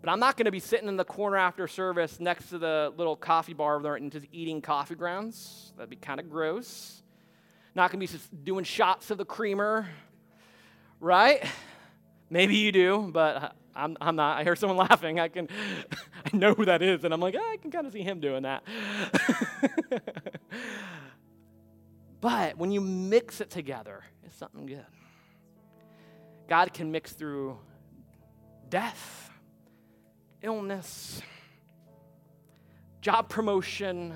But 0.00 0.10
I'm 0.10 0.20
not 0.20 0.36
going 0.36 0.46
to 0.46 0.52
be 0.52 0.60
sitting 0.60 0.88
in 0.88 0.96
the 0.96 1.04
corner 1.04 1.36
after 1.36 1.66
service 1.66 2.20
next 2.20 2.50
to 2.50 2.58
the 2.58 2.92
little 2.96 3.16
coffee 3.16 3.54
bar 3.54 3.80
there 3.80 3.94
and 3.94 4.10
just 4.10 4.26
eating 4.32 4.60
coffee 4.60 4.96
grounds. 4.96 5.72
That'd 5.76 5.90
be 5.90 5.96
kind 5.96 6.20
of 6.20 6.28
gross. 6.28 7.01
Not 7.74 7.90
going 7.90 8.06
to 8.06 8.12
be 8.12 8.20
doing 8.44 8.64
shots 8.64 9.10
of 9.10 9.18
the 9.18 9.24
creamer, 9.24 9.88
right? 11.00 11.42
Maybe 12.28 12.56
you 12.56 12.70
do, 12.70 13.10
but 13.12 13.56
I'm, 13.74 13.96
I'm 14.00 14.16
not. 14.16 14.38
I 14.38 14.44
hear 14.44 14.56
someone 14.56 14.76
laughing. 14.88 15.18
I 15.18 15.28
can, 15.28 15.48
I 16.32 16.36
know 16.36 16.54
who 16.54 16.66
that 16.66 16.82
is, 16.82 17.04
and 17.04 17.14
I'm 17.14 17.20
like, 17.20 17.34
oh, 17.36 17.52
I 17.52 17.56
can 17.56 17.70
kind 17.70 17.86
of 17.86 17.92
see 17.92 18.02
him 18.02 18.20
doing 18.20 18.42
that. 18.42 18.62
but 22.20 22.58
when 22.58 22.70
you 22.70 22.80
mix 22.80 23.40
it 23.40 23.50
together, 23.50 24.04
it's 24.24 24.36
something 24.36 24.66
good. 24.66 24.84
God 26.48 26.74
can 26.74 26.92
mix 26.92 27.12
through 27.12 27.58
death, 28.68 29.30
illness, 30.42 31.22
job 33.00 33.30
promotion, 33.30 34.12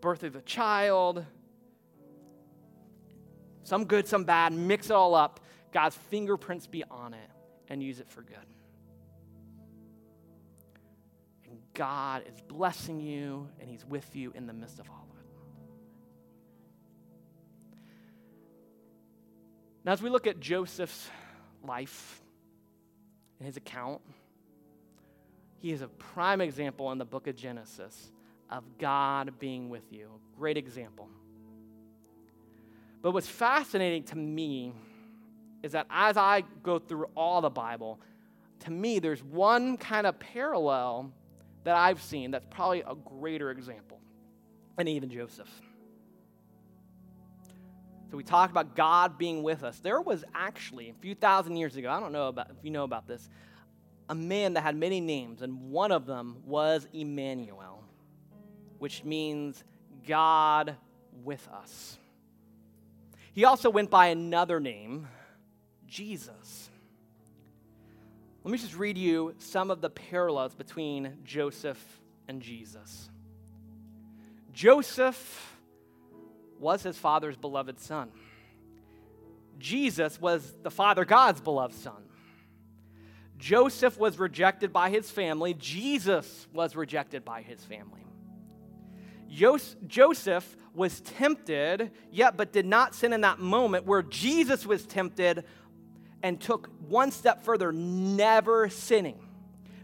birth 0.00 0.24
of 0.24 0.34
a 0.34 0.42
child 0.42 1.24
some 3.64 3.84
good, 3.84 4.06
some 4.06 4.24
bad, 4.24 4.52
mix 4.52 4.86
it 4.86 4.92
all 4.92 5.14
up. 5.14 5.40
God's 5.72 5.96
fingerprints 6.10 6.66
be 6.66 6.84
on 6.90 7.14
it 7.14 7.30
and 7.68 7.82
use 7.82 8.00
it 8.00 8.08
for 8.08 8.22
good. 8.22 8.36
And 11.48 11.58
God 11.74 12.24
is 12.32 12.40
blessing 12.42 13.00
you 13.00 13.48
and 13.60 13.70
He's 13.70 13.84
with 13.84 14.14
you 14.14 14.32
in 14.34 14.46
the 14.46 14.52
midst 14.52 14.78
of 14.78 14.90
all 14.90 15.06
of 15.10 15.16
it. 15.18 15.26
Now, 19.84 19.92
as 19.92 20.02
we 20.02 20.10
look 20.10 20.26
at 20.26 20.38
Joseph's 20.40 21.08
life 21.64 22.22
and 23.38 23.46
his 23.46 23.56
account, 23.56 24.00
he 25.58 25.72
is 25.72 25.82
a 25.82 25.88
prime 25.88 26.40
example 26.40 26.90
in 26.92 26.98
the 26.98 27.04
book 27.04 27.26
of 27.26 27.36
Genesis 27.36 28.10
of 28.50 28.64
God 28.78 29.38
being 29.38 29.70
with 29.70 29.92
you. 29.92 30.08
Great 30.36 30.56
example. 30.56 31.08
But 33.02 33.12
what's 33.12 33.28
fascinating 33.28 34.04
to 34.04 34.16
me 34.16 34.72
is 35.62 35.72
that 35.72 35.86
as 35.90 36.16
I 36.16 36.44
go 36.62 36.78
through 36.78 37.06
all 37.16 37.40
the 37.40 37.50
Bible, 37.50 38.00
to 38.60 38.70
me, 38.70 39.00
there's 39.00 39.22
one 39.22 39.76
kind 39.76 40.06
of 40.06 40.18
parallel 40.20 41.12
that 41.64 41.76
I've 41.76 42.00
seen 42.00 42.30
that's 42.30 42.46
probably 42.50 42.80
a 42.80 42.94
greater 42.94 43.50
example 43.50 44.00
than 44.76 44.88
even 44.88 45.10
Joseph. 45.10 45.50
So 48.10 48.16
we 48.16 48.24
talked 48.24 48.50
about 48.50 48.76
God 48.76 49.18
being 49.18 49.42
with 49.42 49.64
us. 49.64 49.78
There 49.78 50.00
was 50.00 50.24
actually, 50.34 50.90
a 50.90 50.94
few 51.00 51.14
thousand 51.14 51.56
years 51.56 51.76
ago, 51.76 51.90
I 51.90 51.98
don't 51.98 52.12
know 52.12 52.28
about, 52.28 52.50
if 52.50 52.56
you 52.62 52.70
know 52.70 52.84
about 52.84 53.08
this, 53.08 53.28
a 54.08 54.14
man 54.14 54.52
that 54.54 54.62
had 54.62 54.76
many 54.76 55.00
names, 55.00 55.42
and 55.42 55.70
one 55.70 55.92
of 55.92 56.06
them 56.06 56.36
was 56.44 56.86
Emmanuel, 56.92 57.82
which 58.78 59.02
means 59.02 59.64
God 60.06 60.76
with 61.24 61.48
us. 61.48 61.98
He 63.32 63.44
also 63.44 63.70
went 63.70 63.90
by 63.90 64.08
another 64.08 64.60
name, 64.60 65.08
Jesus. 65.86 66.70
Let 68.44 68.52
me 68.52 68.58
just 68.58 68.76
read 68.76 68.98
you 68.98 69.34
some 69.38 69.70
of 69.70 69.80
the 69.80 69.90
parallels 69.90 70.54
between 70.54 71.18
Joseph 71.24 71.82
and 72.28 72.42
Jesus. 72.42 73.08
Joseph 74.52 75.56
was 76.58 76.82
his 76.82 76.98
father's 76.98 77.36
beloved 77.36 77.80
son. 77.80 78.10
Jesus 79.58 80.20
was 80.20 80.54
the 80.62 80.70
Father 80.70 81.04
God's 81.04 81.40
beloved 81.40 81.74
son. 81.74 82.02
Joseph 83.38 83.98
was 83.98 84.18
rejected 84.18 84.72
by 84.72 84.90
his 84.90 85.10
family. 85.10 85.54
Jesus 85.54 86.46
was 86.52 86.76
rejected 86.76 87.24
by 87.24 87.42
his 87.42 87.64
family. 87.64 88.04
Joseph 89.32 90.56
was 90.74 91.00
tempted, 91.00 91.90
yet 92.10 92.36
but 92.36 92.52
did 92.52 92.66
not 92.66 92.94
sin 92.94 93.12
in 93.12 93.22
that 93.22 93.38
moment, 93.38 93.86
where 93.86 94.02
Jesus 94.02 94.66
was 94.66 94.86
tempted 94.86 95.44
and 96.22 96.40
took 96.40 96.68
one 96.88 97.10
step 97.10 97.42
further, 97.42 97.72
never 97.72 98.68
sinning, 98.68 99.18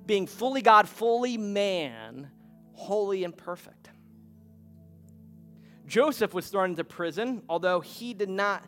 being 0.07 0.27
fully 0.27 0.63
God, 0.63 0.89
fully 0.89 1.37
man, 1.37 2.31
holy 2.75 3.25
and 3.25 3.37
perfect. 3.37 3.91
Joseph 5.87 6.35
was 6.35 6.49
thrown 6.49 6.71
into 6.71 6.85
prison, 6.85 7.43
although 7.49 7.81
he 7.81 8.13
did 8.13 8.29
not 8.29 8.63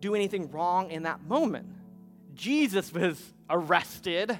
do 0.00 0.14
anything 0.14 0.50
wrong 0.50 0.90
in 0.90 1.02
that 1.02 1.22
moment. 1.22 1.66
Jesus 2.34 2.92
was 2.92 3.22
arrested 3.50 4.38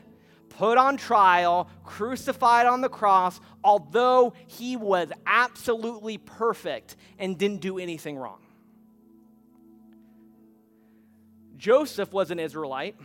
put 0.56 0.78
on 0.78 0.96
trial, 0.96 1.68
crucified 1.84 2.66
on 2.66 2.80
the 2.80 2.88
cross, 2.88 3.40
although 3.62 4.32
he 4.46 4.76
was 4.76 5.12
absolutely 5.26 6.16
perfect 6.16 6.96
and 7.18 7.36
didn't 7.36 7.60
do 7.60 7.78
anything 7.78 8.16
wrong. 8.16 8.38
Joseph 11.56 12.12
was 12.12 12.30
an 12.30 12.38
Israelite 12.38 12.96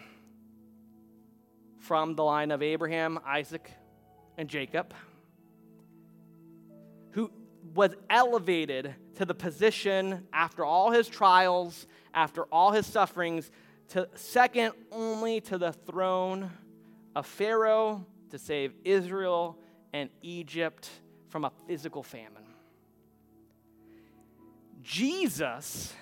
from 1.80 2.16
the 2.16 2.24
line 2.24 2.52
of 2.52 2.62
Abraham, 2.62 3.20
Isaac, 3.26 3.70
and 4.38 4.48
Jacob, 4.48 4.94
who 7.12 7.30
was 7.74 7.94
elevated 8.10 8.96
to 9.16 9.26
the 9.26 9.34
position 9.34 10.26
after 10.32 10.64
all 10.64 10.92
his 10.92 11.08
trials, 11.08 11.86
after 12.14 12.44
all 12.44 12.72
his 12.72 12.86
sufferings, 12.86 13.52
to 13.90 14.08
second 14.16 14.72
only 14.92 15.42
to 15.42 15.58
the 15.58 15.74
throne 15.74 16.50
of 17.16 17.26
Pharaoh 17.26 18.06
to 18.30 18.40
save 18.40 18.74
Israel 18.84 19.58
and 19.94 20.10
Egypt 20.22 20.90
from 21.30 21.46
a 21.46 21.52
physical 21.68 22.04
famine. 22.04 22.44
Jesus, 24.82 25.94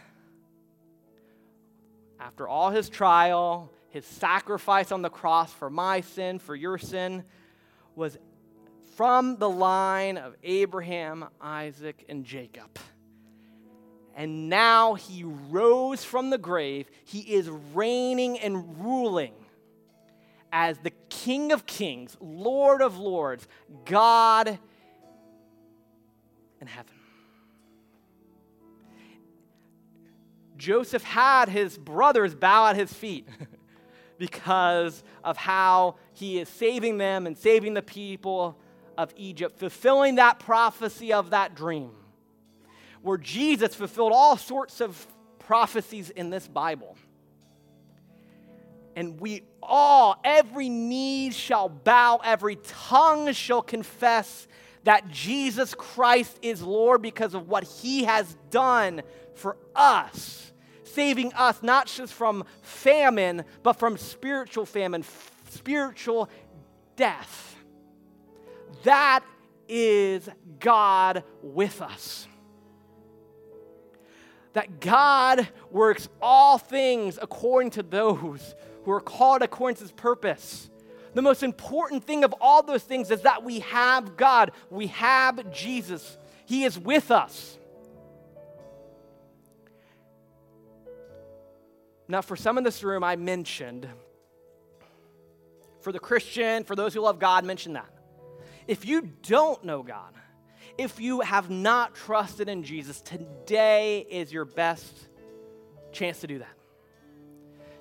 after 2.20 2.48
all 2.48 2.70
his 2.70 2.90
trial, 2.90 3.72
his 3.90 4.06
sacrifice 4.06 4.92
on 4.92 5.02
the 5.02 5.10
cross 5.10 5.52
for 5.52 5.70
my 5.70 6.02
sin, 6.02 6.40
for 6.40 6.56
your 6.56 6.78
sin, 6.78 7.24
was 7.96 8.18
from 8.96 9.38
the 9.38 9.50
line 9.50 10.18
of 10.18 10.36
Abraham, 10.44 11.26
Isaac, 11.42 12.06
and 12.10 12.24
Jacob. 12.24 12.78
And 14.16 14.50
now 14.50 14.96
he 14.96 15.24
rose 15.24 16.04
from 16.04 16.30
the 16.30 16.38
grave. 16.38 16.90
He 17.06 17.20
is 17.20 17.50
reigning 17.74 18.38
and 18.40 18.84
ruling 18.84 19.34
as 20.52 20.78
the 20.80 20.92
King 21.24 21.52
of 21.52 21.66
Kings, 21.66 22.16
Lord 22.22 22.82
of 22.82 22.98
Lords, 22.98 23.46
God 23.84 24.58
in 26.62 26.68
heaven. 26.68 26.94
Joseph 30.56 31.04
had 31.04 31.50
his 31.50 31.78
brothers 31.78 32.34
bow 32.34 32.68
at 32.68 32.78
his 32.78 32.94
feet 32.94 33.28
because 34.18 35.04
of 35.22 35.36
how 35.36 35.96
he 36.14 36.40
is 36.40 36.48
saving 36.48 36.98
them 36.98 37.28
and 37.28 37.38
saving 37.38 37.74
the 37.74 37.82
people 37.82 38.58
of 38.98 39.14
Egypt, 39.18 39.60
fulfilling 39.60 40.16
that 40.16 40.40
prophecy 40.40 41.12
of 41.12 41.32
that 41.32 41.54
dream, 41.54 41.92
where 43.02 43.18
Jesus 43.18 43.76
fulfilled 43.76 44.14
all 44.14 44.38
sorts 44.38 44.80
of 44.80 45.06
prophecies 45.38 46.12
in 46.12 46.30
this 46.30 46.48
Bible. 46.48 46.96
And 48.96 49.20
we 49.20 49.44
all, 49.62 50.20
every 50.24 50.70
knee 50.70 51.32
shall 51.32 51.70
bow, 51.70 52.20
every 52.24 52.58
tongue 52.58 53.32
shall 53.34 53.62
confess 53.62 54.48
that 54.84 55.10
Jesus 55.10 55.74
Christ 55.76 56.38
is 56.42 56.62
Lord 56.62 57.02
because 57.02 57.34
of 57.34 57.48
what 57.48 57.64
he 57.64 58.06
has 58.06 58.36
done 58.50 59.02
for 59.36 59.58
us, 59.76 60.52
saving 60.84 61.34
us 61.34 61.62
not 61.62 61.88
just 61.88 62.14
from 62.14 62.44
famine, 62.62 63.44
but 63.64 63.74
from 63.74 63.98
spiritual 63.98 64.66
famine, 64.66 65.04
spiritual 65.50 66.30
death. 66.96 67.56
That 68.84 69.24
is 69.68 70.28
God 70.60 71.24
with 71.42 71.82
us. 71.82 72.28
That 74.54 74.80
God 74.80 75.48
works 75.70 76.10
all 76.22 76.58
things 76.58 77.20
according 77.22 77.72
to 77.72 77.84
those 77.84 78.56
who 78.90 78.96
are 78.96 79.02
called 79.02 79.44
according 79.44 79.76
to 79.76 79.84
his 79.84 79.92
purpose. 79.92 80.68
The 81.14 81.22
most 81.22 81.44
important 81.44 82.04
thing 82.04 82.24
of 82.24 82.34
all 82.42 82.64
those 82.64 82.82
things 82.82 83.12
is 83.12 83.22
that 83.22 83.44
we 83.44 83.60
have 83.60 84.18
God, 84.18 84.52
we 84.72 84.88
have 84.88 85.52
Jesus, 85.52 86.18
He 86.48 86.64
is 86.64 86.80
with 86.80 87.12
us. 87.12 87.56
Now, 92.08 92.22
for 92.22 92.36
some 92.36 92.58
in 92.58 92.64
this 92.64 92.84
room, 92.84 93.04
I 93.04 93.16
mentioned, 93.16 93.88
for 95.82 95.92
the 95.92 96.00
Christian, 96.00 96.64
for 96.64 96.76
those 96.76 96.96
who 96.96 97.02
love 97.02 97.20
God, 97.20 97.46
mention 97.46 97.74
that. 97.74 97.94
If 98.68 98.88
you 98.88 99.02
don't 99.22 99.64
know 99.64 99.84
God, 99.84 100.16
if 100.80 101.00
you 101.00 101.20
have 101.22 101.52
not 101.52 101.94
trusted 101.94 102.50
in 102.50 102.64
Jesus, 102.64 103.02
today 103.02 104.00
is 104.10 104.34
your 104.34 104.46
best 104.46 104.92
chance 105.92 106.22
to 106.22 106.28
do 106.28 106.40
that. 106.40 106.59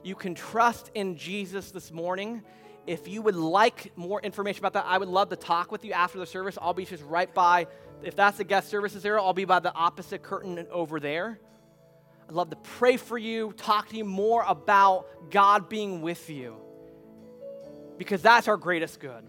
You 0.03 0.15
can 0.15 0.35
trust 0.35 0.91
in 0.95 1.17
Jesus 1.17 1.71
this 1.71 1.91
morning. 1.91 2.43
If 2.87 3.09
you 3.09 3.21
would 3.23 3.37
like 3.37 3.93
more 3.97 4.21
information 4.21 4.61
about 4.61 4.73
that, 4.75 4.87
I 4.87 4.97
would 4.97 5.09
love 5.09 5.29
to 5.31 5.37
talk 5.37 5.71
with 5.71 5.85
you 5.85 5.93
after 5.93 6.19
the 6.19 6.27
service. 6.27 6.57
I'll 6.61 6.73
be 6.73 6.85
just 6.85 7.05
right 7.05 7.33
by, 7.35 7.67
if 8.03 8.17
that's 8.17 8.39
the 8.39 8.45
guest 8.45 8.69
services 8.69 9.05
area, 9.05 9.21
I'll 9.21 9.35
be 9.35 9.45
by 9.45 9.59
the 9.61 9.75
opposite 9.75 10.23
curtain 10.23 10.67
over 10.71 10.99
there. 10.99 11.39
I'd 12.29 12.35
love 12.35 12.51
to 12.51 12.57
pray 12.57 12.97
for 12.97 13.19
you, 13.19 13.53
talk 13.55 13.89
to 13.89 13.97
you 13.97 14.05
more 14.05 14.45
about 14.47 15.31
God 15.31 15.69
being 15.69 16.03
with 16.03 16.31
you, 16.31 16.57
because 17.99 18.23
that's 18.23 18.49
our 18.49 18.57
greatest 18.57 19.01
good 19.01 19.25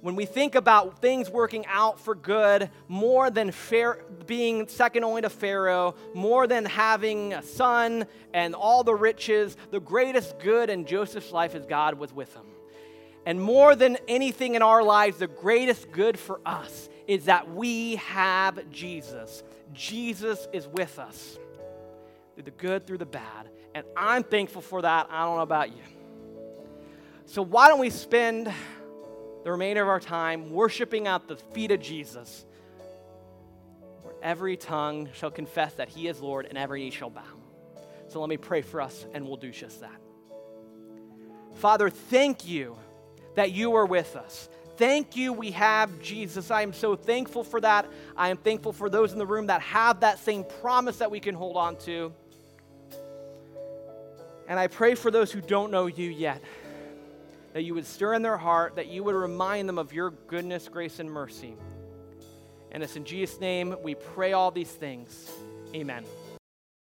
when 0.00 0.16
we 0.16 0.24
think 0.24 0.54
about 0.54 1.00
things 1.00 1.28
working 1.28 1.66
out 1.66 2.00
for 2.00 2.14
good 2.14 2.70
more 2.88 3.30
than 3.30 3.50
fair, 3.50 4.02
being 4.26 4.66
second 4.66 5.04
only 5.04 5.22
to 5.22 5.30
Pharaoh, 5.30 5.94
more 6.14 6.46
than 6.46 6.64
having 6.64 7.34
a 7.34 7.42
son 7.42 8.06
and 8.32 8.54
all 8.54 8.82
the 8.82 8.94
riches, 8.94 9.56
the 9.70 9.80
greatest 9.80 10.38
good 10.38 10.70
in 10.70 10.86
Joseph's 10.86 11.32
life 11.32 11.54
is 11.54 11.66
God 11.66 11.94
was 11.94 12.12
with 12.12 12.34
him. 12.34 12.46
And 13.26 13.40
more 13.40 13.76
than 13.76 13.98
anything 14.08 14.54
in 14.54 14.62
our 14.62 14.82
lives, 14.82 15.18
the 15.18 15.26
greatest 15.26 15.92
good 15.92 16.18
for 16.18 16.40
us 16.46 16.88
is 17.06 17.26
that 17.26 17.50
we 17.52 17.96
have 17.96 18.70
Jesus. 18.70 19.42
Jesus 19.74 20.48
is 20.52 20.66
with 20.66 20.98
us 20.98 21.38
through 22.34 22.44
the 22.44 22.50
good, 22.52 22.86
through 22.86 22.98
the 22.98 23.06
bad. 23.06 23.50
And 23.74 23.84
I'm 23.96 24.22
thankful 24.22 24.62
for 24.62 24.80
that. 24.82 25.08
I 25.10 25.24
don't 25.24 25.36
know 25.36 25.42
about 25.42 25.68
you. 25.68 25.82
So, 27.26 27.42
why 27.42 27.68
don't 27.68 27.78
we 27.78 27.90
spend 27.90 28.52
the 29.44 29.50
remainder 29.50 29.82
of 29.82 29.88
our 29.88 30.00
time 30.00 30.50
worshiping 30.50 31.06
at 31.06 31.26
the 31.28 31.36
feet 31.36 31.70
of 31.70 31.80
Jesus, 31.80 32.44
where 34.02 34.14
every 34.22 34.56
tongue 34.56 35.08
shall 35.14 35.30
confess 35.30 35.74
that 35.74 35.88
he 35.88 36.08
is 36.08 36.20
Lord 36.20 36.46
and 36.46 36.58
every 36.58 36.80
knee 36.80 36.90
shall 36.90 37.10
bow. 37.10 37.22
So 38.08 38.20
let 38.20 38.28
me 38.28 38.36
pray 38.36 38.62
for 38.62 38.80
us 38.80 39.06
and 39.14 39.26
we'll 39.26 39.36
do 39.36 39.50
just 39.50 39.80
that. 39.80 40.00
Father, 41.56 41.90
thank 41.90 42.46
you 42.46 42.76
that 43.34 43.52
you 43.52 43.74
are 43.74 43.86
with 43.86 44.16
us. 44.16 44.48
Thank 44.76 45.14
you, 45.14 45.32
we 45.32 45.50
have 45.52 46.00
Jesus. 46.00 46.50
I 46.50 46.62
am 46.62 46.72
so 46.72 46.96
thankful 46.96 47.44
for 47.44 47.60
that. 47.60 47.86
I 48.16 48.30
am 48.30 48.38
thankful 48.38 48.72
for 48.72 48.88
those 48.88 49.12
in 49.12 49.18
the 49.18 49.26
room 49.26 49.46
that 49.46 49.60
have 49.60 50.00
that 50.00 50.18
same 50.18 50.44
promise 50.62 50.98
that 50.98 51.10
we 51.10 51.20
can 51.20 51.34
hold 51.34 51.56
on 51.56 51.76
to. 51.80 52.12
And 54.48 54.58
I 54.58 54.66
pray 54.66 54.94
for 54.94 55.10
those 55.10 55.30
who 55.30 55.40
don't 55.40 55.70
know 55.70 55.86
you 55.86 56.10
yet 56.10 56.42
that 57.52 57.62
you 57.62 57.74
would 57.74 57.86
stir 57.86 58.14
in 58.14 58.22
their 58.22 58.36
heart, 58.36 58.76
that 58.76 58.88
you 58.88 59.02
would 59.04 59.14
remind 59.14 59.68
them 59.68 59.78
of 59.78 59.92
your 59.92 60.10
goodness, 60.10 60.68
grace, 60.68 60.98
and 60.98 61.10
mercy. 61.10 61.56
And 62.72 62.82
it's 62.82 62.96
in 62.96 63.04
Jesus' 63.04 63.40
name 63.40 63.74
we 63.82 63.94
pray 63.94 64.32
all 64.32 64.50
these 64.50 64.70
things. 64.70 65.30
Amen. 65.74 66.04